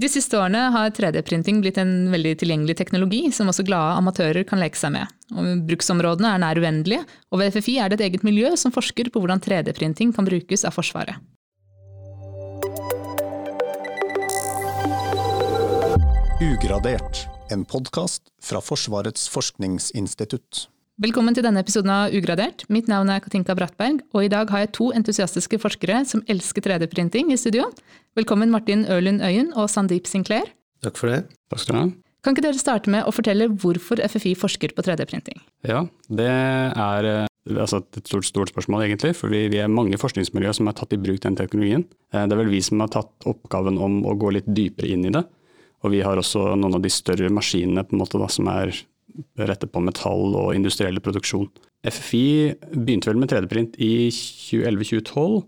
De 0.00 0.08
siste 0.08 0.38
årene 0.38 0.70
har 0.72 0.92
3D-printing 0.96 1.58
blitt 1.60 1.76
en 1.80 1.90
veldig 2.08 2.30
tilgjengelig 2.40 2.78
teknologi 2.78 3.18
som 3.36 3.50
også 3.52 3.66
glade 3.68 3.98
amatører 3.98 4.46
kan 4.48 4.62
leke 4.62 4.78
seg 4.80 4.94
med. 4.94 5.10
Og 5.36 5.66
bruksområdene 5.68 6.30
er 6.30 6.40
nær 6.40 6.60
uendelige, 6.62 7.02
og 7.28 7.42
ved 7.42 7.52
FFI 7.52 7.74
er 7.84 7.92
det 7.92 7.98
et 7.98 8.06
eget 8.06 8.24
miljø 8.24 8.54
som 8.56 8.72
forsker 8.72 9.10
på 9.12 9.20
hvordan 9.20 9.44
3D-printing 9.44 10.14
kan 10.16 10.24
brukes 10.24 10.64
av 10.64 10.72
Forsvaret. 10.78 11.20
Ugradert, 16.40 17.26
en 17.52 17.68
podkast 17.68 18.32
fra 18.40 18.64
Forsvarets 18.64 19.28
forskningsinstitutt. 19.28 20.70
Velkommen 21.00 21.32
til 21.32 21.46
denne 21.46 21.62
episoden 21.64 21.88
av 21.88 22.12
Ugradert. 22.12 22.66
Mitt 22.68 22.84
navn 22.90 23.08
er 23.08 23.22
Katinka 23.24 23.54
Brattberg, 23.56 24.02
og 24.12 24.26
i 24.26 24.28
dag 24.28 24.50
har 24.52 24.60
jeg 24.60 24.68
to 24.76 24.90
entusiastiske 24.92 25.56
forskere 25.62 26.02
som 26.04 26.20
elsker 26.28 26.60
3D-printing 26.66 27.30
i 27.32 27.38
studio. 27.40 27.70
Velkommen 28.18 28.52
Martin 28.52 28.82
Ørlund 28.84 29.24
Øyen 29.24 29.48
og 29.56 29.70
Sandeep 29.72 30.10
Sinclair. 30.10 30.50
Takk 30.84 31.00
for 31.00 31.08
det. 31.08 31.22
Takk 31.48 31.62
skal 31.62 31.72
du 31.72 31.80
ha. 31.80 31.86
Kan 32.20 32.36
ikke 32.36 32.44
dere 32.44 32.60
starte 32.60 32.92
med 32.92 33.08
å 33.08 33.14
fortelle 33.16 33.48
hvorfor 33.48 34.02
FFI 34.12 34.34
forsker 34.42 34.76
på 34.76 34.84
3D-printing? 34.84 35.40
Ja, 35.64 35.86
det 36.12 36.28
er 36.28 37.10
eh, 37.14 37.32
altså 37.54 37.80
et 37.80 38.02
stort, 38.04 38.28
stort 38.28 38.52
spørsmål 38.52 38.90
egentlig, 38.90 39.14
for 39.16 39.32
vi, 39.32 39.46
vi 39.48 39.64
er 39.64 39.72
mange 39.72 39.96
forskningsmiljøer 40.04 40.60
som 40.60 40.68
har 40.68 40.76
tatt 40.82 40.92
i 40.92 41.00
bruk 41.00 41.24
den 41.24 41.40
teknologien. 41.40 41.88
Eh, 42.12 42.28
det 42.28 42.36
er 42.36 42.44
vel 42.44 42.52
vi 42.52 42.60
som 42.68 42.84
har 42.84 42.92
tatt 42.92 43.24
oppgaven 43.24 43.80
om 43.80 44.02
å 44.04 44.18
gå 44.20 44.36
litt 44.36 44.52
dypere 44.52 44.92
inn 44.92 45.08
i 45.08 45.16
det. 45.16 45.24
Og 45.80 45.96
vi 45.96 46.04
har 46.04 46.20
også 46.20 46.58
noen 46.60 46.76
av 46.76 46.84
de 46.84 46.92
større 46.92 47.32
maskinene 47.32 47.88
på 47.88 47.96
en 47.96 48.04
måte 48.04 48.20
da, 48.20 48.28
som 48.28 48.52
er 48.52 48.76
rettet 49.38 49.72
på 49.72 49.82
metall 49.84 50.36
og 50.38 50.52
industriell 50.56 51.00
produksjon. 51.04 51.48
FFI 51.86 52.26
begynte 52.74 53.10
vel 53.10 53.20
med 53.22 53.32
3D-print 53.32 53.78
i 53.80 54.10
2011-2012. 54.12 55.40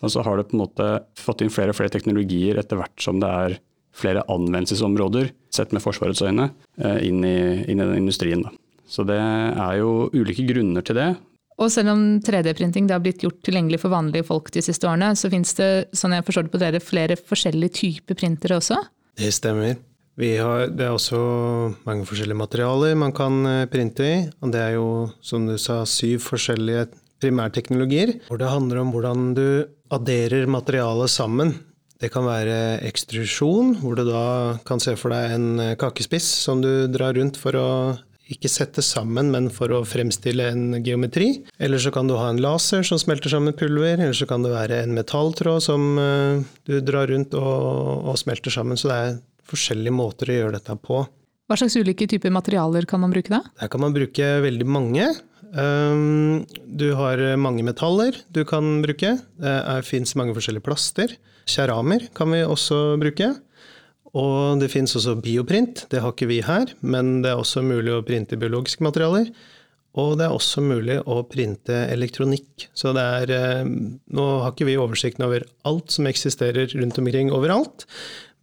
Og 0.00 0.12
så 0.14 0.22
har 0.24 0.38
det 0.38 0.46
på 0.48 0.56
en 0.56 0.62
måte 0.62 0.88
fått 1.18 1.42
inn 1.42 1.52
flere 1.52 1.74
og 1.74 1.78
flere 1.80 1.92
teknologier 1.92 2.60
etter 2.60 2.78
hvert 2.78 3.02
som 3.02 3.18
det 3.20 3.30
er 3.30 3.56
flere 3.96 4.22
anvendelsesområder, 4.30 5.32
sett 5.52 5.72
med 5.74 5.82
Forsvarets 5.82 6.22
øyne, 6.22 6.50
eh, 6.78 7.00
inn 7.08 7.24
i, 7.26 7.64
inn 7.66 7.80
i 7.80 7.86
den 7.86 7.98
industrien. 7.98 8.44
Da. 8.46 8.52
Så 8.86 9.04
det 9.06 9.18
er 9.18 9.80
jo 9.80 10.08
ulike 10.14 10.46
grunner 10.46 10.86
til 10.86 10.98
det. 10.98 11.10
Og 11.60 11.68
selv 11.72 11.92
om 11.92 12.04
3D-printing 12.24 12.88
har 12.88 13.02
blitt 13.04 13.24
gjort 13.24 13.42
tilgjengelig 13.44 13.82
for 13.82 13.92
vanlige 13.92 14.24
folk 14.30 14.48
de 14.54 14.62
siste 14.64 14.88
årene, 14.88 15.12
så 15.18 15.28
finnes 15.32 15.52
det 15.58 15.70
sånn 15.92 16.14
jeg 16.16 16.24
forstår 16.24 16.46
det 16.46 16.54
på 16.54 16.62
dere, 16.62 16.80
flere 16.80 17.18
forskjellige 17.20 17.76
typer 17.82 18.16
printere 18.16 18.56
også? 18.62 18.78
Det 19.20 19.32
stemmer. 19.36 19.76
Har, 20.20 20.66
det 20.68 20.84
er 20.84 20.92
også 20.92 21.18
mange 21.86 22.04
forskjellige 22.08 22.36
materialer 22.36 22.98
man 22.98 23.14
kan 23.16 23.40
eh, 23.48 23.68
printe 23.72 24.04
i. 24.04 24.18
Og 24.44 24.52
det 24.52 24.60
er 24.60 24.74
jo, 24.76 24.88
som 25.24 25.46
du 25.48 25.56
sa, 25.56 25.80
syv 25.88 26.20
forskjellige 26.26 26.90
primærteknologier. 27.20 28.18
Hvor 28.28 28.40
det 28.40 28.52
handler 28.52 28.82
om 28.82 28.92
hvordan 28.92 29.32
du 29.36 29.46
adderer 29.90 30.48
materialet 30.50 31.10
sammen. 31.12 31.54
Det 32.00 32.12
kan 32.12 32.24
være 32.24 32.80
ekstrusjon, 32.88 33.74
hvor 33.82 33.96
du 33.96 34.06
da 34.08 34.60
kan 34.68 34.80
se 34.80 34.94
for 34.96 35.12
deg 35.12 35.34
en 35.36 35.48
eh, 35.60 35.74
kakespiss 35.80 36.28
som 36.44 36.62
du 36.64 36.86
drar 36.92 37.16
rundt 37.16 37.40
for 37.40 37.56
å 37.56 37.68
ikke 38.30 38.50
sette 38.50 38.82
sammen, 38.84 39.30
men 39.32 39.48
for 39.52 39.72
å 39.74 39.82
fremstille 39.88 40.46
en 40.52 40.78
geometri. 40.86 41.32
Eller 41.58 41.82
så 41.82 41.90
kan 41.94 42.06
du 42.06 42.14
ha 42.18 42.28
en 42.30 42.40
laser 42.42 42.84
som 42.86 43.00
smelter 43.00 43.32
sammen 43.32 43.56
pulver, 43.58 43.98
eller 43.98 44.16
så 44.16 44.28
kan 44.30 44.44
det 44.46 44.52
være 44.54 44.84
en 44.84 44.94
metalltråd 44.94 45.64
som 45.64 45.98
uh, 45.98 46.38
du 46.68 46.78
drar 46.84 47.10
rundt 47.10 47.34
og, 47.34 48.06
og, 48.06 48.14
smelter 48.20 48.54
sammen. 48.54 48.78
Så 48.78 48.90
det 48.90 49.00
er 49.00 49.18
forskjellige 49.50 49.94
måter 49.94 50.30
å 50.30 50.38
gjøre 50.38 50.56
dette 50.58 50.76
på. 50.80 51.02
Hva 51.50 51.58
slags 51.58 51.76
ulike 51.80 52.06
typer 52.10 52.32
materialer 52.32 52.86
kan 52.86 53.02
man 53.02 53.12
bruke 53.14 53.32
da? 53.32 53.42
Der 53.58 53.70
kan 53.72 53.82
man 53.82 53.94
bruke 53.96 54.30
veldig 54.44 54.68
mange. 54.70 55.08
Um, 55.50 56.46
du 56.62 56.92
har 56.94 57.18
mange 57.42 57.64
metaller 57.66 58.14
du 58.30 58.44
kan 58.46 58.78
bruke. 58.84 59.16
Det 59.42 59.54
fins 59.88 60.14
mange 60.18 60.36
forskjellige 60.36 60.68
plaster. 60.68 61.16
Keramer 61.50 62.06
kan 62.14 62.30
vi 62.30 62.44
også 62.46 62.94
bruke. 63.02 63.32
Og 64.16 64.58
det 64.58 64.70
fins 64.72 64.96
også 64.98 65.14
bioprint, 65.22 65.84
det 65.90 66.02
har 66.02 66.10
ikke 66.14 66.26
vi 66.30 66.40
her, 66.42 66.72
men 66.82 67.20
det 67.22 67.30
er 67.30 67.38
også 67.38 67.62
mulig 67.62 67.92
å 67.94 68.02
printe 68.06 68.38
biologiske 68.40 68.82
materialer. 68.82 69.30
Og 69.98 70.16
det 70.18 70.26
er 70.26 70.34
også 70.34 70.62
mulig 70.62 71.00
å 71.02 71.20
printe 71.26 71.76
elektronikk. 71.90 72.68
Så 72.78 72.92
det 72.94 73.02
er 73.02 73.32
eh, 73.34 73.70
Nå 74.14 74.26
har 74.44 74.52
ikke 74.52 74.68
vi 74.68 74.76
oversikten 74.78 75.26
over 75.26 75.46
alt 75.66 75.94
som 75.94 76.06
eksisterer 76.06 76.70
rundt 76.78 76.98
omkring 77.02 77.32
overalt, 77.34 77.86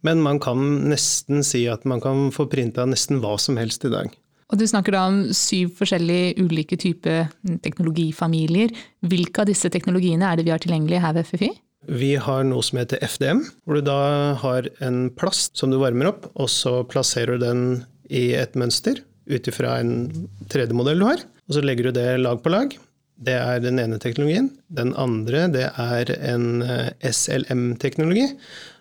men 0.06 0.22
man 0.22 0.40
kan 0.42 0.62
nesten 0.90 1.44
si 1.46 1.64
at 1.70 1.84
man 1.88 2.02
kan 2.04 2.28
få 2.34 2.48
printa 2.50 2.86
nesten 2.88 3.22
hva 3.22 3.36
som 3.40 3.58
helst 3.60 3.86
i 3.88 3.92
dag. 3.92 4.12
Og 4.48 4.56
Du 4.56 4.64
snakker 4.64 4.94
da 4.96 5.04
om 5.10 5.18
syv 5.36 5.74
forskjellige 5.76 6.38
ulike 6.40 6.78
typer 6.80 7.28
teknologifamilier. 7.64 8.72
Hvilke 9.04 9.42
av 9.42 9.50
disse 9.50 9.68
teknologiene 9.68 10.24
er 10.24 10.38
det 10.38 10.46
vi 10.46 10.54
har 10.54 10.62
tilgjengelig 10.62 11.02
her 11.04 11.16
ved 11.18 11.28
FFI? 11.28 11.50
Vi 11.88 12.14
har 12.20 12.42
noe 12.48 12.64
som 12.64 12.80
heter 12.80 13.00
FDM, 13.04 13.44
hvor 13.64 13.78
du 13.78 13.84
da 13.86 14.00
har 14.40 14.66
en 14.84 15.06
plast 15.16 15.60
som 15.60 15.70
du 15.72 15.78
varmer 15.80 16.10
opp, 16.10 16.26
og 16.34 16.48
så 16.52 16.80
plasserer 16.88 17.36
du 17.36 17.44
den 17.44 17.62
i 18.08 18.32
et 18.36 18.56
mønster 18.58 19.02
ut 19.28 19.48
ifra 19.48 19.78
en 19.82 20.08
3D-modell 20.48 21.00
du 21.00 21.06
har. 21.10 21.22
Og 21.48 21.56
så 21.56 21.64
legger 21.64 21.88
du 21.88 22.00
det 22.00 22.08
lag 22.20 22.40
på 22.44 22.52
lag. 22.52 22.72
Det 23.18 23.34
er 23.34 23.60
den 23.60 23.80
ene 23.82 23.98
teknologien. 24.00 24.50
Den 24.68 24.94
andre 25.00 25.46
det 25.52 25.68
er 25.68 26.12
en 26.16 26.62
eh, 26.62 26.90
SLM-teknologi, 27.04 28.28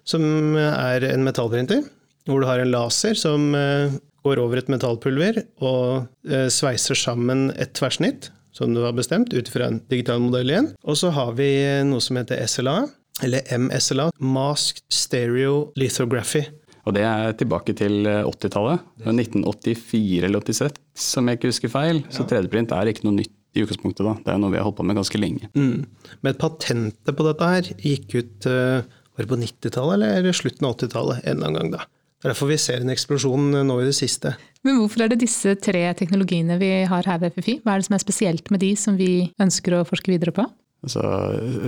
som 0.08 0.56
er 0.58 1.06
en 1.12 1.26
metallprinter. 1.28 1.84
Hvor 2.28 2.44
du 2.44 2.48
har 2.50 2.60
en 2.60 2.74
laser 2.74 3.16
som 3.16 3.54
eh, 3.56 3.94
går 4.28 4.42
over 4.44 4.60
et 4.60 4.72
metallpulver 4.72 5.40
og 5.64 6.08
eh, 6.28 6.50
sveiser 6.52 6.98
sammen 7.00 7.48
et 7.56 7.72
tverrsnitt 7.78 8.32
som 8.58 8.74
du 8.74 8.82
har 8.82 8.96
bestemt, 8.98 9.36
ut 9.38 9.50
fra 9.54 9.70
en 9.70 9.82
digital 9.92 10.22
modell 10.24 10.50
igjen. 10.50 10.72
Og 10.84 10.98
så 10.98 11.12
har 11.14 11.36
vi 11.38 11.50
noe 11.86 12.02
som 12.04 12.18
heter 12.18 12.42
SLA, 12.50 12.80
eller 13.24 13.46
MSLA, 13.54 14.10
Masked 14.18 14.82
Stereo 14.94 15.68
Lithography. 15.78 16.48
Og 16.88 16.96
det 16.96 17.04
er 17.06 17.36
tilbake 17.38 17.76
til 17.78 18.08
80-tallet. 18.08 18.84
1984 19.04 20.26
eller 20.26 20.42
86, 20.42 20.80
som 20.98 21.28
jeg 21.28 21.38
ikke 21.38 21.52
husker 21.52 21.74
feil. 21.74 22.02
Så 22.14 22.26
3D-print 22.26 22.74
er 22.74 22.90
ikke 22.90 23.06
noe 23.06 23.20
nytt 23.20 23.34
i 23.58 23.66
utgangspunktet. 23.66 24.06
da. 24.06 24.16
Det 24.24 24.34
er 24.34 24.40
noe 24.42 24.54
vi 24.54 24.60
har 24.60 24.66
holdt 24.68 24.80
på 24.80 24.86
med 24.88 24.98
ganske 24.98 25.20
lenge. 25.20 25.50
Mm. 25.58 25.84
Men 26.26 26.40
patentet 26.40 27.18
på 27.18 27.28
dette 27.28 27.52
her 27.52 27.70
gikk 27.76 28.16
ut 28.16 28.50
uh, 28.50 28.88
var 29.18 29.26
det 29.26 29.32
på 29.34 29.40
90-tallet 29.42 30.20
eller 30.20 30.36
slutten 30.38 30.68
av 30.68 30.78
80-tallet 30.78 31.24
en 31.24 31.38
eller 31.38 31.50
annen 31.50 31.62
gang. 31.62 31.72
da. 31.74 31.88
Derfor 32.26 32.50
vi 32.50 32.58
ser 32.58 32.82
en 32.82 32.94
eksplosjon 32.94 33.52
nå 33.68 33.76
i 33.82 33.90
det 33.90 33.96
siste. 33.98 34.34
Men 34.66 34.80
hvorfor 34.80 35.04
er 35.06 35.12
det 35.12 35.20
disse 35.22 35.54
tre 35.62 35.84
teknologiene 35.98 36.58
vi 36.62 36.72
har 36.90 37.10
her 37.10 37.20
ved 37.22 37.36
FFI? 37.36 37.60
Hva 37.66 37.76
er 37.76 37.82
det 37.82 37.90
som 37.90 37.98
er 37.98 38.06
spesielt 38.06 38.50
med 38.54 38.64
de 38.64 38.72
som 38.80 38.98
vi 38.98 39.28
ønsker 39.42 39.78
å 39.78 39.84
forske 39.88 40.14
videre 40.14 40.34
på? 40.34 40.46
Altså, 40.86 41.02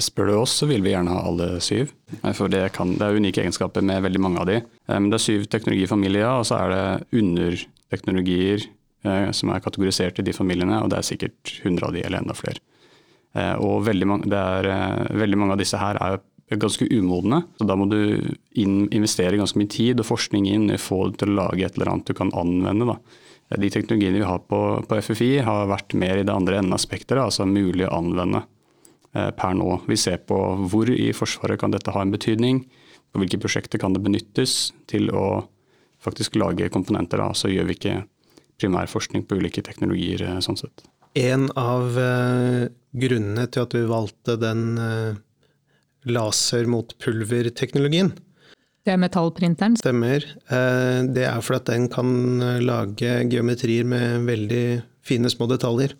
spør 0.06 0.30
du 0.30 0.34
oss, 0.38 0.54
så 0.62 0.68
vil 0.70 0.84
vi 0.86 0.94
gjerne 0.94 1.14
ha 1.14 1.22
alle 1.26 1.52
syv. 1.66 1.94
For 2.38 2.52
det, 2.52 2.68
kan, 2.76 2.94
det 2.98 3.06
er 3.06 3.18
unike 3.18 3.42
egenskaper 3.42 3.86
med 3.86 4.04
veldig 4.06 4.22
mange 4.22 4.42
av 4.42 4.50
de. 4.50 4.60
Eh, 4.62 4.98
men 4.98 5.10
det 5.10 5.20
er 5.20 5.26
syv 5.26 5.48
teknologifamilier, 5.50 6.30
og 6.30 6.46
så 6.50 6.60
er 6.60 6.74
det 6.74 7.22
underteknologier 7.22 8.66
eh, 8.66 9.30
som 9.36 9.54
er 9.54 9.64
kategorisert 9.66 10.22
i 10.22 10.28
de 10.28 10.36
familiene, 10.36 10.82
og 10.84 10.92
det 10.94 11.00
er 11.00 11.10
sikkert 11.10 11.56
100 11.64 11.90
av 11.90 11.96
de 11.98 12.06
eller 12.06 12.22
enda 12.22 12.38
flere. 12.38 12.62
Eh, 13.38 13.56
og 13.58 13.84
veldig 13.90 14.10
mange, 14.10 14.30
er, 14.34 14.70
veldig 15.18 15.42
mange 15.42 15.58
av 15.58 15.62
disse 15.62 15.82
her 15.82 15.98
er 16.06 16.22
ganske 16.58 16.88
umodne. 16.90 17.44
Så 17.58 17.66
da 17.70 17.76
må 17.78 17.86
du 17.90 18.00
inn, 18.58 18.88
investere 18.90 19.38
ganske 19.38 19.60
mye 19.60 19.70
tid 19.70 20.02
og 20.02 20.08
forskning 20.10 20.48
inn 20.50 20.70
i 20.72 20.78
å 20.80 20.82
få 20.82 21.04
det 21.10 21.22
til 21.22 21.34
å 21.34 21.40
lage 21.44 21.66
et 21.66 21.78
eller 21.78 21.94
annet 21.94 22.10
du 22.10 22.16
kan 22.18 22.34
anvende. 22.38 22.88
Da. 22.90 23.58
De 23.62 23.70
teknologiene 23.74 24.22
vi 24.22 24.30
har 24.30 24.42
på, 24.50 24.62
på, 24.88 25.02
FFI 25.06 25.32
har 25.46 25.70
vært 25.70 25.94
mer 25.98 26.18
i 26.18 26.26
det 26.26 26.34
andre 26.34 26.60
enden 26.62 26.74
av 26.74 26.82
spekteret, 26.82 27.28
altså 27.28 27.46
mulig 27.50 27.86
å 27.86 27.94
anvende 28.00 28.44
eh, 29.14 29.30
per 29.38 29.56
nå. 29.58 29.82
Vi 29.90 29.98
ser 29.98 30.24
på 30.26 30.40
hvor 30.72 30.90
i 30.94 31.12
Forsvaret 31.14 31.62
kan 31.62 31.74
dette 31.74 31.94
ha 31.94 32.02
en 32.06 32.14
betydning, 32.14 32.64
på 33.10 33.22
hvilke 33.22 33.42
prosjekter 33.42 33.82
kan 33.82 33.94
det 33.96 34.04
benyttes 34.06 34.72
til 34.90 35.10
å 35.14 35.44
faktisk 36.02 36.38
lage 36.38 36.70
komponenter. 36.74 37.22
Da. 37.22 37.34
Så 37.38 37.50
gjør 37.50 37.70
vi 37.70 37.78
ikke 37.78 37.96
primærforskning 38.62 39.26
på 39.26 39.38
ulike 39.38 39.64
teknologier 39.66 40.26
eh, 40.26 40.42
sånn 40.46 40.58
sett. 40.60 40.86
En 41.18 41.48
av 41.58 41.96
uh, 41.98 42.68
grunnene 42.94 43.48
til 43.50 43.66
at 43.66 43.74
vi 43.74 43.88
valgte 43.90 44.36
den 44.38 44.70
uh 44.78 45.18
laser 46.08 46.68
mot 46.70 46.96
pulver-teknologien. 47.04 48.14
Det 48.86 48.96
er 48.96 49.02
metallprinteren? 49.02 49.76
Stemmer. 49.80 50.24
Eh, 50.50 51.00
det 51.14 51.26
er 51.28 51.42
fordi 51.46 51.60
at 51.60 51.72
den 51.74 51.90
kan 51.92 52.14
eh, 52.42 52.62
lage 52.64 53.18
geometrier 53.30 53.88
med 53.88 54.30
veldig 54.30 54.64
fine 55.06 55.32
små 55.32 55.50
detaljer. 55.52 55.98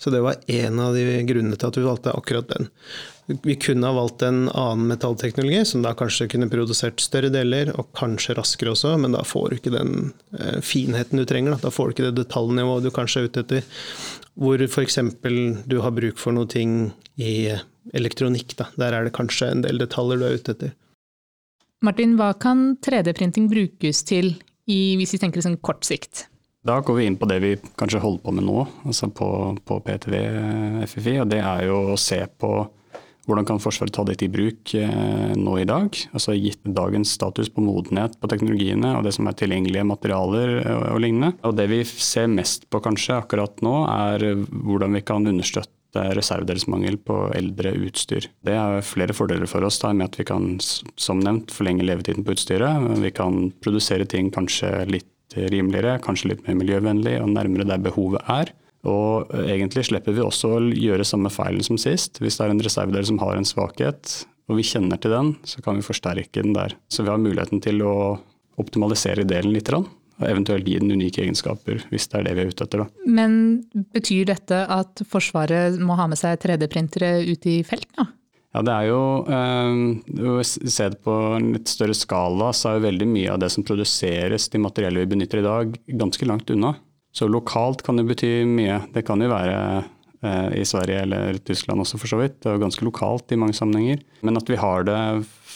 Så 0.00 0.10
det 0.10 0.22
var 0.24 0.38
en 0.46 0.78
av 0.80 0.94
de 0.96 1.04
grunnene 1.28 1.58
til 1.60 1.68
at 1.68 1.76
vi 1.76 1.84
valgte 1.84 2.12
akkurat 2.16 2.48
den. 2.48 2.70
Vi 3.44 3.54
kunne 3.60 3.86
ha 3.86 3.94
valgt 3.94 4.22
en 4.24 4.46
annen 4.48 4.86
metallteknologi, 4.88 5.60
som 5.68 5.82
da 5.84 5.92
kanskje 5.94 6.28
kunne 6.32 6.48
produsert 6.50 7.02
større 7.04 7.28
deler, 7.30 7.68
og 7.78 7.90
kanskje 7.98 8.34
raskere 8.38 8.72
også, 8.72 8.94
men 8.98 9.12
da 9.14 9.20
får 9.26 9.50
du 9.50 9.58
ikke 9.58 9.74
den 9.74 9.92
eh, 10.38 10.56
finheten 10.64 11.20
du 11.20 11.26
trenger. 11.28 11.56
Da, 11.56 11.66
da 11.68 11.74
får 11.74 11.90
du 11.90 11.96
ikke 11.96 12.08
det 12.08 12.22
detaljnivået 12.22 12.88
du 12.88 12.92
kanskje 12.94 13.24
er 13.24 13.28
ute 13.28 13.44
etter. 13.44 13.84
Hvor 14.40 14.64
f.eks. 14.64 14.98
du 15.68 15.76
har 15.84 15.98
bruk 15.98 16.20
for 16.22 16.36
noe 16.36 16.48
ting 16.48 16.94
i 17.20 17.52
elektronikk. 17.96 18.56
Da. 18.58 18.68
Der 18.80 18.96
er 18.96 19.06
det 19.06 19.14
kanskje 19.16 19.50
en 19.54 19.64
del 19.66 19.80
detaljer 19.82 20.20
du 20.20 20.26
er 20.28 20.38
ute 20.38 20.56
etter. 20.56 20.74
Martin, 21.80 22.18
hva 22.20 22.34
kan 22.36 22.74
3D-printing 22.84 23.48
brukes 23.48 24.02
til 24.04 24.34
i, 24.68 24.96
hvis 25.00 25.14
vi 25.16 25.22
tenker 25.22 25.44
sånn 25.44 25.60
kort 25.64 25.86
sikt? 25.88 26.26
Da 26.66 26.76
går 26.84 26.98
vi 26.98 27.06
inn 27.08 27.16
på 27.16 27.28
det 27.28 27.38
vi 27.40 27.54
kanskje 27.80 28.02
holder 28.02 28.20
på 28.20 28.34
med 28.36 28.44
nå, 28.44 28.66
altså 28.84 29.08
på, 29.16 29.28
på 29.64 29.78
PTV 29.86 30.18
FFI. 30.84 31.14
og 31.22 31.30
Det 31.32 31.40
er 31.40 31.64
jo 31.70 31.80
å 31.94 31.96
se 32.00 32.20
på 32.40 32.52
Hvordan 33.28 33.46
kan 33.46 33.60
Forsvaret 33.62 33.92
ta 33.94 34.02
dette 34.02 34.24
i 34.26 34.32
bruk 34.32 34.72
eh, 34.74 35.32
nå 35.38 35.52
i 35.60 35.66
dag? 35.68 35.94
Altså 36.16 36.32
Gitt 36.34 36.64
dagens 36.64 37.12
status 37.14 37.50
på 37.52 37.62
modenhet 37.62 38.16
på 38.18 38.30
teknologiene 38.32 38.94
og 38.96 39.04
det 39.06 39.12
som 39.14 39.28
er 39.28 39.36
tilgjengelige 39.38 39.84
materialer 39.86 40.54
og, 40.56 40.64
eh, 40.64 40.86
og 40.96 41.02
lignende. 41.04 41.34
Og 41.46 41.54
Det 41.54 41.68
vi 41.70 41.82
ser 41.84 42.30
mest 42.32 42.66
på 42.72 42.80
kanskje 42.82 43.20
akkurat 43.20 43.62
nå, 43.62 43.74
er 43.86 44.24
hvordan 44.50 44.98
vi 44.98 45.04
kan 45.06 45.28
understøtte 45.30 45.79
reservedelsmangel 45.96 46.98
på 47.02 47.16
eldre 47.36 47.72
utstyr. 47.86 48.28
Det 48.46 48.54
er 48.56 48.84
flere 48.86 49.16
fordeler 49.16 49.50
for 49.50 49.64
oss 49.66 49.80
da, 49.82 49.92
med 49.96 50.10
at 50.10 50.20
vi 50.20 50.26
kan 50.28 50.54
som 50.60 51.22
nevnt 51.22 51.52
forlenge 51.54 51.86
levetiden 51.86 52.26
på 52.26 52.36
utstyret. 52.36 52.86
Vi 53.02 53.12
kan 53.16 53.50
produsere 53.64 54.06
ting 54.08 54.30
kanskje 54.34 54.70
litt 54.90 55.08
rimeligere, 55.34 56.00
kanskje 56.02 56.32
litt 56.32 56.46
mer 56.46 56.58
miljøvennlig 56.58 57.20
og 57.22 57.30
nærmere 57.34 57.68
der 57.68 57.82
behovet 57.82 58.24
er. 58.30 58.52
Og 58.88 59.28
egentlig 59.44 59.84
slipper 59.90 60.14
vi 60.16 60.24
også 60.24 60.54
å 60.56 60.60
gjøre 60.72 61.04
samme 61.06 61.30
feilen 61.32 61.64
som 61.66 61.78
sist. 61.80 62.22
Hvis 62.22 62.38
det 62.38 62.46
er 62.46 62.54
en 62.54 62.64
reservedel 62.64 63.06
som 63.10 63.20
har 63.20 63.36
en 63.36 63.48
svakhet, 63.48 64.14
og 64.50 64.58
vi 64.58 64.66
kjenner 64.66 64.98
til 64.98 65.12
den, 65.14 65.34
så 65.46 65.62
kan 65.62 65.78
vi 65.78 65.86
forsterke 65.86 66.42
den 66.42 66.56
der. 66.56 66.74
Så 66.90 67.04
vi 67.04 67.12
har 67.12 67.20
muligheten 67.20 67.60
til 67.62 67.84
å 67.86 67.94
optimalisere 68.60 69.26
delen 69.28 69.54
litt, 69.54 69.70
og 70.20 70.28
eventuelt 70.28 70.68
gi 70.68 70.78
den 70.82 70.92
unike 70.92 71.24
egenskaper, 71.24 71.82
hvis 71.90 72.08
det 72.12 72.20
er 72.20 72.28
det 72.28 72.36
vi 72.36 72.44
er 72.44 72.52
ute 72.52 72.66
etter. 72.66 72.84
Da. 72.84 73.10
Men 73.18 73.36
betyr 73.94 74.28
dette 74.28 74.62
at 74.70 75.02
Forsvaret 75.08 75.80
må 75.80 75.96
ha 75.98 76.08
med 76.10 76.20
seg 76.20 76.40
3D-printere 76.42 77.14
ut 77.24 77.48
i 77.48 77.60
felt? 77.66 77.88
da? 77.96 78.10
Ja, 78.50 78.64
det 78.66 78.74
er 78.74 78.86
jo 78.88 79.02
eh, 79.30 80.42
Se 80.42 80.88
det 80.90 80.98
på 81.06 81.14
en 81.36 81.52
litt 81.54 81.70
større 81.70 81.94
skala, 81.94 82.50
så 82.56 82.70
er 82.70 82.78
jo 82.78 82.88
veldig 82.88 83.06
mye 83.12 83.34
av 83.34 83.40
det 83.42 83.50
som 83.54 83.66
produseres, 83.66 84.48
de 84.50 84.62
materiellene 84.62 85.04
vi 85.04 85.12
benytter 85.14 85.42
i 85.42 85.46
dag, 85.46 85.76
ganske 86.00 86.26
langt 86.26 86.50
unna. 86.50 86.74
Så 87.14 87.28
lokalt 87.30 87.84
kan 87.86 87.98
det 87.98 88.06
bety 88.10 88.32
mye. 88.46 88.80
Det 88.94 89.04
kan 89.06 89.22
jo 89.22 89.30
være 89.30 89.60
eh, 89.78 90.48
i 90.60 90.66
Sverige 90.66 91.04
eller 91.06 91.38
Tyskland 91.46 91.82
også, 91.82 91.98
for 92.02 92.10
så 92.10 92.18
vidt. 92.20 92.40
Det 92.42 92.50
er 92.50 92.58
jo 92.58 92.64
ganske 92.64 92.86
lokalt 92.86 93.34
i 93.34 93.38
mange 93.38 93.54
sammenhenger. 93.58 94.02
Men 94.26 94.38
at 94.38 94.50
vi 94.50 94.58
har 94.58 94.86
det 94.86 94.98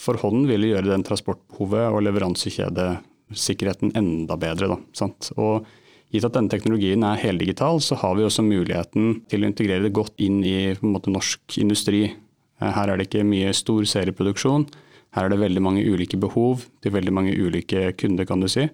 for 0.05 0.19
hånden, 0.21 0.47
vil 0.51 0.67
gjøre 0.69 0.91
den 0.91 1.03
transportbehovet 1.07 1.89
og 1.89 2.03
leveransekjedesikkerheten 3.25 3.95
enda 3.95 4.37
bedre. 4.37 4.67
Da, 4.67 4.77
sant? 4.93 5.31
Og 5.37 5.65
gitt 6.11 6.25
at 6.25 6.33
denne 6.33 6.49
teknologien 6.49 7.03
er 7.03 7.19
heldigital, 7.19 7.81
så 7.81 7.95
har 7.95 8.15
vi 8.15 8.23
også 8.23 8.43
muligheten 8.43 9.25
til 9.29 9.43
å 9.43 9.49
integrere 9.49 9.83
det 9.83 9.93
godt 9.93 10.13
inn 10.17 10.43
i 10.43 10.75
måte, 10.81 11.09
norsk 11.09 11.57
industri. 11.57 12.13
Eh, 12.61 12.71
her 12.71 12.89
er 12.89 12.97
det 12.97 13.07
ikke 13.09 13.25
mye 13.25 13.53
stor 13.53 13.83
serieproduksjon. 13.83 14.67
Her 15.15 15.25
er 15.25 15.29
det 15.29 15.39
veldig 15.39 15.61
mange 15.61 15.83
ulike 15.83 16.17
behov 16.17 16.65
til 16.81 16.91
veldig 16.91 17.13
mange 17.13 17.35
ulike 17.35 17.93
kunder, 17.97 18.25
kan 18.25 18.39
du 18.41 18.47
si. 18.47 18.67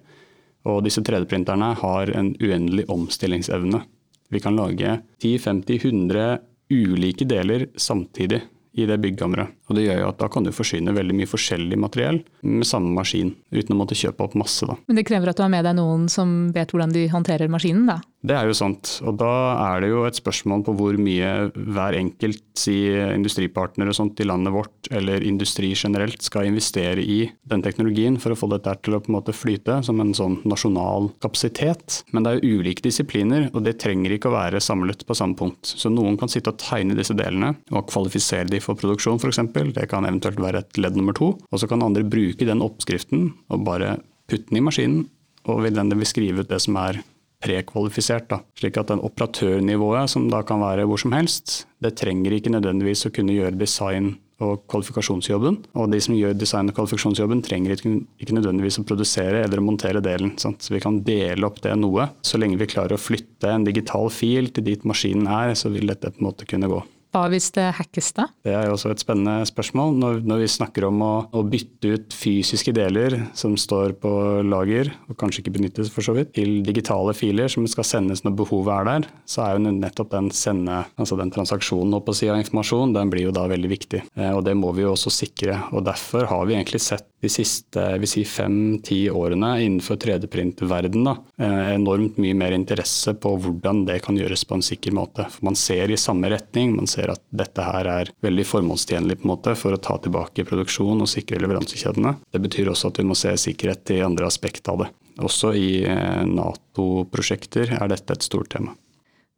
Og 0.64 0.82
disse 0.84 1.02
3D-printerne 1.02 1.74
har 1.74 2.10
en 2.14 2.34
uendelig 2.40 2.86
omstillingsevne. 2.90 3.82
Vi 4.30 4.40
kan 4.40 4.56
lage 4.56 5.02
10-50-100 5.20 6.38
ulike 6.72 7.26
deler 7.28 7.66
samtidig 7.76 8.40
i 8.72 8.86
det 8.86 8.98
byggkammeret. 9.02 9.52
Og 9.72 9.78
det 9.78 9.86
gjør 9.86 10.02
jo 10.02 10.10
at 10.10 10.20
da 10.20 10.28
kan 10.28 10.44
du 10.44 10.52
forsyne 10.52 10.92
veldig 10.92 11.14
mye 11.16 11.30
forskjellig 11.30 11.78
materiell 11.80 12.20
med 12.44 12.68
samme 12.68 12.92
maskin, 12.92 13.32
uten 13.54 13.72
å 13.72 13.78
måtte 13.80 13.96
kjøpe 13.96 14.26
opp 14.26 14.36
masse. 14.36 14.68
Da. 14.68 14.76
Men 14.84 15.00
det 15.00 15.06
krever 15.08 15.32
at 15.32 15.40
du 15.40 15.46
har 15.46 15.52
med 15.52 15.64
deg 15.64 15.78
noen 15.78 16.08
som 16.12 16.50
vet 16.52 16.74
hvordan 16.74 16.92
de 16.92 17.06
håndterer 17.08 17.48
maskinen, 17.48 17.88
da? 17.88 18.02
Det 18.22 18.36
er 18.36 18.46
jo 18.46 18.54
sant. 18.54 19.00
Og 19.02 19.16
da 19.18 19.32
er 19.64 19.82
det 19.82 19.88
jo 19.90 20.04
et 20.06 20.18
spørsmål 20.18 20.62
på 20.66 20.74
hvor 20.78 20.98
mye 21.00 21.30
hver 21.56 21.96
enkelt 21.98 22.44
si 22.58 22.76
industripartner 22.92 23.88
og 23.90 23.96
sånt 23.96 24.20
i 24.22 24.26
landet 24.28 24.54
vårt, 24.54 24.90
eller 24.94 25.24
industri 25.26 25.72
generelt, 25.74 26.20
skal 26.22 26.46
investere 26.46 27.02
i 27.02 27.24
den 27.50 27.64
teknologien 27.64 28.20
for 28.22 28.34
å 28.34 28.38
få 28.38 28.46
dette 28.52 28.76
til 28.84 28.94
å 28.94 29.00
på 29.02 29.10
en 29.10 29.16
måte 29.16 29.34
flyte 29.34 29.80
som 29.86 29.98
en 30.04 30.12
sånn 30.14 30.38
nasjonal 30.46 31.10
kapasitet. 31.24 32.02
Men 32.14 32.22
det 32.22 32.34
er 32.34 32.38
jo 32.38 32.60
ulike 32.60 32.84
disipliner, 32.84 33.48
og 33.50 33.64
det 33.66 33.78
trenger 33.82 34.14
ikke 34.14 34.30
å 34.30 34.36
være 34.36 34.62
samlet 34.62 35.02
på 35.08 35.16
samme 35.18 35.38
punkt. 35.38 35.66
Så 35.66 35.90
noen 35.90 36.20
kan 36.20 36.30
sitte 36.30 36.52
og 36.52 36.60
tegne 36.62 36.94
disse 36.98 37.16
delene 37.18 37.56
og 37.72 37.88
kvalifisere 37.90 38.46
de 38.52 38.62
for 38.62 38.78
produksjon 38.78 39.18
f.eks. 39.18 39.42
Det 39.70 39.86
kan 39.90 40.06
eventuelt 40.08 40.40
være 40.42 40.64
et 40.64 40.80
ledd 40.82 40.98
nummer 40.98 41.14
to. 41.16 41.36
Og 41.38 41.62
så 41.62 41.68
kan 41.70 41.84
andre 41.84 42.02
bruke 42.02 42.48
den 42.48 42.64
oppskriften 42.64 43.30
og 43.52 43.64
bare 43.68 44.00
putte 44.30 44.50
den 44.50 44.58
i 44.58 44.66
maskinen, 44.66 45.06
og 45.46 45.62
vil 45.64 45.78
den 45.78 45.92
vil 45.94 46.08
skrive 46.08 46.42
ut 46.42 46.50
det 46.50 46.60
som 46.62 46.78
er 46.82 47.02
prekvalifisert. 47.42 48.28
Da. 48.30 48.40
Slik 48.58 48.78
at 48.78 48.92
den 48.92 49.02
operatørnivået, 49.02 50.10
som 50.10 50.28
da 50.30 50.42
kan 50.46 50.62
være 50.62 50.86
hvor 50.88 51.00
som 51.00 51.14
helst, 51.16 51.64
det 51.82 51.96
trenger 51.98 52.36
ikke 52.36 52.52
nødvendigvis 52.54 53.06
å 53.08 53.14
kunne 53.14 53.34
gjøre 53.34 53.58
design 53.58 54.14
og 54.42 54.64
kvalifikasjonsjobben. 54.70 55.58
Og 55.78 55.90
de 55.92 56.00
som 56.02 56.16
gjør 56.16 56.34
design 56.38 56.70
og 56.70 56.76
kvalifikasjonsjobben 56.78 57.42
trenger 57.46 57.76
ikke, 57.76 58.34
nødvendigvis 58.34 58.80
å 58.80 58.86
produsere 58.86 59.44
eller 59.44 59.62
montere 59.64 60.02
delen. 60.04 60.34
Sant? 60.42 60.64
Så 60.64 60.74
vi 60.74 60.82
kan 60.82 61.00
dele 61.06 61.46
opp 61.46 61.60
det 61.64 61.74
noe. 61.78 62.08
Så 62.26 62.40
lenge 62.40 62.58
vi 62.60 62.70
klarer 62.70 62.96
å 62.96 63.02
flytte 63.02 63.52
en 63.52 63.66
digital 63.68 64.10
fil 64.14 64.50
til 64.54 64.66
dit 64.66 64.88
maskinen 64.88 65.30
er, 65.30 65.54
så 65.58 65.70
vil 65.72 65.90
dette 65.90 66.10
på 66.10 66.22
en 66.22 66.30
måte 66.30 66.48
kunne 66.48 66.70
gå. 66.70 66.82
Hva 67.12 67.26
hvis 67.28 67.50
det 67.52 67.66
hackes, 67.76 68.06
da? 68.16 68.24
Det 68.40 68.54
er 68.56 68.64
jo 68.64 68.76
også 68.76 68.92
et 68.94 69.02
spennende 69.02 69.44
spørsmål. 69.48 69.90
Når, 70.00 70.20
når 70.24 70.38
vi 70.40 70.48
snakker 70.48 70.86
om 70.88 71.02
å, 71.04 71.12
å, 71.28 71.42
bytte 71.44 71.90
ut 71.92 72.16
fysiske 72.16 72.72
deler 72.72 73.18
som 73.36 73.52
står 73.60 73.98
på 74.00 74.12
lager, 74.48 74.88
og 75.12 75.18
kanskje 75.20 75.42
ikke 75.42 75.54
benyttes 75.58 75.92
for 75.92 76.06
så 76.06 76.14
vidt, 76.16 76.32
til 76.38 76.62
digitale 76.64 77.12
filer 77.16 77.52
som 77.52 77.68
skal 77.68 77.84
sendes 77.84 78.24
når 78.24 78.38
behovet 78.40 78.72
er 78.78 78.88
der, 78.88 79.08
så 79.28 79.44
er 79.44 79.58
jo 79.58 79.74
nettopp 79.76 80.14
den 80.14 80.32
sende, 80.32 80.82
altså 80.96 81.20
den 81.20 81.34
transaksjonen 81.34 82.00
på 82.00 82.16
av 82.32 82.40
informasjon, 82.40 82.96
den 82.96 83.12
blir 83.12 83.28
jo 83.28 83.36
da 83.36 83.44
veldig 83.50 83.70
viktig. 83.70 84.04
Eh, 84.16 84.32
og 84.32 84.44
det 84.48 84.56
må 84.56 84.72
vi 84.72 84.86
jo 84.86 84.94
også 84.94 85.12
sikre. 85.12 85.58
Og 85.76 85.84
derfor 85.84 86.30
har 86.30 86.48
vi 86.48 86.56
egentlig 86.56 86.80
sett 86.80 87.10
de 87.22 87.30
siste 87.30 87.82
si 88.10 88.24
fem-ti 88.26 89.04
årene 89.12 89.52
innenfor 89.62 89.98
3D-print-verden 90.02 91.06
eh, 91.06 91.74
enormt 91.76 92.18
mye 92.22 92.34
mer 92.38 92.54
interesse 92.56 93.14
på 93.14 93.36
hvordan 93.44 93.84
det 93.86 94.00
kan 94.04 94.18
gjøres 94.18 94.42
på 94.48 94.58
en 94.58 94.64
sikker 94.66 94.94
måte. 94.96 95.28
For 95.30 95.46
man 95.46 95.58
ser 95.58 95.92
i 95.92 96.00
samme 96.00 96.32
retning. 96.32 96.74
man 96.76 96.90
ser 96.90 97.01
ser 97.02 97.12
at 97.14 97.22
dette 97.34 97.66
her 97.66 97.88
er 97.90 98.12
veldig 98.24 98.46
formålstjenlig 98.48 99.18
på 99.20 99.26
en 99.26 99.32
måte 99.34 99.54
for 99.58 99.74
å 99.74 99.80
ta 99.82 99.98
tilbake 100.02 100.46
produksjon 100.48 101.02
og 101.02 101.10
sikre 101.10 101.40
leveransekjedene. 101.42 102.16
Det 102.32 102.42
betyr 102.42 102.70
også 102.72 102.92
at 102.92 103.02
vi 103.02 103.08
må 103.08 103.18
se 103.18 103.34
sikkerhet 103.40 103.94
i 103.96 104.02
andre 104.06 104.28
aspekter 104.30 104.74
av 104.74 104.84
det. 104.84 104.90
Også 105.22 105.52
i 105.58 105.82
eh, 105.84 106.22
Nato-prosjekter 106.28 107.74
er 107.76 107.92
dette 107.92 108.16
et 108.16 108.24
stort 108.24 108.52
tema. 108.54 108.72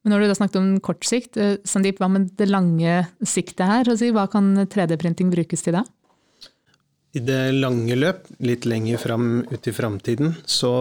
Men 0.05 0.13
når 0.13 0.23
du 0.23 0.29
da 0.29 0.37
snakket 0.37 0.61
om 0.61 0.71
kort 0.85 1.07
sikt, 1.09 1.39
eh, 1.41 1.57
Sandeep, 1.67 1.99
hva 2.03 2.11
med 2.13 2.31
det 2.39 2.51
lange 2.51 3.03
siktet 3.25 3.65
her? 3.67 3.89
Hva 3.89 4.29
kan 4.31 4.55
3D-printing 4.71 5.33
brukes 5.33 5.65
til 5.65 5.81
da? 5.81 5.85
I 7.15 7.23
det 7.23 7.55
lange 7.55 7.95
løp, 7.95 8.27
litt 8.43 8.67
lenger 8.67 8.99
fram 8.99 9.29
ut 9.47 9.71
i 9.71 9.75
framtiden, 9.75 10.35
så 10.51 10.73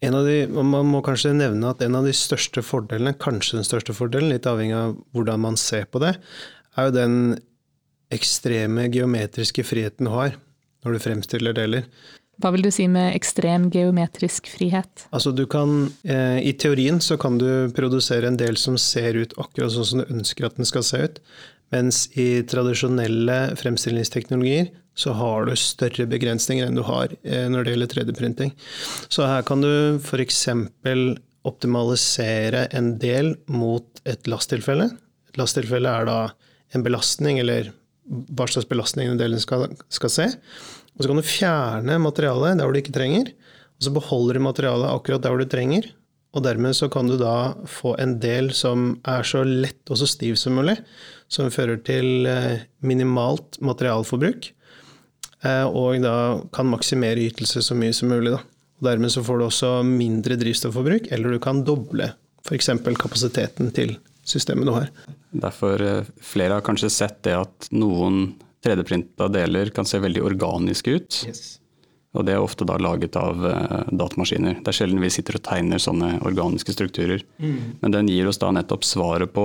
de, 0.00 0.36
man 0.52 0.88
må 0.90 1.02
kanskje 1.04 1.34
nevne 1.36 1.70
at 1.72 1.82
en 1.84 1.98
av 1.98 2.06
de 2.06 2.14
største 2.16 2.62
fordelene, 2.64 3.16
kanskje 3.18 3.60
den 3.60 3.68
største 3.68 3.94
fordelen, 3.96 4.32
litt 4.32 4.48
avhengig 4.48 4.76
av 4.76 4.96
hvordan 5.16 5.42
man 5.42 5.58
ser 5.60 5.88
på 5.90 6.02
det, 6.02 6.16
er 6.76 6.88
jo 6.88 6.96
den 6.96 7.16
ekstreme 8.14 8.86
geometriske 8.92 9.64
friheten 9.66 10.06
du 10.06 10.14
har 10.14 10.36
når 10.84 10.94
du 10.94 11.02
fremstiller 11.02 11.56
deler. 11.56 11.88
Hva 12.36 12.50
vil 12.52 12.66
du 12.66 12.70
si 12.74 12.84
med 12.92 13.14
ekstrem 13.16 13.70
geometrisk 13.72 14.50
frihet? 14.52 15.06
Altså 15.08 15.32
du 15.32 15.46
kan, 15.48 15.88
eh, 16.04 16.38
I 16.44 16.52
teorien 16.52 17.00
så 17.00 17.16
kan 17.16 17.38
du 17.40 17.72
produsere 17.72 18.28
en 18.28 18.36
del 18.36 18.58
som 18.60 18.76
ser 18.76 19.16
ut 19.16 19.32
akkurat 19.40 19.72
sånn 19.72 19.88
som 19.88 20.02
du 20.02 20.12
ønsker 20.12 20.46
at 20.46 20.56
den 20.60 20.68
skal 20.68 20.84
se 20.84 21.00
ut, 21.08 21.20
mens 21.76 22.06
i 22.16 22.42
tradisjonelle 22.48 23.38
fremstillingsteknologier 23.60 24.72
så 24.96 25.12
har 25.12 25.46
du 25.46 25.54
større 25.60 26.06
begrensninger 26.08 26.66
enn 26.66 26.78
du 26.78 26.84
har 26.86 27.12
eh, 27.20 27.46
når 27.52 27.64
det 27.64 27.74
gjelder 27.74 27.92
3D-printing. 27.92 28.52
Så 29.12 29.26
her 29.28 29.44
kan 29.46 29.60
du 29.60 30.00
f.eks. 30.00 30.46
optimalisere 31.46 32.66
en 32.76 32.94
del 33.02 33.34
mot 33.52 34.00
et 34.08 34.30
lasttilfelle. 34.30 34.88
Et 35.28 35.40
lasttilfelle 35.40 35.92
er 35.92 36.08
da 36.08 36.20
en 36.74 36.86
belastning, 36.86 37.42
eller 37.42 37.70
hva 38.06 38.46
slags 38.48 38.68
belastning 38.70 39.12
den 39.12 39.20
delen 39.20 39.42
skal, 39.42 39.68
skal 39.92 40.12
se. 40.12 40.30
Og 40.96 41.04
så 41.04 41.10
kan 41.10 41.20
du 41.20 41.28
fjerne 41.28 42.00
materialet 42.00 42.56
der 42.56 42.64
hvor 42.64 42.74
du 42.74 42.80
ikke 42.80 42.96
trenger, 42.96 43.30
og 43.76 43.84
så 43.84 43.92
beholder 43.92 44.38
du 44.38 44.46
materialet 44.46 44.92
akkurat 44.94 45.24
der 45.24 45.34
hvor 45.34 45.44
du 45.44 45.52
trenger. 45.52 45.90
Og 46.36 46.44
dermed 46.44 46.76
så 46.76 46.88
kan 46.92 47.08
du 47.08 47.16
da 47.20 47.56
få 47.68 47.94
en 48.00 48.16
del 48.20 48.50
som 48.56 48.94
er 49.08 49.24
så 49.24 49.42
lett 49.44 49.92
og 49.92 50.00
så 50.00 50.08
stiv 50.08 50.36
som 50.40 50.56
mulig, 50.58 50.76
som 51.28 51.50
fører 51.50 51.80
til 51.84 52.28
eh, 52.30 52.66
minimalt 52.86 53.58
materialforbruk, 53.64 54.52
Eh, 55.46 55.66
og 55.66 56.00
da 56.04 56.16
kan 56.54 56.68
maksimere 56.70 57.26
ytelse 57.28 57.62
så 57.64 57.76
mye 57.78 57.94
som 57.96 58.10
mulig. 58.12 58.32
Da. 58.34 58.40
Og 58.80 58.88
dermed 58.88 59.12
så 59.12 59.24
får 59.24 59.40
du 59.40 59.46
også 59.46 59.72
mindre 59.88 60.38
drivstofforbruk, 60.40 61.10
eller 61.12 61.36
du 61.36 61.42
kan 61.42 61.64
doble 61.66 62.12
f.eks. 62.46 62.70
kapasiteten 63.00 63.72
til 63.76 63.96
systemet 64.26 64.68
du 64.68 64.74
har. 64.76 64.90
Derfor 65.36 65.82
eh, 65.82 66.08
flere 66.24 66.58
har 66.58 66.66
kanskje 66.66 66.92
sett 66.92 67.22
det 67.26 67.36
at 67.36 67.70
noen 67.74 68.34
3D-printa 68.64 69.28
deler 69.30 69.70
kan 69.74 69.86
se 69.86 70.00
veldig 70.02 70.24
organiske 70.24 70.96
ut. 70.96 71.22
Yes. 71.28 71.44
Og 72.16 72.24
det 72.24 72.32
er 72.32 72.40
ofte 72.40 72.64
da 72.64 72.78
laget 72.80 73.12
av 73.20 73.42
datamaskiner. 73.92 74.62
Det 74.64 74.70
er 74.72 74.76
sjelden 74.78 75.02
vi 75.04 75.10
sitter 75.12 75.36
og 75.36 75.42
tegner 75.44 75.82
sånne 75.82 76.14
organiske 76.24 76.72
strukturer. 76.72 77.20
Mm. 77.36 77.76
Men 77.82 77.92
den 77.92 78.08
gir 78.08 78.30
oss 78.30 78.40
da 78.40 78.48
nettopp 78.56 78.86
svaret 78.88 79.34
på 79.36 79.44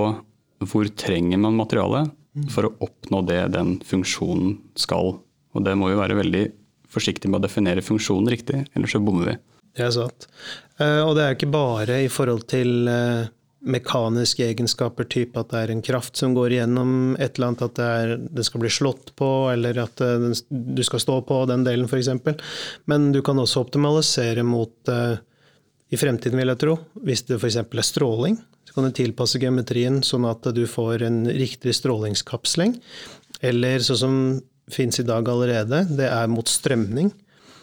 hvor 0.70 0.88
trenger 0.98 1.40
man 1.42 1.58
materialet 1.58 2.10
mm. 2.10 2.48
for 2.54 2.68
å 2.68 2.74
oppnå 2.86 3.22
det 3.28 3.42
den 3.54 3.76
funksjonen 3.86 4.56
skal 4.78 5.16
og 5.52 5.66
det 5.66 5.76
må 5.78 5.90
vi 5.90 6.00
være 6.00 6.18
veldig 6.18 6.46
forsiktige 6.92 7.32
med 7.32 7.40
å 7.40 7.46
definere 7.46 7.84
funksjonen 7.84 8.30
riktig, 8.32 8.64
ellers 8.76 8.94
så 8.94 9.00
bommer 9.04 9.32
vi. 9.32 9.36
Det 9.76 9.86
er 9.86 9.94
sant. 9.94 10.26
Eh, 10.80 11.00
og 11.04 11.14
det 11.16 11.24
er 11.24 11.36
ikke 11.36 11.52
bare 11.52 12.02
i 12.04 12.10
forhold 12.12 12.44
til 12.52 12.88
eh, 12.90 13.30
mekaniske 13.72 14.44
egenskaper, 14.50 15.08
type 15.08 15.40
at 15.40 15.52
det 15.52 15.62
er 15.62 15.72
en 15.72 15.84
kraft 15.84 16.20
som 16.20 16.34
går 16.36 16.56
igjennom 16.56 17.14
et 17.16 17.36
eller 17.36 17.52
annet, 17.52 17.64
at 17.64 17.78
det, 17.78 17.88
er, 18.02 18.14
det 18.40 18.46
skal 18.48 18.64
bli 18.64 18.72
slått 18.72 19.14
på, 19.16 19.30
eller 19.52 19.80
at 19.84 20.04
eh, 20.04 20.28
du 20.48 20.84
skal 20.84 21.04
stå 21.04 21.20
på 21.28 21.42
den 21.48 21.64
delen, 21.68 21.88
f.eks. 21.88 22.12
Men 22.90 23.10
du 23.16 23.22
kan 23.24 23.40
også 23.40 23.64
optimalisere 23.64 24.44
mot 24.44 24.92
i 25.92 25.98
fremtiden, 26.00 26.40
vil 26.40 26.52
jeg 26.52 26.60
tro, 26.60 26.78
hvis 27.04 27.26
det 27.28 27.40
f.eks. 27.40 27.60
er 27.64 27.88
stråling. 27.88 28.40
Kan 28.72 28.88
du 28.88 28.94
tilpasse 28.96 29.40
geometrien 29.42 30.00
sånn 30.06 30.24
at 30.28 30.46
du 30.56 30.62
får 30.70 31.04
en 31.08 31.24
riktig 31.28 31.74
strålingskapsling. 31.76 32.78
Eller 33.44 33.84
sånn 33.84 34.00
som 34.00 34.16
fins 34.72 35.00
i 35.02 35.06
dag 35.06 35.26
allerede, 35.28 35.82
det 35.98 36.08
er 36.08 36.30
mot 36.30 36.48
strømning. 36.48 37.10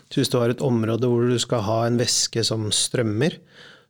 Så 0.09 0.21
hvis 0.21 0.31
du 0.33 0.39
har 0.41 0.51
et 0.51 0.65
område 0.65 1.09
hvor 1.09 1.29
du 1.29 1.39
skal 1.41 1.63
ha 1.65 1.79
en 1.85 1.97
væske 1.99 2.43
som 2.45 2.67
strømmer, 2.73 3.37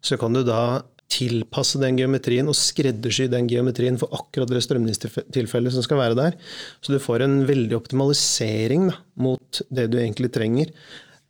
så 0.03 0.19
kan 0.19 0.35
du 0.35 0.43
da 0.47 0.81
tilpasse 1.09 1.79
den 1.81 1.97
geometrien 1.97 2.47
og 2.49 2.57
skreddersy 2.57 3.25
den 3.31 3.47
geometrien 3.49 3.97
for 3.99 4.13
akkurat 4.13 4.51
det 4.51 4.61
strømningstilfellet 4.61 5.73
som 5.73 5.85
skal 5.85 6.01
være 6.03 6.17
der. 6.19 6.38
Så 6.85 6.93
du 6.93 6.99
får 7.01 7.25
en 7.25 7.39
veldig 7.49 7.75
optimalisering 7.79 8.91
da, 8.91 8.99
mot 9.19 9.61
det 9.73 9.88
du 9.89 9.97
egentlig 9.99 10.29
trenger. 10.35 10.71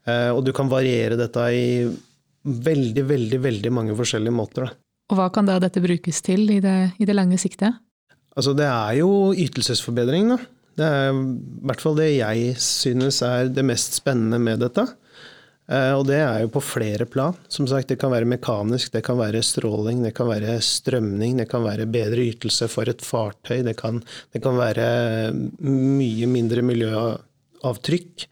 Eh, 0.10 0.30
og 0.34 0.44
du 0.46 0.52
kan 0.56 0.72
variere 0.72 1.20
dette 1.20 1.48
i 1.56 1.66
veldig, 2.44 3.06
veldig, 3.08 3.40
veldig 3.46 3.74
mange 3.76 3.96
forskjellige 3.98 4.36
måter. 4.36 4.68
Da. 4.68 4.89
Og 5.10 5.18
hva 5.18 5.28
kan 5.34 5.48
da 5.50 5.58
dette 5.62 5.82
brukes 5.82 6.22
til 6.26 6.46
i 6.54 6.60
det, 6.64 6.78
i 7.02 7.08
det 7.10 7.18
lange 7.18 7.40
siktet? 7.42 7.78
Altså, 8.38 8.54
det 8.56 8.68
er 8.70 9.00
jo 9.02 9.34
ytelsesforbedring, 9.34 10.30
da. 10.36 10.40
Det 10.80 10.88
er 10.88 11.10
i 11.12 11.68
hvert 11.68 11.82
fall 11.84 11.98
det 11.98 12.12
jeg 12.14 12.54
synes 12.64 13.20
er 13.26 13.50
det 13.52 13.66
mest 13.68 13.98
spennende 14.00 14.40
med 14.40 14.62
dette. 14.64 14.86
Eh, 15.70 15.92
og 15.94 16.06
det 16.10 16.18
er 16.22 16.44
jo 16.44 16.52
på 16.54 16.64
flere 16.64 17.06
plan. 17.10 17.36
Som 17.52 17.68
sagt, 17.70 17.90
Det 17.90 18.00
kan 18.00 18.12
være 18.12 18.26
mekanisk, 18.26 18.92
det 18.92 19.04
kan 19.04 19.18
være 19.18 19.44
stråling, 19.44 20.04
det 20.04 20.16
kan 20.16 20.28
være 20.28 20.60
strømning, 20.62 21.38
det 21.38 21.50
kan 21.50 21.64
være 21.64 21.86
bedre 21.86 22.26
ytelse 22.32 22.68
for 22.68 22.90
et 22.90 23.02
fartøy, 23.02 23.62
det 23.64 23.78
kan, 23.78 24.02
det 24.34 24.42
kan 24.42 24.58
være 24.58 25.34
mye 25.62 26.26
mindre 26.26 26.62
miljøavtrykk. 26.62 28.28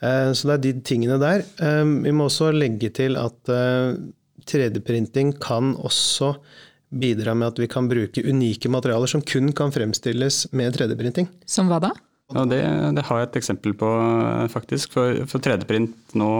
Eh, 0.00 0.32
så 0.32 0.48
det 0.48 0.54
er 0.54 0.64
de 0.68 0.80
tingene 0.80 1.18
der. 1.20 1.44
Eh, 1.58 1.84
vi 2.06 2.12
må 2.12 2.28
også 2.28 2.52
legge 2.52 2.88
til 2.90 3.16
at 3.16 3.52
3D-printing 4.48 5.34
kan 5.42 5.74
også 5.76 6.34
bidra 6.88 7.34
med 7.36 7.52
at 7.52 7.60
vi 7.60 7.68
kan 7.70 7.88
bruke 7.90 8.24
unike 8.24 8.70
materialer 8.72 9.10
som 9.10 9.22
kun 9.22 9.52
kan 9.56 9.72
fremstilles 9.74 10.46
med 10.56 10.76
3D-printing. 10.76 11.28
Som 11.44 11.68
hva 11.68 11.80
da? 11.84 11.92
Ja, 12.34 12.44
det, 12.44 12.60
det, 12.96 13.04
har 13.08 13.22
jeg 13.22 13.28
et 13.30 13.38
eksempel 13.40 13.74
på, 13.76 13.88
faktisk. 14.52 14.92
For, 14.96 15.22
for 15.28 15.44
3D-print 15.44 16.16
nå 16.18 16.32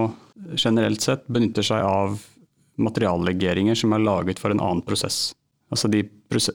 generelt 0.57 1.05
sett 1.05 1.25
benytter 1.33 1.65
seg 1.65 1.85
av 1.85 2.19
materiallegeringer 2.79 3.79
som 3.79 3.95
er 3.97 4.05
laget 4.05 4.41
for 4.41 4.55
en 4.55 4.63
annen 4.63 4.85
prosess. 4.87 5.33
Altså 5.69 5.89
de, 5.93 6.01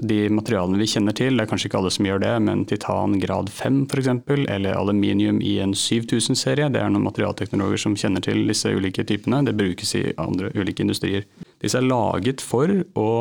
de, 0.01 0.17
materialene 0.33 0.79
vi 0.81 0.87
kjenner 0.89 1.13
til, 1.13 1.37
det 1.37 1.43
er 1.43 1.49
kanskje 1.51 1.69
ikke 1.69 1.77
alle 1.83 1.91
som 1.93 2.07
gjør 2.07 2.23
det, 2.23 2.31
men 2.47 2.63
titan 2.69 3.19
grad 3.21 3.51
5 3.53 3.83
f.eks., 3.85 4.09
eller 4.49 4.73
aluminium 4.73 5.37
i 5.45 5.59
en 5.61 5.75
7000-serie, 5.77 6.71
det 6.73 6.81
er 6.81 6.89
noen 6.89 7.05
materialteknologer 7.05 7.83
som 7.83 7.97
kjenner 7.99 8.25
til 8.25 8.41
disse 8.49 8.73
ulike 8.73 9.05
typene. 9.05 9.43
Det 9.45 9.53
brukes 9.59 9.93
i 9.99 10.03
andre 10.17 10.49
ulike 10.57 10.81
industrier. 10.81 11.27
Disse 11.61 11.77
er 11.77 11.85
laget 11.85 12.41
for 12.41 12.73
å 12.97 13.11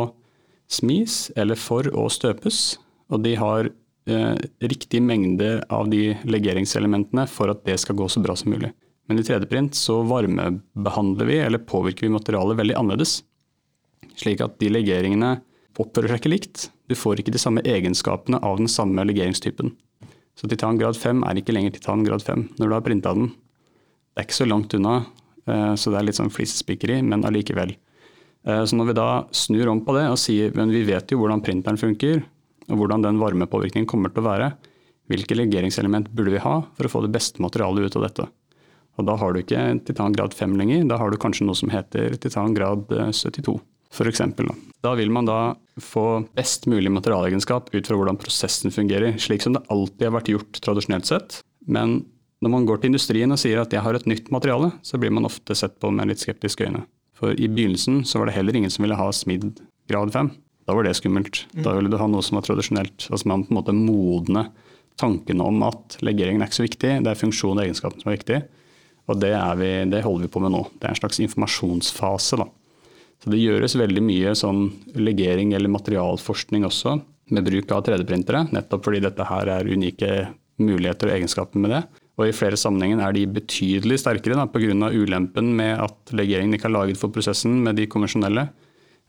smis 0.73 1.27
eller 1.37 1.61
for 1.61 1.89
å 1.93 2.09
støpes, 2.13 2.63
og 3.13 3.21
de 3.27 3.37
har 3.37 3.69
eh, 3.69 4.41
riktig 4.65 5.03
mengde 5.05 5.59
av 5.69 5.93
de 5.93 6.15
legeringselementene 6.25 7.29
for 7.29 7.53
at 7.53 7.67
det 7.69 7.77
skal 7.85 8.01
gå 8.01 8.09
så 8.09 8.25
bra 8.25 8.39
som 8.39 8.55
mulig. 8.55 8.73
Men 9.11 9.21
i 9.21 9.29
3D-print 9.29 9.77
så 9.77 10.01
varmebehandler 10.09 11.29
vi 11.29 11.41
eller 11.45 11.61
påvirker 11.69 12.07
vi 12.07 12.17
materialet 12.17 12.63
veldig 12.63 12.81
annerledes. 12.81 13.19
Slik 14.17 14.41
at 14.41 14.57
de 14.63 14.73
legeringene 14.73 15.37
oppfører 15.81 16.13
seg 16.13 16.23
ikke 16.23 16.33
likt. 16.33 16.67
Du 16.89 16.97
får 16.99 17.23
ikke 17.23 17.35
de 17.35 17.41
samme 17.41 17.63
egenskapene 17.65 18.41
av 18.45 18.59
den 18.61 18.71
samme 18.71 19.05
legeringstypen. 19.09 19.73
Så 20.39 20.49
titan 20.49 20.79
grad 20.81 20.97
5 20.97 21.23
er 21.29 21.39
ikke 21.39 21.55
lenger 21.55 21.77
titan 21.77 22.05
grad 22.07 22.25
5 22.25 22.49
når 22.59 22.69
du 22.69 22.75
har 22.75 22.85
printa 22.85 23.13
den. 23.17 23.31
Det 24.13 24.23
er 24.23 24.29
ikke 24.29 24.41
så 24.41 24.49
langt 24.49 24.75
unna, 24.77 24.99
eh, 25.47 25.73
så 25.77 25.93
det 25.93 26.01
er 26.01 26.09
litt 26.09 26.19
sånn 26.19 26.33
flisespikkeri, 26.33 27.01
men 27.05 27.25
allikevel. 27.29 27.75
Eh, 28.45 28.65
så 28.65 28.77
når 28.77 28.91
vi 28.91 28.99
da 28.99 29.09
snur 29.33 29.71
om 29.73 29.81
på 29.85 29.97
det 29.97 30.05
og 30.11 30.21
sier 30.21 30.53
men 30.57 30.73
vi 30.75 30.85
vet 30.89 31.13
jo 31.13 31.21
hvordan 31.23 31.45
printeren 31.45 31.81
funker, 31.81 32.23
og 32.69 32.79
hvordan 32.79 33.05
den 33.05 33.21
varmepåvirkningen 33.21 33.89
kommer 33.89 34.13
til 34.13 34.23
å 34.23 34.29
være. 34.29 34.53
Hvilke 35.11 35.37
legeringselement 35.37 36.13
burde 36.15 36.33
vi 36.37 36.45
ha 36.45 36.61
for 36.77 36.87
å 36.87 36.93
få 36.93 37.03
det 37.05 37.13
beste 37.13 37.43
materialet 37.43 37.89
ut 37.89 37.99
av 37.99 38.07
dette? 38.07 38.29
Og 39.01 39.07
Da 39.09 39.17
har 39.17 39.33
du 39.33 39.41
ikke 39.41 39.85
titan 39.85 40.13
grad 40.13 40.35
5 40.37 40.57
lenger, 40.57 40.87
da 40.89 40.99
har 41.01 41.11
du 41.11 41.17
kanskje 41.17 41.47
noe 41.49 41.57
som 41.57 41.73
heter 41.73 42.17
titan 42.21 42.55
grad 42.55 42.87
72 42.89 43.59
f.eks. 43.93 44.19
Da. 44.37 44.55
da 44.81 44.95
vil 44.97 45.11
man 45.13 45.29
da 45.29 45.39
få 45.81 46.25
best 46.37 46.67
mulig 46.69 46.91
materialegenskap 46.93 47.71
ut 47.73 47.87
fra 47.89 47.97
hvordan 47.97 48.19
prosessen 48.21 48.75
fungerer, 48.75 49.17
slik 49.21 49.45
som 49.45 49.57
det 49.57 49.65
alltid 49.73 50.09
har 50.09 50.17
vært 50.19 50.33
gjort 50.33 50.61
tradisjonelt 50.65 51.09
sett. 51.09 51.39
Men 51.65 52.03
når 52.43 52.53
man 52.53 52.67
går 52.67 52.83
til 52.83 52.93
industrien 52.93 53.33
og 53.33 53.41
sier 53.41 53.63
at 53.63 53.73
jeg 53.73 53.85
har 53.85 53.97
et 53.97 54.09
nytt 54.11 54.33
materiale, 54.35 54.73
så 54.83 55.01
blir 55.01 55.15
man 55.15 55.29
ofte 55.29 55.57
sett 55.57 55.79
på 55.81 55.93
med 55.95 56.11
litt 56.11 56.23
skeptiske 56.23 56.67
øyne. 56.67 56.85
For 57.17 57.37
i 57.39 57.49
begynnelsen 57.49 58.03
så 58.09 58.19
var 58.19 58.29
det 58.29 58.37
heller 58.37 58.57
ingen 58.59 58.73
som 58.73 58.83
ville 58.85 58.99
ha 58.99 59.09
smidd 59.15 59.63
grad 59.89 60.13
5. 60.13 60.33
Da 60.67 60.75
var 60.75 60.87
det 60.87 60.97
skummelt. 60.99 61.45
Da 61.55 61.75
ville 61.77 61.91
du 61.91 61.99
ha 61.99 62.09
noe 62.11 62.23
som 62.27 62.39
var 62.39 62.47
tradisjonelt. 62.47 63.09
Altså 63.11 63.31
man 63.31 63.47
på 63.47 63.55
en 63.55 63.61
måte 63.61 63.77
modne 63.77 64.49
tankene 65.01 65.47
om 65.47 65.63
at 65.67 65.97
legeringen 66.05 66.43
er 66.43 66.51
ikke 66.51 66.61
så 66.61 66.67
viktig, 66.67 66.91
det 67.03 67.11
er 67.11 67.19
funksjon 67.19 67.57
og 67.57 67.65
egenskapen 67.65 68.03
som 68.03 68.11
er 68.11 68.19
viktig. 68.19 68.41
Og 69.11 69.19
det, 69.19 69.33
vi, 69.59 69.71
det, 69.91 70.03
holder 70.05 70.27
vi 70.27 70.33
på 70.33 70.43
med 70.43 70.53
nå. 70.55 70.63
Det 70.79 70.87
er 70.87 70.95
en 70.95 71.01
slags 71.01 71.19
informasjonsfase. 71.25 72.39
Da. 72.39 72.47
Så 73.23 73.31
det 73.31 73.39
gjøres 73.39 73.79
veldig 73.79 74.03
mye 74.03 74.35
sånn 74.35 74.65
legering 74.99 75.53
eller 75.55 75.71
materialforskning 75.71 76.67
også 76.67 76.97
med 77.33 77.47
bruk 77.47 77.71
av 77.73 77.85
3D-printere, 77.87 78.49
nettopp 78.53 78.89
fordi 78.89 79.03
dette 79.05 79.27
her 79.29 79.51
er 79.55 79.69
unike 79.71 80.09
muligheter 80.63 81.09
og 81.09 81.15
egenskaper 81.17 81.63
med 81.63 81.73
det. 81.77 81.83
Og 82.19 82.27
i 82.29 82.35
flere 82.37 82.59
sammenhenger 82.61 83.01
er 83.07 83.15
de 83.17 83.23
betydelig 83.39 84.01
sterkere 84.03 84.45
pga. 84.53 84.91
ulempen 84.91 85.55
med 85.57 85.79
at 85.81 86.13
legeringen 86.13 86.55
ikke 86.59 86.69
er 86.69 86.77
laget 86.77 86.99
for 86.99 87.09
prosessen 87.15 87.63
med 87.63 87.77
de 87.77 87.87
konvensjonelle. 87.87 88.49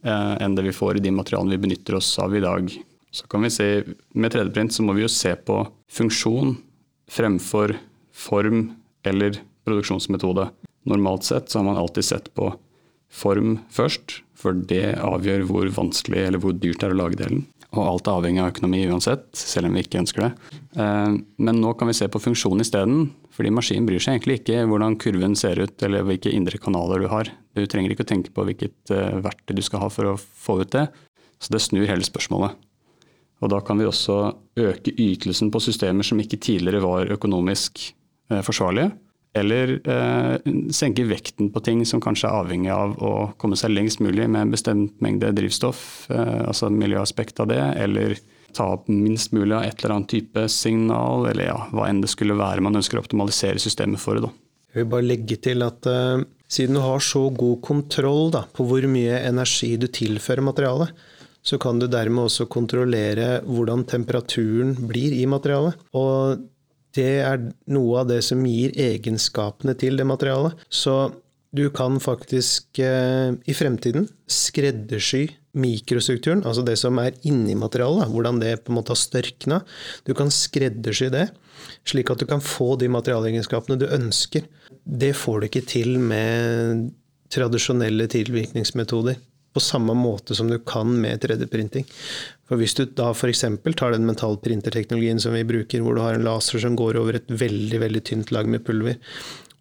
Eh, 0.03 0.36
enn 0.43 0.55
det 0.55 0.63
vi 0.63 0.75
får 0.75 0.98
i 0.98 1.03
de 1.03 1.12
materialene 1.12 1.55
vi 1.55 1.63
benytter 1.67 1.96
oss 1.96 2.17
av 2.20 2.36
i 2.36 2.39
dag. 2.39 2.70
Så 3.12 3.27
kan 3.27 3.41
vi 3.41 3.50
se, 3.50 3.84
Med 4.13 4.32
3D-print 4.32 4.74
så 4.74 4.84
må 4.84 4.93
vi 4.93 5.01
jo 5.01 5.08
se 5.08 5.36
på 5.36 5.67
funksjon 5.91 6.58
fremfor 7.10 7.75
form 8.12 8.75
eller 9.03 9.39
produksjonsmetode. 9.65 10.50
Normalt 10.86 11.24
sett 11.24 11.50
så 11.50 11.60
har 11.60 11.65
man 11.65 11.77
alltid 11.77 12.05
sett 12.05 12.34
på 12.34 12.53
form 13.13 13.58
først, 13.74 14.22
for 14.36 14.58
det 14.70 14.98
avgjør 15.00 15.46
hvor 15.48 15.70
vanskelig 15.75 16.25
eller 16.27 16.41
hvor 16.43 16.55
dyrt 16.58 16.82
det 16.82 16.89
er 16.89 16.96
å 16.96 17.01
lage 17.03 17.20
delen. 17.22 17.46
Og 17.74 17.82
alt 17.82 18.08
er 18.08 18.20
avhengig 18.20 18.41
av 18.43 18.51
økonomi 18.51 18.84
uansett, 18.86 19.25
selv 19.38 19.70
om 19.70 19.77
vi 19.77 19.82
ikke 19.86 20.03
ønsker 20.03 20.27
det. 20.27 20.32
Eh, 20.77 21.15
men 21.46 21.62
nå 21.62 21.74
kan 21.77 21.89
vi 21.89 21.96
se 21.98 22.10
på 22.12 22.22
funksjon 22.22 22.62
isteden. 22.62 23.08
Fordi 23.34 23.50
maskinen 23.53 23.88
bryr 23.88 24.01
seg 24.03 24.20
egentlig 24.20 24.41
ikke 24.41 24.60
hvordan 24.70 24.98
kurven 25.01 25.34
ser 25.38 25.58
ut 25.63 25.86
eller 25.86 26.05
hvilke 26.05 26.29
indre 26.34 26.60
kanaler 26.62 27.01
du 27.01 27.10
har. 27.10 27.32
Du 27.58 27.63
trenger 27.70 27.93
ikke 27.93 28.05
å 28.05 28.12
tenke 28.12 28.34
på 28.34 28.46
hvilket 28.46 28.93
uh, 28.93 29.17
verktøy 29.25 29.55
du 29.58 29.63
skal 29.65 29.82
ha 29.82 29.89
for 29.93 30.12
å 30.12 30.20
få 30.20 30.60
ut 30.62 30.74
det. 30.75 30.86
Så 31.41 31.55
det 31.55 31.63
snur 31.65 31.88
hele 31.89 32.05
spørsmålet. 32.05 32.53
Og 33.41 33.50
da 33.51 33.58
kan 33.65 33.82
vi 33.82 33.89
også 33.89 34.17
øke 34.62 34.93
ytelsen 34.93 35.50
på 35.51 35.63
systemer 35.65 36.05
som 36.05 36.22
ikke 36.22 36.39
tidligere 36.46 36.84
var 36.86 37.10
økonomisk 37.17 37.82
uh, 38.29 38.43
forsvarlige. 38.46 38.93
Eller 39.34 39.80
eh, 39.90 40.52
senke 40.75 41.08
vekten 41.10 41.50
på 41.54 41.63
ting 41.66 41.82
som 41.90 42.02
kanskje 42.04 42.30
er 42.30 42.44
avhengig 42.44 42.74
av 42.74 42.94
å 43.02 43.13
komme 43.42 43.58
seg 43.58 43.74
lengst 43.74 44.04
mulig 44.04 44.28
med 44.28 44.46
en 44.46 44.54
bestemt 44.54 45.02
mengde 45.02 45.32
drivstoff, 45.34 46.06
altså 46.13 46.70
miljøaspekt 46.70 47.42
av 47.42 47.50
det, 47.50 47.63
eller 47.82 48.18
ta 48.54 48.70
opp 48.75 48.88
minst 48.92 49.34
mulig 49.34 49.56
av 49.58 49.66
et 49.66 49.82
eller 49.82 49.96
annet 49.98 50.12
type 50.13 50.46
signal, 50.52 51.28
eller 51.32 51.50
ja, 51.50 51.58
hva 51.74 51.90
enn 51.90 52.04
det 52.04 52.12
skulle 52.13 52.38
være 52.38 52.63
man 52.63 52.78
ønsker 52.80 53.00
å 53.00 53.04
optimalisere 53.04 53.62
systemet 53.62 54.02
for. 54.02 54.22
Da. 54.24 54.30
Jeg 54.74 54.84
vil 54.84 54.92
bare 54.94 55.08
legge 55.08 55.40
til 55.42 55.66
at 55.66 55.90
eh, 55.90 56.24
siden 56.50 56.78
du 56.78 56.84
har 56.84 57.04
så 57.04 57.28
god 57.34 57.60
kontroll 57.66 58.32
da, 58.34 58.46
på 58.54 58.66
hvor 58.70 58.86
mye 58.90 59.20
energi 59.25 59.74
du 59.82 59.90
tilfører 59.90 60.46
materialet, 60.46 61.04
så 61.44 61.60
kan 61.60 61.80
du 61.80 61.90
dermed 61.92 62.30
også 62.30 62.48
kontrollere 62.48 63.42
hvordan 63.44 63.84
temperaturen 63.90 64.78
blir 64.88 65.12
i 65.18 65.25
materialet. 65.28 65.75
Og 66.00 66.46
det 66.93 67.12
er 67.25 67.43
noe 67.73 68.01
av 68.03 68.09
det 68.12 68.21
som 68.25 68.41
gir 68.45 68.73
egenskapene 68.79 69.75
til 69.79 69.97
det 70.00 70.07
materialet. 70.07 70.57
Så 70.69 71.13
du 71.53 71.67
kan 71.73 72.00
faktisk 72.01 72.81
uh, 72.81 73.33
i 73.45 73.53
fremtiden 73.53 74.07
skreddersy 74.29 75.27
mikrostrukturen, 75.53 76.41
altså 76.50 76.63
det 76.65 76.79
som 76.81 76.97
er 76.97 77.13
inni 77.29 77.53
materialet, 77.57 78.09
hvordan 78.09 78.39
det 78.41 78.55
på 78.63 78.73
en 78.73 78.79
måte 78.79 78.93
har 78.95 78.97
størkna. 78.97 79.59
Du 80.01 80.15
kan 80.17 80.33
skreddersy 80.33 81.12
det, 81.13 81.27
slik 81.85 82.09
at 82.09 82.23
du 82.23 82.25
kan 82.29 82.41
få 82.41 82.73
de 82.81 82.89
materialegenskapene 82.89 83.77
du 83.77 83.85
ønsker. 83.85 84.47
Det 84.83 85.13
får 85.17 85.39
du 85.39 85.50
ikke 85.50 85.65
til 85.69 86.00
med 86.01 86.89
tradisjonelle 87.33 88.09
tilvirkningsmetoder. 88.09 89.19
På 89.53 89.62
samme 89.62 89.93
måte 89.98 90.36
som 90.36 90.50
du 90.50 90.57
kan 90.60 90.89
med 91.01 91.22
3D-printing. 91.22 91.86
For 92.50 92.57
Hvis 92.60 92.75
du 92.77 92.86
da 92.86 93.12
f.eks. 93.13 93.45
tar 93.77 93.93
den 93.93 94.07
mentalprinterteknologien 94.10 95.22
som 95.22 95.36
vi 95.38 95.45
bruker, 95.48 95.81
hvor 95.86 95.95
du 95.95 96.01
har 96.01 96.17
en 96.17 96.25
laser 96.25 96.62
som 96.63 96.77
går 96.79 96.98
over 97.01 97.19
et 97.19 97.29
veldig 97.29 97.79
veldig 97.86 98.03
tynt 98.10 98.33
lag 98.33 98.50
med 98.50 98.65
pulver, 98.65 98.98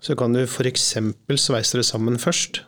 så 0.03 0.17
kan 0.19 0.35
du 0.35 0.43
f.eks. 0.43 0.89
sveise 1.39 1.79
det 1.79 1.87
sammen 1.87 2.19
først, 2.19 2.65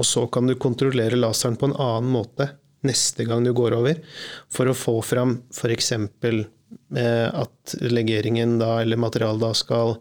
og 0.00 0.06
så 0.08 0.24
kan 0.32 0.48
du 0.48 0.56
kontrollere 0.56 1.18
laseren 1.18 1.58
på 1.60 1.68
en 1.68 1.76
annen 1.76 2.10
måte 2.14 2.48
neste 2.86 3.26
gang 3.28 3.44
du 3.44 3.52
går 3.52 3.76
over, 3.76 4.00
for 4.48 4.70
å 4.70 4.76
få 4.76 4.96
fram 5.04 5.40
f.eks. 5.52 5.92
Eh, 5.98 7.28
at 7.28 7.74
legeringen 7.82 8.58
da, 8.60 8.78
eller 8.80 9.00
materialet 9.00 9.42
da 9.42 9.50
skal 9.58 9.96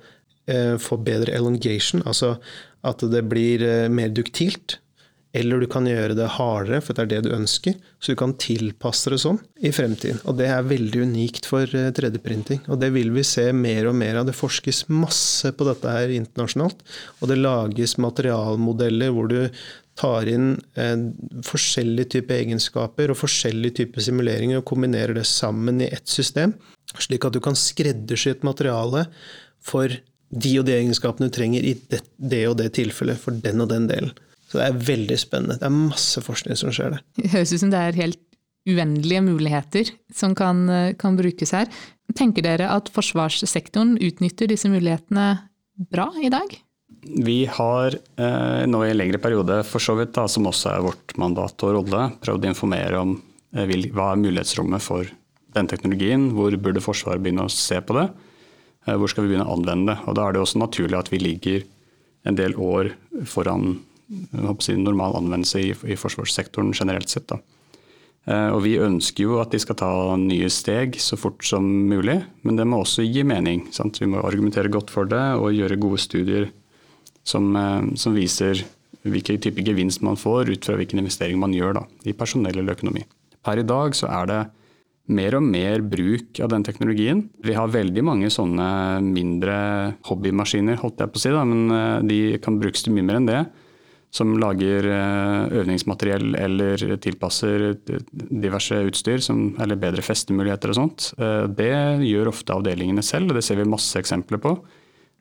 eh, 0.48 0.78
få 0.80 1.00
bedre 1.04 1.36
elongation, 1.36 2.06
altså 2.06 2.38
at 2.88 3.04
det 3.12 3.26
blir 3.28 3.66
eh, 3.66 3.90
mer 3.92 4.14
duktilt. 4.16 4.80
Eller 5.34 5.62
du 5.62 5.68
kan 5.70 5.86
gjøre 5.86 6.16
det 6.18 6.26
hardere, 6.40 6.80
for 6.82 6.98
det 6.98 7.04
er 7.04 7.10
det 7.12 7.20
du 7.28 7.36
ønsker. 7.36 7.76
Så 8.02 8.14
du 8.14 8.18
kan 8.18 8.34
tilpasse 8.42 9.12
det 9.14 9.20
sånn 9.22 9.38
i 9.62 9.70
fremtiden. 9.76 10.22
Og 10.26 10.40
det 10.40 10.48
er 10.50 10.66
veldig 10.66 11.04
unikt 11.06 11.46
for 11.50 11.70
3D-printing. 11.70 12.64
Og 12.66 12.80
det 12.82 12.90
vil 12.96 13.12
vi 13.14 13.26
se 13.28 13.46
mer 13.54 13.92
og 13.92 13.98
mer 14.00 14.22
av. 14.22 14.26
Det 14.30 14.38
forskes 14.38 14.88
masse 14.90 15.52
på 15.54 15.68
dette 15.70 15.94
her 15.94 16.16
internasjonalt. 16.16 16.82
Og 17.22 17.30
det 17.30 17.38
lages 17.44 18.00
materialmodeller 18.02 19.14
hvor 19.14 19.30
du 19.30 19.44
tar 20.00 20.30
inn 20.32 20.54
eh, 20.80 20.96
forskjellige 21.46 22.16
typer 22.16 22.40
egenskaper 22.40 23.12
og 23.12 23.20
forskjellige 23.20 23.82
typer 23.82 24.06
simuleringer 24.06 24.62
og 24.62 24.68
kombinerer 24.70 25.18
det 25.18 25.28
sammen 25.28 25.82
i 25.84 25.90
ett 25.92 26.08
system, 26.08 26.54
slik 26.96 27.28
at 27.28 27.36
du 27.36 27.42
kan 27.44 27.58
skreddersy 27.60 28.32
et 28.32 28.48
materiale 28.48 29.06
for 29.60 29.92
de 30.30 30.54
og 30.62 30.66
de 30.70 30.78
egenskapene 30.78 31.28
du 31.28 31.36
trenger 31.36 31.66
i 31.66 31.76
det, 31.92 32.04
det 32.16 32.44
og 32.48 32.58
det 32.62 32.72
tilfellet 32.78 33.20
for 33.20 33.36
den 33.44 33.66
og 33.66 33.72
den 33.74 33.90
delen. 33.92 34.14
Så 34.50 34.58
det 34.58 34.66
er 34.66 34.80
veldig 34.88 35.18
spennende. 35.22 35.60
Det 35.62 35.68
er 35.68 35.76
masse 35.76 36.24
forskning 36.26 36.58
som 36.58 36.74
skjer 36.74 36.96
der. 36.96 37.04
Det 37.20 37.32
høres 37.36 37.54
ut 37.54 37.62
som 37.62 37.74
det 37.74 37.84
er 37.86 38.00
helt 38.00 38.24
uendelige 38.70 39.22
muligheter 39.24 39.92
som 40.14 40.34
kan, 40.38 40.66
kan, 41.00 41.18
brukes 41.18 41.54
her. 41.56 41.70
Tenker 42.18 42.46
dere 42.46 42.72
at 42.74 42.90
forsvarssektoren 42.94 43.96
utnytter 44.02 44.50
disse 44.50 44.70
mulighetene 44.70 45.30
bra 45.94 46.10
i 46.22 46.32
dag? 46.34 46.58
Vi 47.00 47.46
har 47.48 47.96
eh, 47.96 48.64
nå 48.68 48.82
i 48.84 48.90
en 48.92 48.98
lengre 48.98 49.22
periode, 49.22 49.62
for 49.68 49.84
så 49.84 49.96
vidt 50.00 50.12
da, 50.18 50.26
som 50.28 50.50
også 50.50 50.74
er 50.74 50.84
vårt 50.84 51.16
mandat 51.22 51.64
og 51.64 51.76
rolle, 51.78 52.10
prøvd 52.20 52.46
å 52.46 52.52
informere 52.52 53.04
om 53.06 53.14
eh, 53.56 53.70
hva 53.94 54.12
er 54.12 54.24
mulighetsrommet 54.26 54.84
for 54.84 55.08
den 55.56 55.70
teknologien. 55.72 56.30
Hvor 56.36 56.58
burde 56.60 56.84
Forsvaret 56.84 57.24
begynne 57.24 57.48
å 57.48 57.54
se 57.54 57.80
på 57.82 57.96
det? 57.98 58.10
Eh, 58.86 58.98
hvor 59.00 59.12
skal 59.12 59.26
vi 59.26 59.32
begynne 59.32 59.48
å 59.48 59.56
anvende 59.56 59.94
det? 59.94 60.10
Og 60.10 60.18
Da 60.18 60.26
er 60.26 60.36
det 60.36 60.44
også 60.44 60.62
naturlig 60.62 61.00
at 61.00 61.14
vi 61.14 61.22
ligger 61.24 61.64
en 62.28 62.36
del 62.36 62.58
år 62.60 62.92
foran 63.30 63.78
normal 64.10 65.18
anvendelse 65.20 65.62
i, 65.62 65.72
i, 65.72 65.98
forsvarssektoren 65.98 66.74
generelt 66.74 67.10
sett. 67.10 67.28
Da. 67.30 67.40
Eh, 68.26 68.50
og 68.54 68.64
Vi 68.66 68.78
ønsker 68.82 69.26
jo 69.26 69.40
at 69.42 69.54
de 69.54 69.62
skal 69.62 69.78
ta 69.80 69.92
nye 70.20 70.50
steg 70.54 70.98
så 71.02 71.18
fort 71.20 71.44
som 71.46 71.66
mulig, 71.90 72.20
men 72.44 72.60
det 72.60 72.68
må 72.68 72.82
også 72.84 73.06
gi 73.06 73.24
mening. 73.24 73.68
Sant? 73.76 74.02
Vi 74.02 74.10
må 74.10 74.24
argumentere 74.24 74.72
godt 74.72 74.92
for 74.94 75.10
det 75.10 75.24
og 75.38 75.54
gjøre 75.56 75.80
gode 75.80 76.02
studier 76.02 76.50
som, 77.24 77.56
eh, 77.56 77.96
som 77.96 78.18
viser 78.18 78.66
hvilken 79.08 79.40
type 79.40 79.64
gevinst 79.64 80.02
man 80.04 80.20
får 80.20 80.50
ut 80.52 80.66
fra 80.66 80.76
hvilken 80.76 81.00
investering 81.00 81.40
man 81.40 81.54
gjør 81.56 81.80
da, 81.80 81.84
i 82.06 82.14
personell 82.14 82.58
eller 82.58 82.76
økonomi. 82.76 83.06
Per 83.46 83.62
i 83.62 83.64
dag 83.64 83.96
så 83.96 84.10
er 84.12 84.26
det 84.28 84.42
mer 85.10 85.36
og 85.40 85.46
mer 85.46 85.82
bruk 85.82 86.38
av 86.44 86.52
den 86.52 86.64
teknologien. 86.64 87.24
Vi 87.42 87.56
har 87.58 87.72
veldig 87.72 88.04
mange 88.06 88.28
sånne 88.30 89.00
mindre 89.02 89.96
hobbymaskiner, 90.06 90.78
holdt 90.84 91.00
jeg 91.02 91.10
på 91.10 91.18
å 91.18 91.24
si, 91.24 91.32
da, 91.34 91.46
men 91.48 91.72
eh, 91.72 92.04
de 92.06 92.20
kan 92.44 92.60
brukes 92.60 92.84
til 92.84 92.94
mye 92.94 93.08
mer 93.08 93.22
enn 93.22 93.30
det 93.30 93.42
som 94.10 94.32
lager 94.42 94.88
eh, 94.90 95.60
øvningsmateriell 95.60 96.34
eller 96.40 96.82
tilpasser 97.02 97.76
diverse 98.14 98.80
utstyr, 98.90 99.22
som, 99.22 99.52
eller 99.62 99.78
bedre 99.78 100.02
festemuligheter 100.06 100.74
og 100.74 100.80
sånt. 100.80 101.10
Eh, 101.22 101.46
det 101.54 101.74
gjør 102.08 102.32
ofte 102.32 102.56
avdelingene 102.56 103.06
selv, 103.06 103.30
og 103.30 103.38
det 103.38 103.46
ser 103.46 103.62
vi 103.62 103.70
masse 103.70 104.00
eksempler 104.02 104.42
på. 104.42 104.56